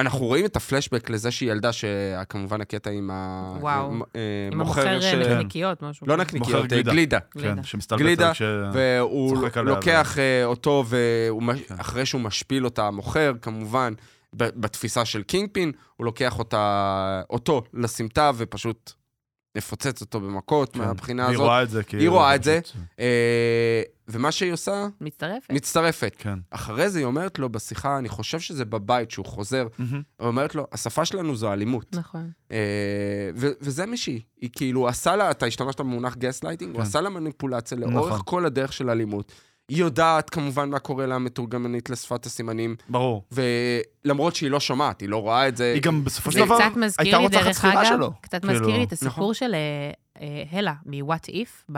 [0.00, 3.52] אנחנו רואים את הפלשבק לזה שהיא ילדה, שכמובן הקטע עם ה...
[3.60, 3.86] וואו.
[3.90, 4.20] עם, אה,
[4.52, 5.04] עם המוכר ש...
[5.04, 5.20] כן.
[5.20, 6.06] נקניקיות, משהו.
[6.06, 6.16] לא.
[6.16, 6.92] נקניקיות, אה, גלידה.
[6.92, 7.18] גלידה.
[7.56, 7.62] כן.
[7.62, 8.42] שמסתלבט גלידה, על כש...
[8.72, 10.96] והוא לוקח אה, אותו, כן.
[11.70, 13.92] ואחרי שהוא משפיל אותה, מוכר, כמובן,
[14.32, 18.92] בתפיסה של קינגפין, הוא לוקח אותה, אותו לסמטה ופשוט
[19.56, 20.78] מפוצץ אותו במכות כן.
[20.78, 21.46] מהבחינה והיא הזאת.
[21.46, 22.02] רואה את זה, כאילו.
[22.02, 22.60] היא רואה את זה.
[23.00, 25.50] אה, ומה שהיא עושה, מצטרפת.
[25.52, 26.14] מצטרפת.
[26.18, 26.38] כן.
[26.50, 30.02] אחרי זה היא אומרת לו בשיחה, אני חושב שזה בבית, שהוא חוזר, מהמם.
[30.20, 31.86] היא אומרת לו, השפה שלנו זו אלימות.
[31.96, 32.30] נכון.
[32.52, 32.56] אה,
[33.36, 34.20] ו- וזה מישהי.
[34.40, 36.86] היא כאילו עשה לה, אתה השתמשת במונח גס לייטינג, הוא כן.
[36.88, 38.20] עשה לה מניפולציה לאורך נכון.
[38.24, 39.32] כל הדרך של אלימות.
[39.70, 43.24] היא יודעת כמובן מה קורה לה מתורגמנית לשפת הסימנים, ברור.
[43.32, 45.72] ולמרות שהיא לא שומעת, היא לא רואה את זה.
[45.74, 48.12] היא גם בסופו של זה דבר קצת מזכיר הייתה לי, רוצחת דרך שכירה אגב, שלו.
[48.20, 49.08] קצת כאילו, מזכיר לי את נכון.
[49.08, 49.90] הסיפור של אה,
[50.22, 51.72] אה, הלה מ-What If,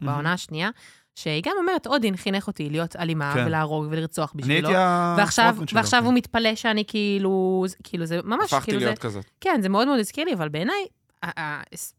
[0.00, 0.70] בעונה השנייה,
[1.14, 3.44] שהיא גם אומרת, אודין חינך אותי להיות אלימה כן.
[3.46, 4.68] ולהרוג ולרצוח אני בשבילו.
[4.68, 4.80] הייתי
[5.20, 6.06] ועכשיו, הפרוטמן שלו, ועכשיו כן.
[6.06, 9.24] הוא מתפלא שאני כאילו, זה- כאילו זה ממש, הפכתי כאילו זה, להיות כזאת.
[9.40, 10.86] כן, זה מאוד מאוד הזכיר לי, אבל בעיניי,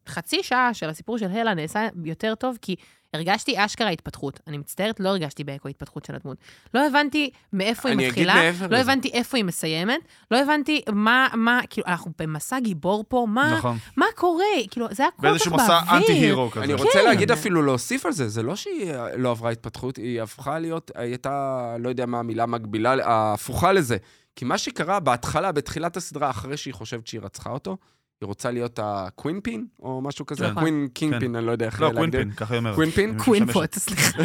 [0.09, 2.75] חצי שעה של הסיפור של הלה נעשה יותר טוב, כי
[3.14, 4.39] הרגשתי אשכרה התפתחות.
[4.47, 6.38] אני מצטערת, לא הרגשתי באקו התפתחות של הדמות.
[6.74, 8.80] לא הבנתי מאיפה היא מתחילה, לא לזה.
[8.80, 9.99] הבנתי איפה היא מסיימת,
[10.32, 13.78] לא הבנתי מה, מה, כאילו, אנחנו במסע גיבור פה, מה, נכון.
[13.97, 14.45] מה קורה?
[14.72, 15.66] כאילו, זה היה כל כך באיזשהו באוויר.
[15.66, 16.64] מסע anti-hero כזה.
[16.64, 16.84] אני כן.
[16.84, 20.91] רוצה להגיד אפילו להוסיף על זה, זה לא שהיא לא עברה התפתחות, היא הפכה להיות,
[20.95, 23.97] היא הייתה, לא יודע מה המילה המקבילה, ההפוכה לזה.
[24.36, 27.78] כי מה שקרה בהתחלה, בתחילת הסדרה, אחרי שהיא חושבת שהיא רצחה אותו,
[28.22, 30.51] היא רוצה להיות ה Queenpin, או משהו כזה, כן.
[30.51, 32.01] ה queen קינגפין, אני לא יודע איך לא, להגדיר.
[32.11, 32.76] Queenpin, ככה היא אומרת.
[32.75, 33.09] Queenpin?
[33.09, 33.51] היא queen.
[33.51, 34.19] פוט, סליחה.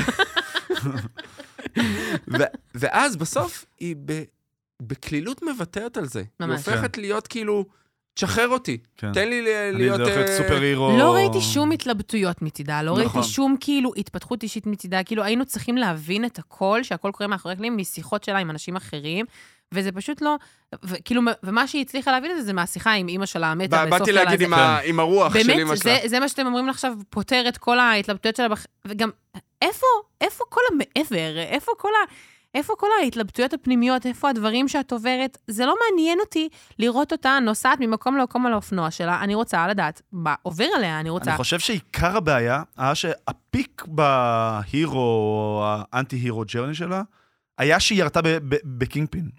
[2.75, 3.97] ואז בסוף היא
[4.83, 6.19] בקלילות מוותרת על זה.
[6.19, 6.69] היא ממש.
[6.69, 7.65] הופכת להיות כאילו,
[8.15, 9.13] תשחרר אותי, כן.
[9.13, 10.01] תן לי ל- אני להיות...
[10.01, 10.97] להיות אה, סופר הירו.
[10.99, 13.05] לא ראיתי שום התלבטויות מצידה, לא נכון.
[13.21, 17.55] ראיתי שום כאילו התפתחות אישית מצידה, כאילו היינו צריכים להבין את הכל, שהכל קורה מאחורי
[17.55, 19.27] הקלעים, משיחות שלה עם אנשים אחרים,
[19.75, 20.37] וזה פשוט לא,
[20.85, 24.11] וכאילו, ומה שהיא הצליחה להבין את זה, זה מהשיחה עם אימא שלה המתה בסוף באתי
[24.13, 24.25] שלה.
[24.25, 25.97] להגיד זה- עם ה- עם הרוח של באמת, אמא שלה.
[26.03, 28.67] זה, זה מה שאתם אומרים עכשיו, פותר את כל ההתלבטויות שלה, בח...
[28.87, 29.11] וגם
[29.63, 29.87] איפה,
[30.21, 31.39] איפה כל המעבר?
[31.39, 32.13] איפה כל ה...
[32.55, 34.07] איפה כל ההתלבטויות הפנימיות?
[34.07, 35.39] איפה הדברים שאת עוברת?
[35.47, 36.49] זה לא מעניין אותי
[36.79, 39.21] לראות אותה נוסעת ממקום למקום על האופנוע שלה.
[39.21, 41.31] אני רוצה לדעת מה עובר עליה, אני רוצה...
[41.31, 47.03] אני חושב שעיקר הבעיה היה שהפיק בהירו, האנטי-הירו ג'רני שלה,
[47.59, 48.21] היה שהיא ירתה
[48.65, 49.31] בקינגפין.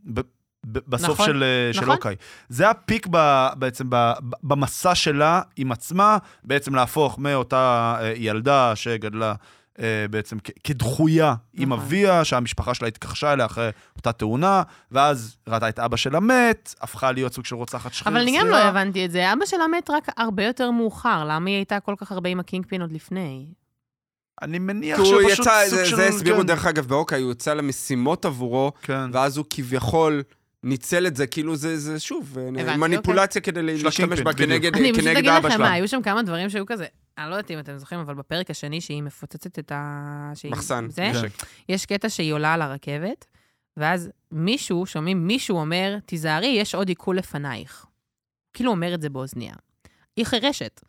[0.63, 1.95] בסוף נכון, של, אה, של נכון.
[1.95, 2.15] אוקיי.
[2.49, 8.76] זה הפיק ב, בעצם ב, ב- במסע שלה עם עצמה, בעצם להפוך מאותה אה, ילדה
[8.76, 9.34] שגדלה
[9.80, 11.86] אה, בעצם כדחויה עם נכון.
[11.86, 17.11] אביה, שהמשפחה שלה התכחשה אליה אחרי אותה תאונה, ואז ראתה את אבא שלה מת, הפכה
[17.11, 18.11] להיות סוג של רוצחת שחיר.
[18.11, 18.47] אבל אני גם.
[18.47, 19.34] לא הבנתי את זה.
[19.34, 21.24] אבא שלה מת רק הרבה יותר מאוחר.
[21.24, 23.47] למה היא הייתה כל כך הרבה עם הקינגפין עוד לפני?
[24.41, 25.95] אני מניח כי הוא שפשוט יצא, סוג זה- של...
[25.95, 29.09] זה הסבירו כן, דרך אגב באוקיי, הוא יוצא למשימות עבורו, כן.
[29.13, 30.23] ואז הוא כביכול
[30.63, 34.33] ניצל את זה, כאילו זה, זה שוב, הבנתי, מניפולציה כדי להשתמש בה.
[34.33, 35.71] כנגד אני פשוט אגיד אבא לכם מה, שלה.
[35.71, 36.85] היו שם כמה דברים שהיו כזה,
[37.17, 39.91] אני לא יודעת אם אתם זוכרים, אבל בפרק השני שהיא מפוצצת את ה...
[40.35, 41.29] שהיא- מחסן, זה, נשק.
[41.69, 43.25] יש קטע שהיא עולה על הרכבת,
[43.77, 47.85] ואז מישהו, שומעים מישהו אומר, תיזהרי, יש עוד עיכול לפנייך.
[48.53, 49.53] כאילו אומר את זה באוזניה.
[50.17, 50.81] היא חירשת.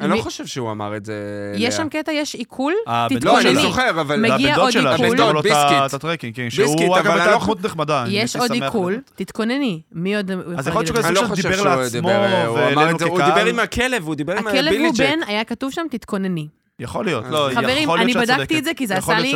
[0.00, 1.14] אני לא חושב שהוא אמר את זה.
[1.56, 1.74] יש.
[1.74, 3.56] שם קטע, יש עיכול, הבן לא, אני.
[3.56, 4.20] זוכר, אבל...
[4.20, 5.78] מגיע עוד ה- ביסקיט.
[5.86, 8.04] את הטרקינג, כן, שהוא אגב הייתה לא דמות נחמדה.
[8.08, 8.92] יש עוד לראות.
[9.14, 9.80] תתכונני.
[9.92, 12.16] מי עוד אז יכול להיות שהוא לא שהוא לעצמו, דיבר,
[12.46, 13.34] הוא אמר ואלינו את זה, הוא כקהל.
[13.34, 14.94] דיבר עם הכלב, הוא דיבר עם הכלב בילי הוא.
[14.98, 16.48] בן, היה כתוב שם, תתכונני.
[16.80, 18.58] יכול להיות, לא, יכול חברים, להיות אני שאת בדקתי צודקת.
[18.58, 19.32] את זה, כי זה עשה לי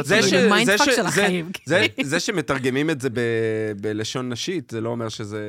[0.50, 1.50] מיינדפאק של זה- החיים.
[1.66, 3.20] זה, זה שמתרגמים את זה ב,
[3.80, 5.40] בלשון נשית, זה לא אומר שזה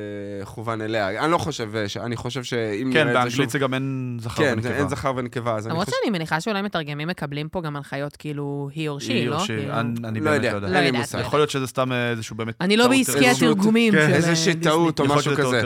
[0.44, 1.24] כוון אליה.
[1.24, 3.06] אני לא חושב, ש- אני חושב שאם כן.
[3.12, 4.68] באנגלית זה גם אין זכר כן, ונקבה.
[4.68, 5.96] זה אין זכר ונקבה, אני למרות חושב...
[6.04, 9.38] שאני מניחה שאולי מתרגמים מקבלים פה גם הנחיות כאילו he or she, היא או לא?
[9.44, 10.68] שהיא, כאילו- אני אני לא באמת יודע, לא יודע.
[10.68, 11.18] לא לי יודעת, מושג.
[11.18, 12.54] לא יכול להיות שזה סתם איזשהו באמת...
[12.60, 13.28] אני לא בעסקי.
[13.28, 14.06] התרגומים כן.
[14.08, 14.70] של איזושהי דיסני.
[14.72, 15.62] טעות או משהו כזה.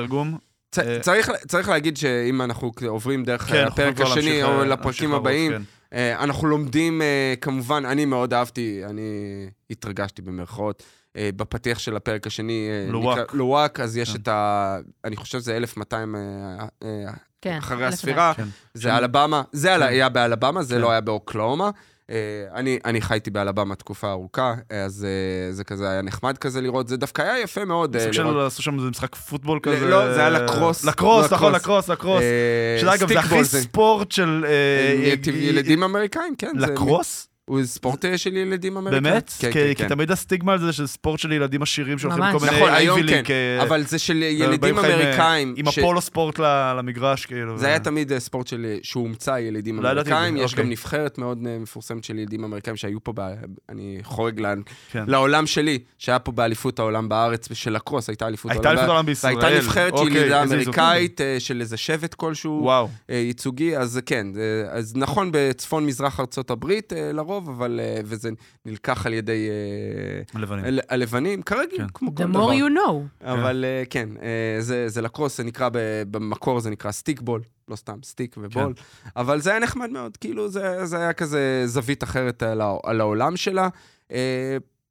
[0.79, 0.99] אה,
[1.47, 5.57] צריך, להגיד שאם אנחנו עוברים דרך כן, הפרק השני או אה, לפרקים הבאים, כן.
[5.57, 5.61] אה,
[5.95, 9.03] אנחנו לומדים, אה, כמובן, אני מאוד אהבתי, אני
[9.71, 10.83] התרגשתי במרכאות.
[11.17, 13.19] אה, בפתיח של הפרק השני, אה, לוואק.
[13.19, 14.21] נקרא- לוואק, אז יש כן.
[14.23, 14.79] את ה...
[15.05, 16.21] אני חושב שזה 1200 אה,
[16.83, 18.45] אה, כן, אחרי אלף הספירה, כן.
[18.75, 19.83] זה אלבמה, זה כן.
[19.83, 20.81] היה באלבמה, זה כן.
[20.81, 21.71] לא היה באוקלאומה.
[22.11, 22.17] אה,
[22.55, 26.89] אני, אני חייתי באלבמה תקופה ארוכה, אה, אז אה, זה כזה היה נחמד כזה לראות,
[26.89, 27.97] זה דווקא היה יפה מאוד.
[27.97, 28.47] אה, סוג של לראות.
[28.47, 29.87] עשו שם איזה משחק פוטבול כזה.
[29.87, 30.85] לא, זה היה לקרוס.
[30.85, 31.89] לקרוס, נכון, לקרוס.
[31.89, 32.23] לקרוס,
[32.81, 34.47] שזה אגב, זה הכי ספורט של...
[35.35, 36.53] ילדים אמריקאים, כן.
[36.57, 37.29] לקרוס?
[37.51, 39.03] הוא ספורט אה, של ילדים אמריקאים.
[39.03, 39.31] באמת?
[39.39, 39.89] כן, כי- כן, כי כן.
[39.89, 42.35] תמיד הסטיגמה על זה של ספורט של ילדים עשירים שהולכים ממש.
[42.35, 45.55] לכל מיני נכון, היום אייבי כן, אה, אבל זה של ילדים אה, אמריקאים.
[45.57, 46.39] עם ש- הפולו ספורט
[46.79, 47.59] למגרש, כאילו.
[47.59, 50.65] זה ו- היה תמיד ספורט של, שהומצא ילדים לא אמריקאים, יש אוקיי.
[50.65, 53.21] גם נבחרת מאוד מפורסמת של ילדים אמריקאים שהיו פה, ב...
[53.69, 54.41] אני חורג.
[54.91, 55.05] כן.
[55.07, 58.79] לעולם שלי, שהיה פה באליפות העולם בארץ, של לקרוס, הייתה אליפות הייתה העולם.
[58.79, 59.37] אליפות ב- העולם בישראל.
[59.39, 62.71] והייתה נבחרת אוקיי, ילידה אמריקאית של איזה שבט כלשהו,
[63.09, 64.27] ייצוגי, אז כן,
[64.71, 68.31] אז נכון בצפון-מזרח ארצות הברית אה, לרוב, אבל, אה, וזה
[68.67, 69.49] נלקח על ידי
[70.35, 70.65] אה, לבנים.
[70.65, 71.87] ה- הלבנים, כרגיל, כן.
[71.95, 72.51] כמו The כל more דבר.
[72.53, 73.25] you know.
[73.25, 75.79] אבל כן, אה, זה, זה לקרוס, זה נקרא, ב-
[76.11, 78.75] במקור זה נקרא stickball, לא סתם stick ו ball,
[79.17, 83.01] אבל זה היה נחמד מאוד, כאילו זה, זה היה כזה זווית אחרת על, ה- על
[83.01, 83.69] העולם שלה.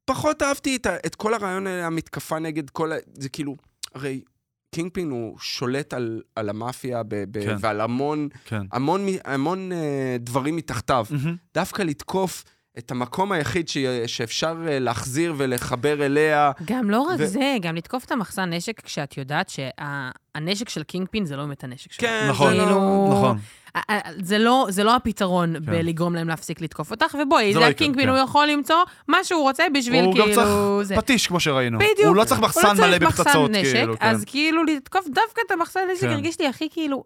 [0.04, 2.96] פחות אהבתי את, ה- את כל הרעיון, המתקפה נגד כל ה...
[3.14, 3.56] זה כאילו,
[3.94, 4.20] הרי
[4.74, 7.56] קינגפין הוא שולט על, על המאפיה ב, ב, כן.
[7.60, 8.62] ועל המון, כן.
[8.72, 11.06] המון, מ- המון אה, דברים מתחתיו.
[11.10, 11.36] מהמם.
[11.54, 12.44] דווקא לתקוף
[12.78, 16.50] את המקום היחיד ש, שאפשר אה, להחזיר ולחבר אליה.
[16.64, 21.24] גם לא רק ו- זה, גם לתקוף את המחסן נשק כשאת יודעת שהנשק של קינגפין
[21.24, 22.08] זה לא באמת הנשק שלו.
[22.08, 23.38] כן, נכון, זה לא- כאילו- נכון.
[24.22, 25.66] זה לא, זה לא הפתרון כן.
[25.66, 28.08] בלגרום להם להפסיק לתקוף אותך, ובואי, זה זה לא הקינגפין, כן.
[28.10, 28.76] הוא יכול למצוא
[29.08, 30.34] מה שהוא רוצה בשביל הוא גם כאילו...
[30.34, 30.48] צריך
[30.82, 30.96] זה.
[30.96, 31.78] פטיש, כמו שראינו.
[31.78, 32.06] בדיוק.
[32.06, 34.06] הוא לא צריך הוא מחסן לא מלא צריך מחסן בפצצות, נשק, כאילו, כן.
[34.06, 36.08] אז כאילו לתקוף דווקא את המחסן נשק, כן.
[36.10, 37.04] הרגיש לי הכי כאילו...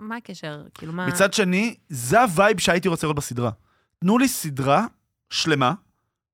[0.00, 0.62] מה הקשר?
[0.74, 1.06] כאילו, מה...
[1.06, 3.50] מצד שני, זה הווייב שהייתי רוצה לראות בסדרה.
[4.02, 4.84] תנו לי סדרה
[5.30, 5.72] שלמה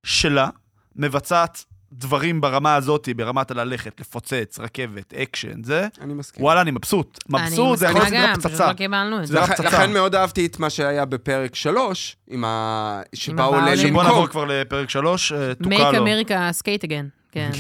[0.07, 0.49] שלה,
[0.97, 6.45] מבצעת דברים ברמה הזאת, ברמת הללכת, לפוצץ, רכבת, אקשן, זה, אני מסכים.
[6.45, 7.19] וואלה, אני מבסוט.
[7.29, 8.67] מבסוט, זה יכול להיות אני סדרה גם, פשוט פצצה.
[8.69, 9.87] לא קיבלנו את זה לכן- פצצה.
[9.87, 13.01] מאוד אהבתי את מה שהיה בפרק 3, עם ה...
[13.15, 13.91] שבאו הבאו ל- למכור.
[13.93, 14.27] בוא נעבור.
[14.27, 16.07] כבר לפרק שלוש, אה, Make טוקלו.
[16.07, 17.18] America skate again.
[17.33, 17.51] כן.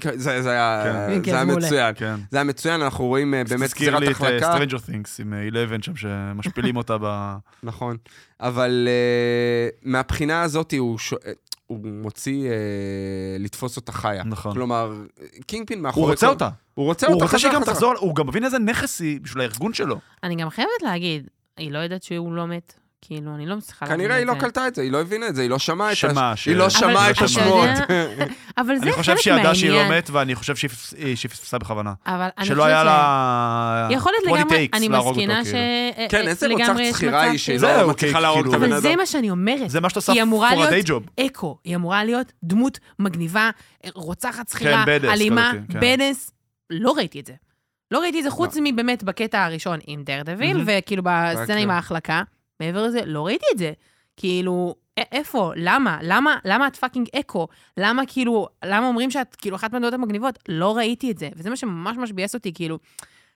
[0.00, 1.24] כן, זה זה היה כן.
[1.24, 1.52] זה היה כן.
[1.56, 1.94] מצוין.
[1.96, 2.16] כן.
[2.30, 4.46] זה היה מצוין, אנחנו רואים אה, באמת תזכיר זירת לי את החלקה.
[4.52, 7.36] Stranger Things עם Eleven שם, שמשפילים אותה ב...
[7.62, 7.96] נכון.
[8.40, 11.32] אבל אה, מהבחינה הזאת הוא אה,
[11.66, 12.56] הוא מוציא אה,
[13.38, 14.24] לתפוס אותה חיה.
[14.24, 14.52] נכון.
[14.52, 14.92] כלומר,
[15.46, 16.04] קינגפין מאחורי...
[16.06, 16.48] הוא רוצה כל- אותה.
[16.74, 17.74] הוא רוצה הוא אותה רוצה שהיא חזרה, גם חזרה.
[17.74, 19.98] תחזור, הוא גם מבין איזה נכס היא בשביל הארגון שלו.
[20.22, 22.74] אני גם חייבת להגיד, היא לא יודעת שהוא לא מת.
[23.06, 24.06] כאילו, אני לא מצליחה להבין את זה.
[24.08, 25.92] כנראה היא לא קלטה את זה, היא לא הבינה את זה, היא לא שמעה את
[25.92, 25.96] ה...
[25.96, 26.36] שמה?
[26.36, 27.68] ש- היא לא שמעה את השמועות.
[28.58, 29.98] אבל זה אני חלק חושב שהיא ידעה שהיא לא מהעניין.
[29.98, 31.92] מת, ואני חושב שהיא אה, שהיא פספסה בכוונה.
[32.06, 33.88] אבל אני שלא חושבת היה ש- לה...
[33.90, 35.48] יכול להיות לגמרי, אני מסכינה ש...
[35.48, 36.08] כאילו.
[36.10, 37.54] כן, איזה לגמרי רוצחת יש שכירה מצב היא שהיא.
[37.54, 38.98] לא זהו, מצליחה להרוג את כאילו- הבן אבל זה אדם.
[38.98, 39.70] מה שאני אומרת.
[39.70, 41.26] זה מה שאת עושה היא אמורה for a להיות day job.
[41.26, 43.50] אקו, היא אמורה להיות דמות מגניבה,
[43.94, 45.80] רוצחת שכירה, badass אלימה, כן.
[45.80, 46.30] בדס.
[46.70, 47.32] לא ראיתי את זה.
[47.90, 50.62] לא ראיתי את זה חוץ מבאמת בקטע הראשון עם דרדוויל.
[50.66, 51.70] וכאילו בסצנה עם כן.
[51.70, 52.22] ההחלקה.
[52.60, 53.72] מעבר לזה, לא ראיתי את זה.
[54.16, 55.52] כאילו, איפה?
[55.56, 55.98] למה?
[56.02, 57.48] למה, למה את fucking אקו?
[57.76, 60.38] למה כאילו, למה אומרים שאת כאילו אחת מהדמויות המגניבות?
[60.48, 61.28] לא ראיתי את זה.
[61.36, 62.78] וזה מה שממש ממש ביאס אותי, כאילו,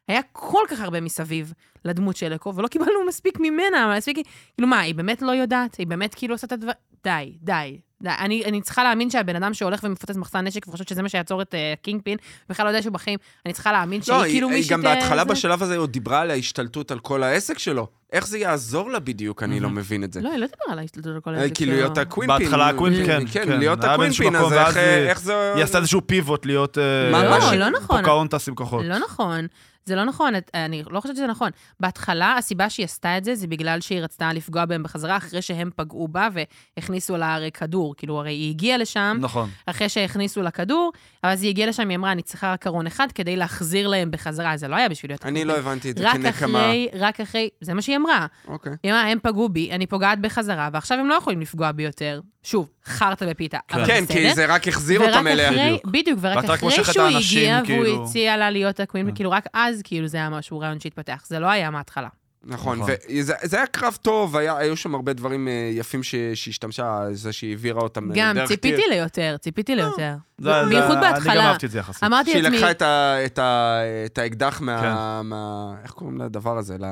[0.08, 1.52] היה כל כך הרבה מסביב
[1.84, 4.18] לדמות של אקו, ולא קיבלנו מספיק ממנה, מספיק,
[4.54, 5.74] כאילו מה, היא באמת לא יודעת?
[5.74, 6.72] היא באמת כאילו עושה את הדבר...
[7.04, 7.80] די, די.
[8.06, 11.54] אני, אני צריכה להאמין שהבן אדם שהולך ומפוצץ מחסן נשק וחושב שזה מה שיעצור את
[11.54, 12.16] uh, קינג פין,
[12.48, 14.72] בכלל לא יודע שהוא בחיים, אני צריכה להאמין שהיא לא, היא- כאילו היא מישהי...
[14.72, 17.86] גם בהתחלה בשלב הזה עוד דיברה על ההשתלטות על כל העסק שלו.
[18.12, 20.20] איך זה יעזור לה בדיוק, אני לא מבין את זה.
[20.20, 21.54] לא, היא לא דיברה על ההשתלטות על כל אה, איזה...
[21.54, 22.38] כאילו להיות ה queenpin.
[22.38, 23.58] בהתחלה ה queenpin, כן, כן, כן.
[23.58, 25.52] להיות ה queenpin, אז איך- היא- זה...
[25.54, 26.78] היא עשתה איזשהו פיבוט להיות...
[26.78, 27.44] אה, ממש.
[27.44, 27.98] לא, לא נכון.
[28.00, 28.84] פוקהונטס עם כוחות.
[28.84, 29.46] לא נכון.
[29.90, 31.50] זה לא נכון, את- אני לא חושבת שזה נכון.
[31.80, 35.70] בהתחלה, הסיבה שהיא עשתה את זה, זה בגלל שהיא רצתה לפגוע בהם בחזרה, אחרי שהם
[35.76, 36.28] פגעו בה
[36.76, 37.94] והכניסו לה הרי כדור.
[37.96, 39.48] כאילו, הרי היא הגיעה לשם, נכון.
[39.66, 40.92] אחרי שהכניסו לה כדור,
[41.24, 44.10] אבל אז היא הגיעה לשם, היא אמרה, אני צריכה רק קרון אחד כדי להחזיר להם
[44.10, 44.56] בחזרה.
[44.56, 45.26] זה לא היה בשביל להיות...
[45.26, 46.60] אני לא הבנתי את זה רק כנקמה.
[46.60, 48.26] אחרי, רק אחרי, זה מה שהיא אמרה.
[48.48, 48.72] אוקיי.
[48.82, 52.20] היא אמרה, הם פגעו בי, אני פוגעת בחזרה, ועכשיו הם לא יכולים לפגוע בי יותר.
[52.42, 54.18] שוב, חרטא בפיתה, אבל כן, בסדר.
[54.18, 55.48] כי זה רק החזיר אותם ורק אליה.
[55.48, 55.84] אחרי, בדיוק.
[55.86, 58.04] בדיוק, ורק ואת רק אחרי מושכת את שהוא האנשים, הגיע והוא כאילו.
[58.04, 59.14] הציע לה להיות הקווין.
[59.14, 61.22] כאילו רק אז כאילו זה היה משהו, רעיון שהתפתח.
[61.26, 62.08] זה לא היה מההתחלה.
[62.44, 62.90] נכון, נכון.
[63.10, 67.32] וזה זה היה קרב טוב, היה- היו שם הרבה דברים אה, יפים ש- שהשתמשה, זה
[67.32, 68.86] שהיא העבירה אותם אה, גם דרך ציפיתי טיר.
[68.90, 70.14] ליותר, ציפיתי ליותר.
[70.38, 71.48] זה- זה- בייחוד אני גם בהתחלה.
[71.50, 72.04] אהבתי את זה יחסית.
[72.04, 74.80] אמרתי שהיא לעצמי, לקחה את ה- את ה- את האקדח מה...
[74.80, 75.26] כן.
[75.28, 76.76] מה- איך קוראים לדבר הזה?
[76.78, 76.84] ל-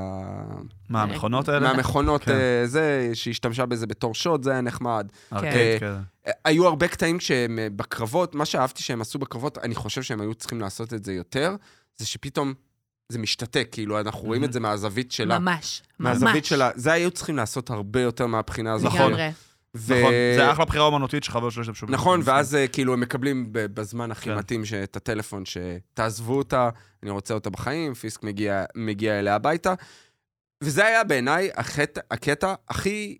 [0.88, 1.72] מה, המכונות האלה?
[1.72, 2.32] מהמכונות, כן.
[2.32, 5.08] אה, זה, שהשתמשה בזה בתור שוט, זה היה נחמד.
[5.32, 5.92] ארקייד, כן.
[6.26, 10.20] אה, היו הרבה קטעים שהם אה, בקרבות, מה שאהבתי שהם עשו בקרבות, אני חושב שהם
[10.20, 11.56] היו צריכים לעשות את זה יותר,
[11.96, 12.54] זה שפתאום
[13.12, 15.38] זה משתתק, כאילו, אנחנו רואים את זה מהזווית שלה.
[15.38, 16.22] ממש, ממש.
[16.22, 16.70] מהזווית שלה.
[16.74, 18.92] זה היו צריכים לעשות הרבה יותר מהבחינה הזאת.
[18.94, 19.30] לגמרי.
[19.76, 21.94] ו- נכון, זה אחלה בחירה אומנותית שחבל שלא השתמשו בזה.
[21.94, 24.38] נכון, ואז אה, כאילו הם מקבלים בזמן הכי כן.
[24.38, 26.70] מתאים את הטלפון, שתעזבו אותה,
[27.02, 29.74] אני רוצה אותה בחיים, פיסק מגיע, מגיע אליה הביתה.
[30.64, 31.50] וזה היה בעיניי
[32.10, 33.18] הקטע הכי,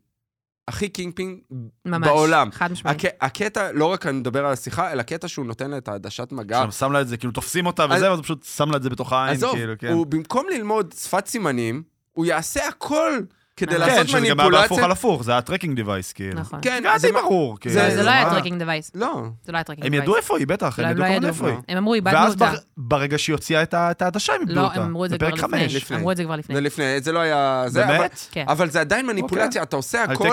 [0.68, 1.38] הכי קינגפין
[1.84, 2.08] ממש.
[2.08, 2.48] בעולם.
[2.52, 3.04] חד משמעית.
[3.04, 6.32] הק- הקטע, לא רק אני מדבר על השיחה, אלא הקטע שהוא נותן לה את העדשת
[6.32, 6.62] מגע.
[6.64, 8.76] שם שם לה את זה, כאילו תופסים אותה אז- וזה, ואז הוא פשוט שם לה
[8.76, 9.92] את זה בתוך העין, עזוב, כאילו, כן.
[9.92, 11.82] הוא במקום ללמוד שפת סימנים,
[12.12, 13.12] הוא יעשה הכל
[13.58, 14.84] כדי כן, לעשות כן, שזה גם היה בהפוך מניפולציה.
[14.84, 16.40] על הפוך, זה היה tracking device, כאילו.
[16.40, 16.58] נכון.
[16.62, 17.74] כן, זה ברור, כאילו.
[17.74, 18.30] זה- לא היה?
[18.30, 18.90] tracking device.
[18.94, 20.02] לא, זה לא היה tracking הם device.
[20.04, 21.26] ידעו איפה היא, בטח, לא, הם הם ידעו לא כמובן.
[21.28, 21.56] איפה היא.
[21.68, 22.50] הם אמרו, איבדנו ואז אותה.
[22.50, 24.74] בר- ברגע שהיא הוציאה את העדשה, הם איבדו לא, אותה.
[24.80, 25.96] הם אמרו את זה כבר בפרק לפני.
[25.96, 26.54] אמרו את זה כבר לפני.
[26.54, 27.64] זה לפני, זה לא היה...
[27.74, 28.18] באמת?
[28.30, 28.44] כן.
[28.48, 30.28] אבל זה עדיין מניפולציה, אתה עושה הכל.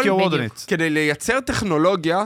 [0.67, 2.23] כדי לייצר טכנולוגיה,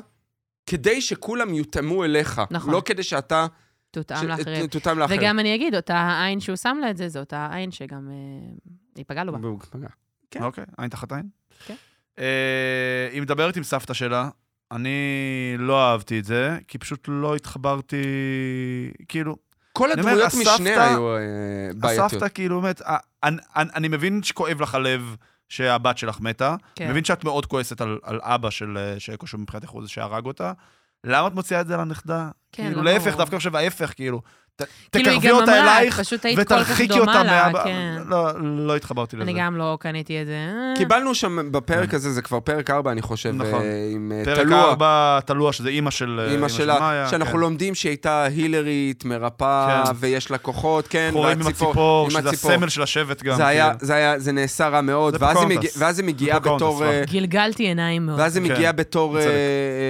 [0.65, 2.41] כדי שכולם יותאמו אליך.
[2.51, 2.73] נכון.
[2.73, 3.45] לא כדי שאתה...
[3.91, 4.67] תותאם ש- לאחרים.
[4.67, 5.19] תותאם לאחרים.
[5.21, 8.49] וגם אני אגיד, אותה עין שהוא שם לה את זה, זו אותה עין שגם אה,
[8.95, 9.38] היא פגעה לו בה.
[10.31, 10.43] כן.
[10.43, 11.30] אוקיי, עין תחת עין.
[11.65, 11.76] כן.
[12.19, 14.30] אה, היא מדברת עם סבתא שלה,
[14.72, 14.97] אני
[15.57, 18.03] לא אהבתי את זה, כי פשוט לא התחברתי,
[19.07, 19.35] כאילו,
[19.73, 21.19] כל הדמויות הסבתא- משנה היו אה,
[21.77, 22.06] בעייתיות.
[22.14, 25.15] הסבתא כאילו באמת, אה, אני, אני, אני מבין שכואב לך הלב
[25.49, 26.84] שהבת שלך מתה, כן.
[26.84, 30.26] אני מבין שאת מאוד כועסת על, על אבא של אה, שאקו, שמבחינתך הוא זה שהרג
[30.26, 30.53] אותה.
[31.03, 32.30] למה את מוציאה את זה על הנכדה?
[32.51, 33.18] כן, כאילו, לא להפך.
[33.18, 34.22] דווקא חושב ההפך, כאילו.
[34.91, 37.64] כאילו, היא תקרבי גם אותה אלייך, פשוט היית כל כך ותרחיקי דומה אותה מאבא.
[37.64, 37.95] כן.
[38.06, 39.23] לא, לא התחברתי לזה.
[39.23, 40.34] אני גם לא קניתי את זה.
[40.34, 43.38] אה, קיבלנו שם בפרק הזה, זה כבר פרק 4, אני חושב, כן.
[43.38, 43.61] נכון.
[43.61, 44.64] אה, עם אה, פרק תלוע.
[44.69, 47.40] 4, תלוע, שזה אימא של אימא שלה, מאיה, שאנחנו כן.
[47.40, 49.91] לומדים שהיא הייתה הילרית, מרפאה, כן.
[49.99, 52.52] ויש לה כוחות, כן, חורים עם הציפור, עם שזה הציפור.
[52.52, 53.38] הסמל של השבט גם.
[53.38, 53.88] זה היה, כאילו.
[53.88, 55.26] זה היה, זה נעשה רע מאוד, זה
[55.80, 56.86] ואז היא, מגיעה בתור...
[56.86, 58.19] אה, גלגלתי עיניים מאוד.
[58.19, 59.18] ואז היא כן, מגיעה בתור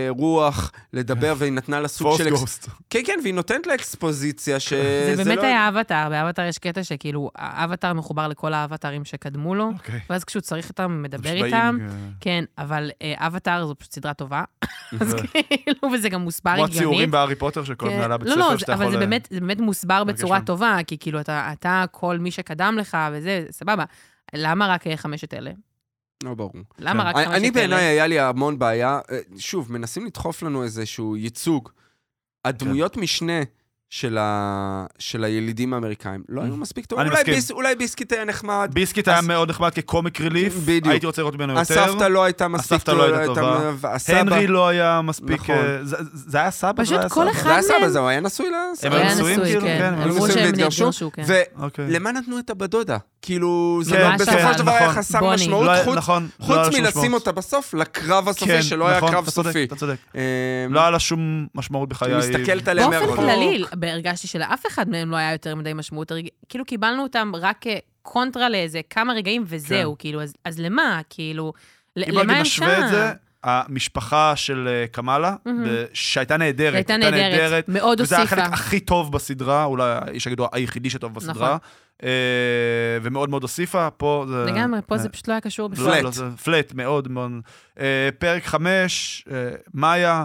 [0.10, 2.28] רוח לדבר, והיא נתנה לה סוג של...
[2.28, 2.68] אקס- גוסט.
[2.90, 5.44] כן, כן, והיא נותנת לה אקספוזיציה, שזה זה באמת לא...
[5.44, 10.00] היה אבטאר, באבטאר יש קטע שכאילו, האבטאר מחובר לכל האבטארים שקדמו לו, אוקיי.
[10.10, 11.78] ואז כשהוא צריך אותם, מדבר איתם.
[11.82, 11.88] אה,
[12.20, 14.44] כן, אבל אה, אבטאר זו פשוט סדרה טובה,
[15.02, 16.78] אז כאילו, וזה גם מוסבר כמו הגיונית.
[16.78, 17.96] הציורים בהארי פוטר של כל כן.
[17.96, 18.92] מנהלי הבית לא, ספר לא, שאתה אבל יכול...
[18.92, 20.42] זה אה, באמת, זה באמת מוסבר בצורה.
[20.42, 23.84] טובה, כי כאילו, אתה, אתה, כל מי שקדם לך וזה, סבבה.
[24.34, 25.52] למה רק אה, חמשת אלה?
[26.24, 26.52] לא ברור.
[26.80, 27.10] למה כן.
[27.10, 27.38] רק חמשת אלה?
[27.38, 29.00] אני בעיניי היה לי המון בעיה,
[29.38, 31.70] שוב, מנסים לדחוף לנו איזשהו ייצוג.
[32.46, 32.98] הדמויות.
[32.98, 33.42] משנה
[33.92, 34.86] של, ה...
[35.00, 37.02] של הילידים האמריקאים לא היו מספיק טובים.
[37.02, 37.34] אני אולי, מסכים.
[37.34, 37.52] ביס...
[37.52, 40.88] אולי ביסקיט היה נחמד, ביסקיט היה אז- מאוד נחמד כקומיק ריליף, בדיוק.
[40.88, 41.84] הייתי רוצה לראות ממנו יותר.
[41.84, 43.72] הסבתא לא הייתה מספיק הסבתא לא הייתה טובה.
[43.78, 44.18] והסבא...
[44.20, 45.42] הנרי לא היה מספיק...
[45.42, 45.56] נכון.
[45.56, 46.72] אה, זה- זה היה סבא?
[46.84, 47.30] פשוט זה היה כל?
[47.30, 48.96] אחד זה היה סבא, מהם- זהו, היה נשוי הם לסבא.
[48.96, 49.62] היו היה נשואים, נשוי, כאילו?
[49.62, 49.78] כן.
[49.80, 51.24] כן, היו אמרו שהם והתגרשו, נתגרשו, כן.
[51.62, 51.86] אוקיי.
[51.88, 52.98] ולמה נתנו את הבת דודה?
[53.22, 54.54] כאילו, זה כן, לא, בסופו היה.
[54.54, 54.96] של דבר היה נכון.
[55.02, 55.34] חסר.
[55.34, 57.14] משמעות, לא היה- חוץ- נכון, לא היה מלשים.
[57.14, 59.64] אותה בסוף לקרב הסופי, כן, שלא היה נכון, קרב אתה צודק, סופי.
[59.64, 59.96] אתה צודק.
[60.16, 60.22] אה,
[60.70, 62.18] לא היה לה שום משמעות בחיי.
[62.18, 63.26] מסתכלת עליה באופן מהרחוב.
[63.26, 66.12] כללי, הרגשתי שלאף אחד מהם לא היה יותר מדי משמעות.
[66.12, 67.66] הרג- כאילו קיבלנו אותם רק
[68.02, 71.02] קונטרה לאיזה כמה רגעים וזהו, כאילו, אז- אז למה?
[71.10, 71.54] כאילו,
[71.96, 73.50] למה הם נשווה את זה, שם?
[73.50, 75.36] המשפחה של אה, קמאלה.
[75.46, 78.42] ב- שהייתה נהדרת, הייתה נהדרת, מאוד וזה הוסיפה.
[78.42, 81.58] החלק הכי טוב בסדרה, אולי יש שיגידו היחידי שטוב בסדרה, נכון.
[82.04, 82.10] אה,
[83.02, 84.46] ומאוד מאוד הוסיפה, פה זה...
[84.52, 85.86] לגמרי, פה אה, זה פשוט לא היה קשור בכלל.
[85.94, 86.04] פלט.
[86.04, 87.32] לא, זה פלט, מאוד מאוד.
[87.80, 89.36] אה, פרק חמש, אה,
[89.74, 90.24] מאיה, אה,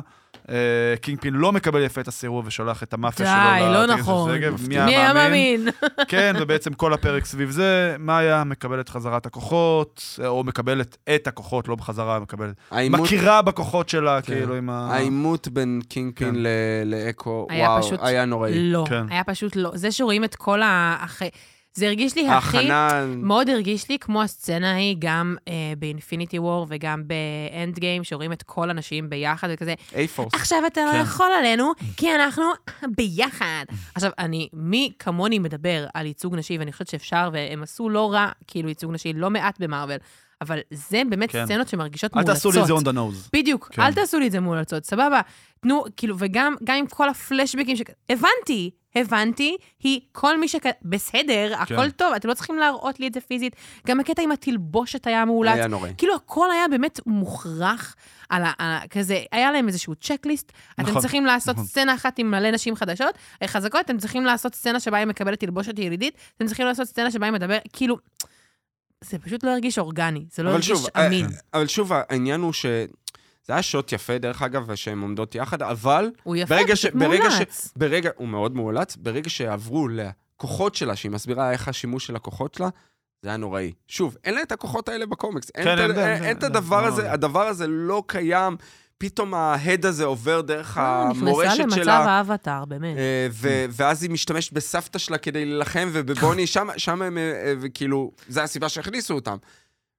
[1.01, 3.73] קינגפין לא מקבל יפה את הסירוב ושולח את המאפיה די, שלו.
[3.73, 4.31] לא לטקס נכון.
[4.69, 5.69] מי היה מאמין?
[6.09, 11.75] כן, ובעצם כל הפרק סביב זה, מאיה מקבלת חזרת הכוחות, או מקבלת את הכוחות, לא
[11.75, 12.55] בחזרה, מקבלת...
[12.73, 14.35] מכירה בכוחות שלה, כן.
[14.35, 14.95] כאילו, עם ה...
[14.95, 15.89] העימות בין כן.
[15.89, 16.49] קינגפין ל-
[16.85, 18.53] לאקו, וואו, היה נוראי.
[18.73, 19.05] לא, כן.
[19.11, 19.71] היה פשוט לא.
[19.75, 20.97] זה שרואים את כל ה...
[21.75, 22.57] זה הרגיש לי הכי...
[22.59, 23.07] ההכנה...
[23.17, 28.43] מאוד הרגיש לי כמו הסצנה ההיא, גם אה, באינפיניטי וור וגם באנד גיים, שרואים את
[28.43, 30.35] כל הנשים ביחד וכזה, אייפורס.
[30.35, 31.01] עכשיו אתה לא כן.
[31.01, 32.45] יכול עלינו, כי אנחנו
[32.97, 33.65] ביחד.
[33.95, 38.29] עכשיו, אני, מי כמוני מדבר על ייצוג נשי, ואני חושבת שאפשר, והם עשו לא רע,
[38.47, 39.97] כאילו, ייצוג נשי, לא מעט במארוול,
[40.41, 41.47] אבל זה באמת כן.
[41.47, 42.35] סצנות שמרגישות אל מאולצות.
[42.35, 43.29] תעשו לי את זה on the nose.
[43.33, 43.83] בדיוק, כן.
[43.83, 45.21] אל תעשו לי את זה מאולצות, סבבה.
[45.61, 47.83] תנו, כאילו, וגם גם עם כל הפלשבקים ש...
[48.11, 50.67] הבנתי, הבנתי, היא כל מי שכ...
[50.83, 51.91] בסדר, הכל כן.
[51.91, 53.57] טוב, אתם לא צריכים להראות לי את זה פיזית.
[53.87, 55.55] גם הקטע עם התלבושת היה מאולץ.
[55.55, 55.93] היה נוראי.
[55.99, 57.97] כאילו, הכל היה באמת מוכרח
[58.29, 58.53] על ה...
[58.59, 58.81] על ה...
[58.91, 60.53] כזה, היה להם איזשהו צ'קליסט.
[60.75, 61.67] אתם נכון, צריכים לעשות נכון.
[61.67, 65.41] סצנה אחת עם מלא נשים חדשות, אה, חזקות, אתם צריכים לעשות סצנה שבה היא מקבלת
[65.41, 67.97] תלבושת ילידית, אתם צריכים לעשות סצנה שבה היא מדבר, כאילו...
[69.11, 71.27] זה פשוט לא הרגיש אורגני, זה לא הרגיש שוב, אה, אמין.
[71.55, 72.67] אבל שוב, העניין הוא ש...
[73.47, 77.31] זה היה שוט יפה, דרך אגב, שהן עומדות יחד, אבל הוא יפה, ברגע ש- ברגע
[77.31, 77.73] ש- מאולץ.
[77.77, 82.69] ברגע, הוא מאוד מאולץ, ברגע שעברו לכוחות שלה, שהיא מסבירה איך השימוש של הכוחות שלה,
[83.23, 83.73] זה היה נוראי.
[83.89, 85.51] שוב, אין לה את הכוחות האלה בקומיקס.
[85.55, 87.09] אין, כן, את, אין, ה- אין, אין, אין, את אין, הדבר לא, הזה, לא.
[87.09, 88.57] הדבר הזה לא קיים.
[88.99, 91.97] פתאום ההד הזה עובר דרך אה, המורשת נכנסה למצב שלה.
[91.99, 92.97] האבטאר, באמת.
[92.97, 98.11] אה, ו- ואז היא משתמשת בסבתא שלה כדי להילחם, ובבוני, שם, שם הם, אה, וכאילו,
[98.29, 99.37] זה הסיבה שהכניסו אותם.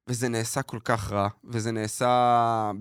[0.07, 2.31] וזה נעשה כל כך רע, וזה נעשה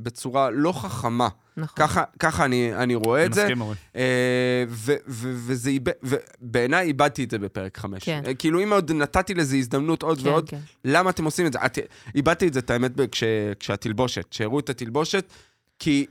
[0.03, 1.29] בצורה לא חכמה.
[1.57, 1.77] נכון.
[1.87, 3.43] ככה, ככה אני, אני רואה אני את זה.
[3.43, 3.77] מסכים, אורי.
[3.97, 4.65] אה,
[5.09, 8.05] ובעיניי איבדתי את זה בפרק חמש.
[8.05, 8.23] כן.
[8.27, 10.59] אה, כאילו, אם עוד נתתי לזה הזדמנות עוד כן, ועוד, כן.
[10.85, 11.59] למה אתם עושים את זה?
[11.67, 11.79] את-
[12.15, 13.25] איבדתי את זה, את האמת, כש,
[13.61, 15.33] כשהתלבושת, שהראו את התלבושת,
[15.79, 16.07] כי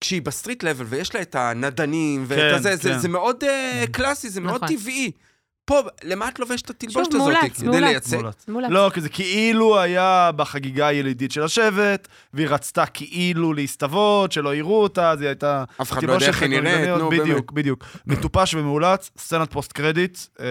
[0.00, 2.98] כשהיא ב street level ויש לה את הנדנים ואת כן, הזה, זה, כן.
[2.98, 4.76] זה מאוד אה, קלאסי, זה מאוד נכון.
[4.76, 5.10] טבעי.
[5.68, 7.14] פה, למה את לובשת את התלבושת הזאת?
[7.14, 7.82] מאולץ, כדי מאולץ.
[7.82, 8.18] לייצג?
[8.48, 14.82] לא, כי זה כאילו היה בחגיגה הילידית של השבט, והיא רצתה כאילו להסתוות, שלא יראו
[14.82, 15.64] אותה, אז היא הייתה...
[15.82, 17.22] אף אחד לא יודע איך היא נראית, נו, באמת.
[17.22, 17.84] בדיוק, בדיוק.
[18.06, 20.46] מטופש ומאולץ, סצנת post credit, אה,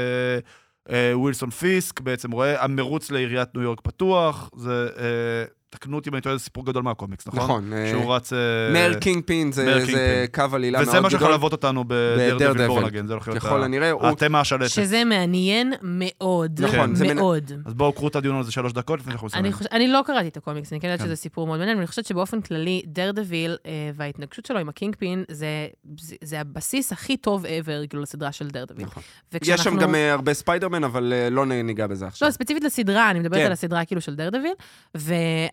[0.92, 6.16] אה, ווילסון פיסק בעצם רואה, המרוץ לעיריית ניו יורק פתוח, זה, אה, תקנו אותי אם
[6.16, 7.40] אני טועה, זה סיפור גדול מהקומיקס, נכון?
[7.44, 7.74] נכון.
[7.74, 8.34] אה, שהוא רץ...
[8.34, 8.38] אה,
[8.74, 12.68] mayor קינג פין זה קו עלילה מאוד וזה מה שיכול גדול, ללוות אותנו בדרדביל בדרדביל.
[12.68, 13.92] Born Again, זה הולך להיות ככל ה- הנראה.
[13.92, 14.70] הוא- התמה השלטת.
[14.70, 16.62] שזה מעניין מאוד.
[16.64, 17.52] נכון, זה מנ- מאוד.
[17.66, 19.54] אז בואו קחו את הדיון על זה שלוש דקות לפני שאנחנו מסיימים.
[19.54, 19.68] חוש...
[19.72, 21.06] אני לא קראתי את הקומיקס, אני כן יודעת כן.
[21.06, 25.24] שזה סיפור מאוד מעניין, ואני חושבת שבאופן כללי, דרדוויל אה, וההתנגשות שלו עם הקינג פין,
[25.32, 28.86] זה, הבסיס הכי טוב ever, כאילו, לסדרה של דרדוויל.
[28.86, 29.04] נכון.
[29.34, 29.54] וכשאנחנו...
[29.72, 32.26] יש שם גם הרבה ספיידרמן, אבל לא ניגע בזה עכשיו.
[32.28, 33.46] לא, ספציפית לסדרה, אני מדברת כן.
[33.46, 34.54] על הסדרה כאילו של דרדוויל,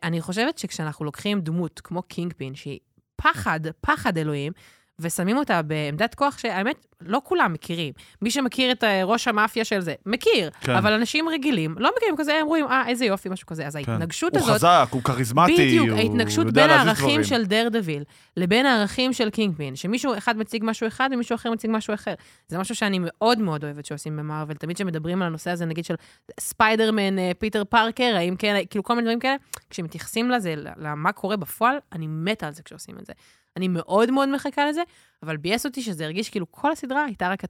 [0.05, 2.78] ואני חושבת שכשאנחנו לוקחים דמות כמו קינג פין, שהיא
[3.16, 4.52] פחד, פחד אלוהים,
[4.98, 7.92] ושמים אותה בעמדת כוח שהאמת, לא כולם מכירים.
[8.22, 10.74] מי שמכיר את אה, ראש המאפיה של זה, מכיר, כן.
[10.74, 13.66] אבל אנשים רגילים לא מכירים כזה, הם רואים, אה, איזה יופי, משהו כזה.
[13.66, 13.92] אז כן.
[13.92, 14.54] ההתנגשות הוא הזאת...
[14.54, 17.24] חזק, הוא כריזמטי, בדיוק, הוא ההתנגשות בין הערכים דברים.
[17.24, 18.04] של דרדוויל
[18.36, 22.14] לבין הערכים של קינג פין, שמישהו אחד מציג משהו אחד ומישהו אחר מציג משהו אחר.
[22.48, 24.54] זה משהו שאני מאוד מאוד אוהבת שעושים במארוול.
[24.54, 25.94] תמיד כשמדברים על הנושא הזה, נגיד של
[26.40, 29.36] ספיידרמן, אה, פיטר פארקר, האם כן, כאילו כל מיני דברים כאלה,
[29.70, 33.12] כשמתייחסים לזה, למה קורה בפועל, אני מתה על זה כשעושים את זה.
[33.56, 34.82] אני מאוד מאוד מחכה לזה,
[35.22, 37.43] אבל ביאס אותי שזה הרגיש כאילו כל הסדרה הייתה רק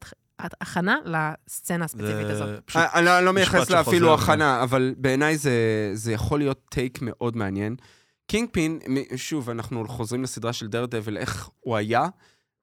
[0.60, 2.48] הכנה לסצנה הספציפית הזאת.
[2.48, 2.82] זה פשוט...
[2.94, 4.14] אני לא- לא מייחס לה אפילו.
[4.14, 5.50] הכנה, אבל בעיניי זה-
[5.94, 7.76] זה יכול להיות take מאוד מעניין.
[8.26, 8.78] קינג פין,
[9.16, 12.06] שוב, אנחנו חוזרים לסדרה של דרדבל, איך הוא היה,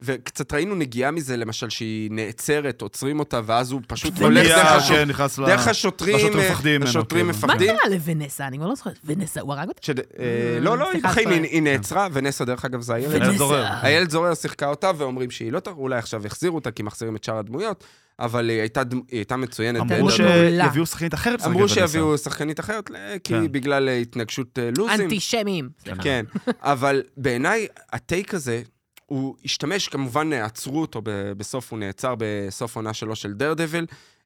[0.03, 4.83] וקצת ראינו נגיעה מזה, למשל, שהיא נעצרת, עוצרים אותה, ואז הוא פשוט הולך דרך.
[4.87, 5.45] כן, נכנס ל...
[5.45, 7.25] דרך השוטרים, אה, מפחדים ממנו, השוטרים.
[7.25, 7.75] מה מפחדים.
[7.77, 8.47] קרה לוונסה?
[8.47, 8.99] אני כבר לא זוכרת.
[9.05, 9.91] ונסה, הוא הרג אותה?
[10.19, 11.43] אה, לא, לא, בחיים, ספוילר.
[11.43, 13.21] היא נעצרה, ונסה, דרך אגב, זה הילד.
[13.21, 13.41] איילת.
[13.83, 15.71] איילת זורר שיחקה אותה, ואומרים שהיא לא תר...
[15.71, 17.83] אולי עכשיו יחזירו אותה, כי מחזירים את שאר הדמויות,
[18.19, 19.81] אבל היא הייתה, דמ- היא הייתה מצוינת.
[19.81, 20.11] אמרו.
[20.11, 21.69] שיביאו שחקנית אחרת אמרו.
[21.69, 23.51] שיביאו שחקנית אחרת, ל- כי כן.
[23.51, 25.01] בגלל אה, התנגשות אה, לוזים.
[25.01, 25.69] אנטישמים.
[26.01, 26.25] כן,
[26.61, 28.61] אבל בעיניי הטייק הזה,
[29.11, 33.85] הוא השתמש, כמובן עצרו אותו ב- בסוף, הוא נעצר בסוף עונה שלו של דרדביל,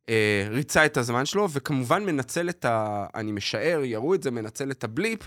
[0.10, 3.06] אה, ריצה את הזמן שלו, וכמובן מנצל את ה...
[3.16, 5.20] אני משער, יראו את זה, מנצל את הבליפ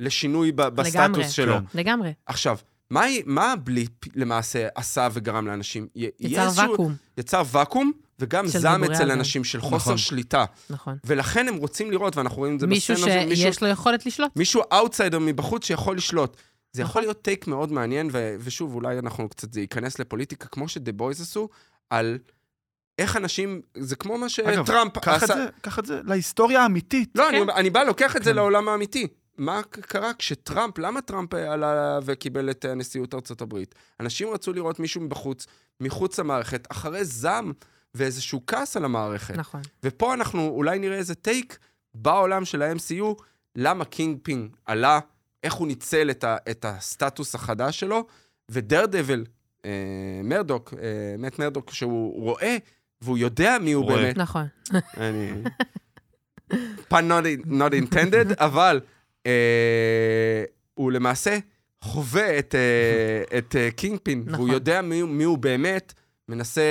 [0.00, 1.28] לשינוי ב- בסטטוס לגמרי.
[1.28, 1.54] שלו.
[1.72, 1.78] כן.
[1.78, 2.12] לגמרי.
[2.26, 2.58] עכשיו,
[2.90, 5.86] מה, מה ה Blip למעשה עשה וגרם לאנשים?
[5.94, 6.94] יצר איזשהו- ואקום.
[7.18, 9.10] יצר ואקום, וגם זעם אצל.
[9.10, 9.98] אנשים של חוסר נכון.
[9.98, 10.44] שליטה.
[10.70, 10.96] נכון.
[11.04, 13.44] ולכן הם רוצים לראות, ואנחנו רואים את זה מישהו בסצנה של מישהו...
[13.46, 14.30] שיש לו יכולת לשלוט.
[14.36, 16.36] מישהו אאוטסיידר מבחוץ שיכול לשלוט.
[16.74, 17.02] זה יכול נכון.
[17.02, 20.92] להיות take מאוד מעניין, ו- ושוב, אולי אנחנו קצת, זה ייכנס לפוליטיקה, כמו ש The
[20.92, 21.48] Boys עשו,
[21.90, 22.18] על
[22.98, 27.10] איך אנשים, זה כמו מה אגב, שטראמפ את זה, קח את זה להיסטוריה האמיתית.
[27.14, 27.42] לא, אני, כן.
[27.42, 28.36] אומר- אני בא, לוקח את זה כן.
[28.36, 29.06] לעולם האמיתי.
[29.38, 33.74] מה קרה כשטראמפ, למה טראמפ עלה וקיבל את אה, נשיאות ארצות הברית?
[34.00, 35.46] אנשים רצו לראות מישהו מבחוץ,
[35.80, 37.52] מחוץ למערכת, אחרי זעם
[37.94, 39.36] ואיזשהו כעס על המערכת.
[39.36, 39.60] נכון.
[39.82, 41.58] ופה אנחנו אולי נראה איזה take
[41.94, 43.22] בעולם של ה-MCU,
[43.56, 45.00] למה קינג פין עלה,
[45.44, 48.06] איך הוא ניצל את, ה, את הסטטוס החדש שלו,
[48.50, 49.24] ודרדבל,
[49.64, 49.70] אה,
[50.24, 52.56] מרדוק, אה, מאט מרדוק, שהוא רואה,
[53.02, 53.96] והוא יודע מי הוא רואה.
[53.96, 54.18] באמת.
[54.18, 54.46] נכון.
[54.96, 55.30] אני...
[56.88, 58.80] pun not, not intended, אבל
[59.26, 60.44] אה,
[60.74, 61.38] הוא למעשה
[61.84, 64.50] חווה את, אה, את אה, קינג פין, והוא נכון.
[64.50, 65.92] יודע מי, מי הוא באמת,
[66.28, 66.62] מנסה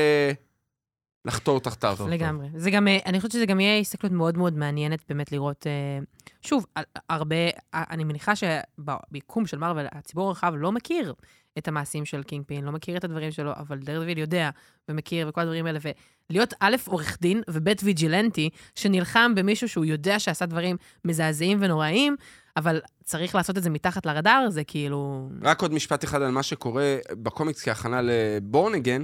[1.25, 1.97] לחתור תחתיו.
[2.09, 2.47] לגמרי.
[2.55, 5.99] זה גם, אה, אני חושבת שזה גם יהיה הסתכלות מאוד מאוד מעניינת באמת לראות, אה,
[6.41, 6.65] שוב,
[7.09, 7.35] הרבה,
[7.73, 11.13] אני מניחה שביקום של מארוול, הציבור הרחב לא מכיר
[11.57, 14.49] את המעשים של קינג פין, לא מכיר את הדברים שלו, אבל דרדוויל יודע
[14.89, 15.79] ומכיר וכל הדברים האלה,
[16.29, 22.15] ולהיות א', עורך דין, וב', vigilante, שנלחם במישהו שהוא יודע שעשה דברים מזעזעים ונוראיים,
[22.57, 25.29] אבל צריך לעשות את זה מתחת לרדאר, זה כאילו...
[25.41, 29.03] רק עוד משפט אחד על מה שקורה בקומיקס כהכנה ל Born Again,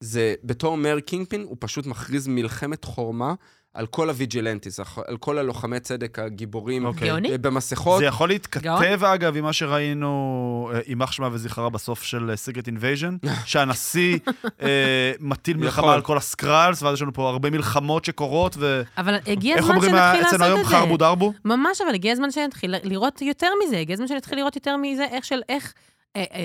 [0.00, 3.34] זה בתור mayor קינגפין, הוא פשוט מכריז מלחמת חורמה
[3.74, 7.08] על כל ה vigilantes, על כל הלוחמי צדק הגיבורים אוקיי.
[7.08, 7.32] גאוני?
[7.32, 7.98] אה, במסכות.
[7.98, 8.82] זה יכול גאון.
[8.82, 13.16] להתכתב, אגב, עם מה שראינו, אה, יימח שמה וזכרה בסוף של Secret Invasion,
[13.46, 14.18] שהנשיא
[14.62, 15.94] אה, מטיל מלחמה.
[15.94, 19.90] על כל הסקראלס, ואז יש לנו פה הרבה מלחמות שקורות, ואיך אבל הגיע הזמן אומרים
[19.90, 20.84] שנתחיל אצלנו היום, לעשות את זה.
[20.84, 21.32] חרבו דרבו?
[21.44, 25.24] ממש, אבל הגיע הזמן שנתחיל לראות יותר מזה, הגיע הזמן שנתחיל לראות יותר מזה, איך
[25.24, 25.99] של איך אה, אה,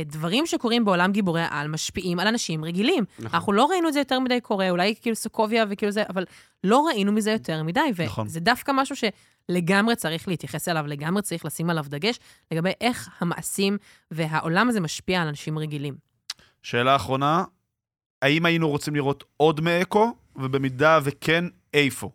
[0.05, 3.03] דברים שקורים בעולם גיבורי העל משפיעים על אנשים רגילים.
[3.19, 3.31] נכון.
[3.33, 6.25] אנחנו לא ראינו את זה יותר מדי קורה, אולי כאילו סוקוביה וכאילו זה, אבל
[6.63, 8.27] לא ראינו מזה יותר מדי, נכון.
[8.27, 12.19] וזה דווקא משהו שלגמרי צריך להתייחס אליו, לגמרי צריך לשים עליו דגש,
[12.51, 13.77] לגבי איך המעשים
[14.11, 15.95] והעולם הזה משפיע על אנשים רגילים.
[16.63, 17.43] שאלה אחרונה,
[18.21, 22.09] האם היינו רוצים לראות עוד מאקו, ובמידה וכן, איפה?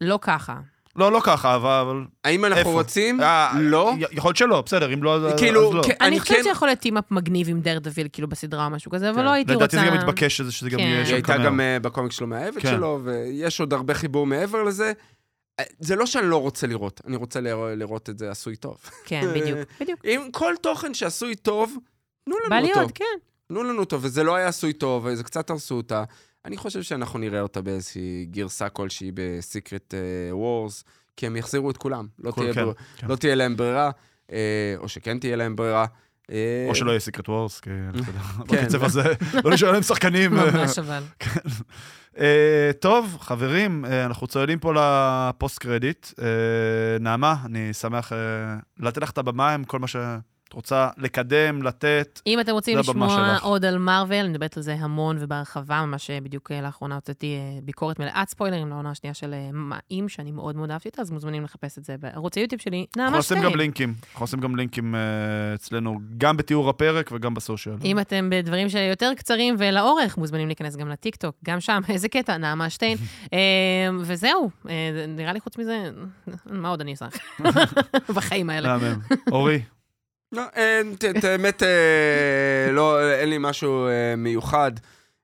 [0.00, 0.60] לא ככה.
[0.96, 1.70] לא, לא ככה, אבל...
[1.70, 2.70] אבל- האם אנחנו איפה?
[2.70, 3.20] רוצים?
[3.20, 3.92] אה, לא.
[3.98, 5.82] י- יכול להיות שלא, בסדר, אם לא, אז אז כאילו, לא.
[5.82, 6.42] כן, אני אני חושבת כן...
[6.42, 9.24] שיכול להיות team-up מגניב עם דרדוויל, כאילו בסדרה או משהו כזה, אבל כן.
[9.24, 9.64] לא הייתי רוצה...
[9.76, 10.84] לדעתי זה גם מתבקש שזה שזה גם כן.
[10.84, 11.44] יהיה היא שם הייתה קמיאו.
[11.46, 12.68] גם אה, בקומיקס שלו מהעבד כן.
[12.76, 14.92] שלו, ויש עוד הרבה חיבור מעבר לזה.
[15.60, 18.76] אה, זה לא שאני לא רוצה לראות, אני רוצה לראות- לראות את זה עשוי טוב.
[19.04, 20.00] כן, בדיוק, בדיוק.
[20.10, 21.76] אם כל תוכן שעשוי טוב,
[22.24, 22.78] תנו בא לנו אותו.
[22.80, 23.04] להיות, כן.
[23.48, 26.04] תנו לנו אותו, וזה לא היה עשוי טוב, וזה קצת הרסו אותה.
[26.46, 29.94] אני חושב שאנחנו נראה אותה באיזושהי גרסה כלשהי בסיקרט
[30.30, 30.84] וורס,
[31.16, 32.06] כי הם יחזירו את כולם.
[32.18, 32.72] לא, כל- תהיה, כן, בר...
[32.96, 33.06] כן.
[33.06, 33.90] לא תהיה להם ברירה,
[34.32, 34.38] אה,
[34.78, 35.86] או שכן תהיה להם ברירה.
[36.30, 38.00] אה, או שלא יהיה סיקרט וורס, כי כן.
[38.48, 39.02] בקצב הזה,
[39.44, 40.30] לא נשאר להם שחקנים.
[40.34, 41.02] ממש אבל.
[42.18, 46.06] אה, טוב, חברים, אה, אנחנו צועדים פה לפוסט קרדיט.
[46.22, 46.26] אה,
[47.00, 48.18] נעמה, אני שמח אה,
[48.78, 49.86] לתת לך את הבמה עם כל מה
[50.46, 52.20] שאת רוצה לקדם, לתת.
[52.26, 53.38] אם אתם רוצים לשמוע.
[53.42, 57.34] עוד על מארוול, אני מדברת על זה המון ובהרחבה, ממש אה, בדיוק אה, לאחרונה הוצאתי
[57.36, 61.44] אה, ביקורת מלאת ספוילרים לעונה השנייה של מים, שאני מאוד מאוד אהבתי אותה, אז מוזמנים
[61.44, 63.52] לחפש את זה בערוץ היוטיוב שלי, אנחנו נעמה עושים שטיין.
[63.52, 64.94] גם לינקים, אנחנו עושים גם לינקים
[65.54, 67.74] אצלנו, גם בתיאור הפרק וגם בסושיאל.
[67.84, 72.70] אם אתם בדברים שיותר קצרים ולאורך, מוזמנים להיכנס גם לטיקטוק, גם שם, איזה קטע, נעמה
[72.70, 72.98] שטיין.
[74.06, 75.90] וזהו, אה, נראה לי חוץ מזה,
[76.46, 77.06] מה עוד אני עושה?
[78.16, 78.76] בחיים האלה.
[79.30, 79.60] אורי,
[80.32, 80.42] לא,
[81.18, 84.72] את האמת, אה, לא, אין לי משהו אה, מיוחד.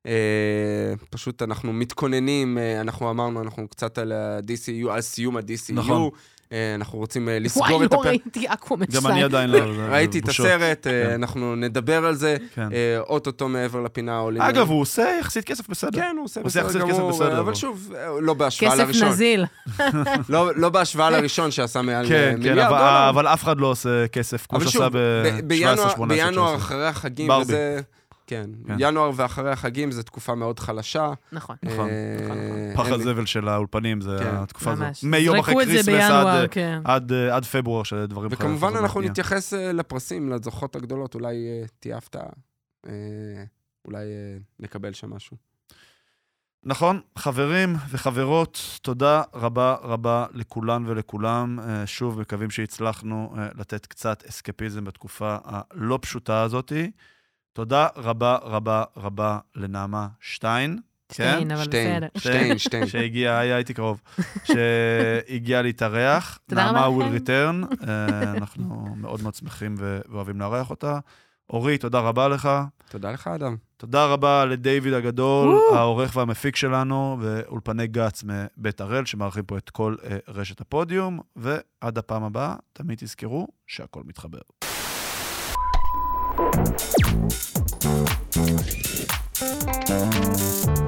[0.06, 5.72] אה, פשוט אנחנו מתכוננים, אנחנו אמרנו, אנחנו קצת על ה-DCU, על סיום ה-DCU.
[5.72, 6.10] נכון.
[6.52, 8.06] אה, אנחנו רוצים אה, לסגור וואי, את לא הפרק.
[8.06, 9.14] ראיתי אקוואמן גם 2.
[9.14, 9.58] אני עדיין לא.
[9.90, 10.28] ראיתי את.
[10.28, 11.10] הסרט, אה, כן.
[11.10, 12.36] אנחנו נדבר על זה.
[12.54, 12.68] כן.
[12.98, 14.42] אוטוטו מעבר לפינה עולים.
[14.42, 16.00] אגב, הוא עושה יחסית כסף בסדר.
[16.00, 17.54] כן, הוא עושה הוא עושה בסדר יחסית כסף גמור, בסדר, אבל.
[17.54, 19.08] שוב, לא בהשוואה כסף לראשון.
[19.08, 19.44] נזיל.
[20.28, 23.08] לא לא בהשוואה לראשון שעשה מעל כן, כן, מיליארד אבל- דולר.
[23.08, 26.06] אבל אף אחד לא עושה כסף כמו אבל שעשה שוב, ב- בינואר- ב-17-18.
[26.06, 27.30] בינואר אחרי החגים.
[27.30, 27.80] וזה...
[28.32, 28.50] כן.
[28.66, 28.76] כן.
[28.78, 31.12] ינואר ואחרי החגים זו תקופה מאוד חלשה.
[31.32, 31.56] נכון.
[31.62, 32.84] נכון, אה, נכון.
[32.84, 34.34] פח הזבל של האולפנים, זה כן.
[34.34, 34.86] התקופה הזאת.
[35.02, 36.80] מיום אחרי זה כריסמס עד, אה, כן.
[36.84, 39.00] עד, אה, עד פברואר, שדברים וכמובן חוזרים אנחנו.
[39.00, 42.28] נתייחס אה, לפרסים, לזוכות הגדולות, אולי אה, תהיה הפתעה.
[42.86, 42.92] אה,
[43.84, 45.36] אולי אה, נקבל שם משהו.
[46.64, 51.60] נכון, חברים וחברות, תודה רבה רבה לכולן ולכולם.
[51.60, 56.90] אה, שוב, מקווים שהצלחנו אה, לתת קצת אסקפיזם בתקופה הלא פשוטה הזאתי.
[57.52, 60.78] תודה רבה רבה רבה לנעמה שטיין.
[61.12, 62.20] שטיין, אבל שטיין, בסדר.
[62.20, 62.86] שטיין, שטיין.
[62.86, 64.00] שהגיעה, היה הייתי קרוב,
[64.48, 66.38] שהגיעה להתארח.
[66.48, 67.16] תודה רבה נעמה לכם.
[67.16, 70.98] will return, אה, אנחנו מאוד מאוד שמחים ואוהבים לארח אותה.
[71.50, 72.48] אורי, תודה רבה לך.
[72.88, 73.56] תודה לך, אדם.
[73.76, 75.58] תודה רבה לדיוויד הגדול.
[75.74, 81.98] העורך והמפיק שלנו, ואולפני גץ מבית הראל, שמארחים פה את כל אה, רשת הפודיום, ועד
[81.98, 84.40] הפעם הבאה, תמיד תזכרו שהכל מתחבר.
[86.34, 86.66] Thank
[90.78, 90.81] you.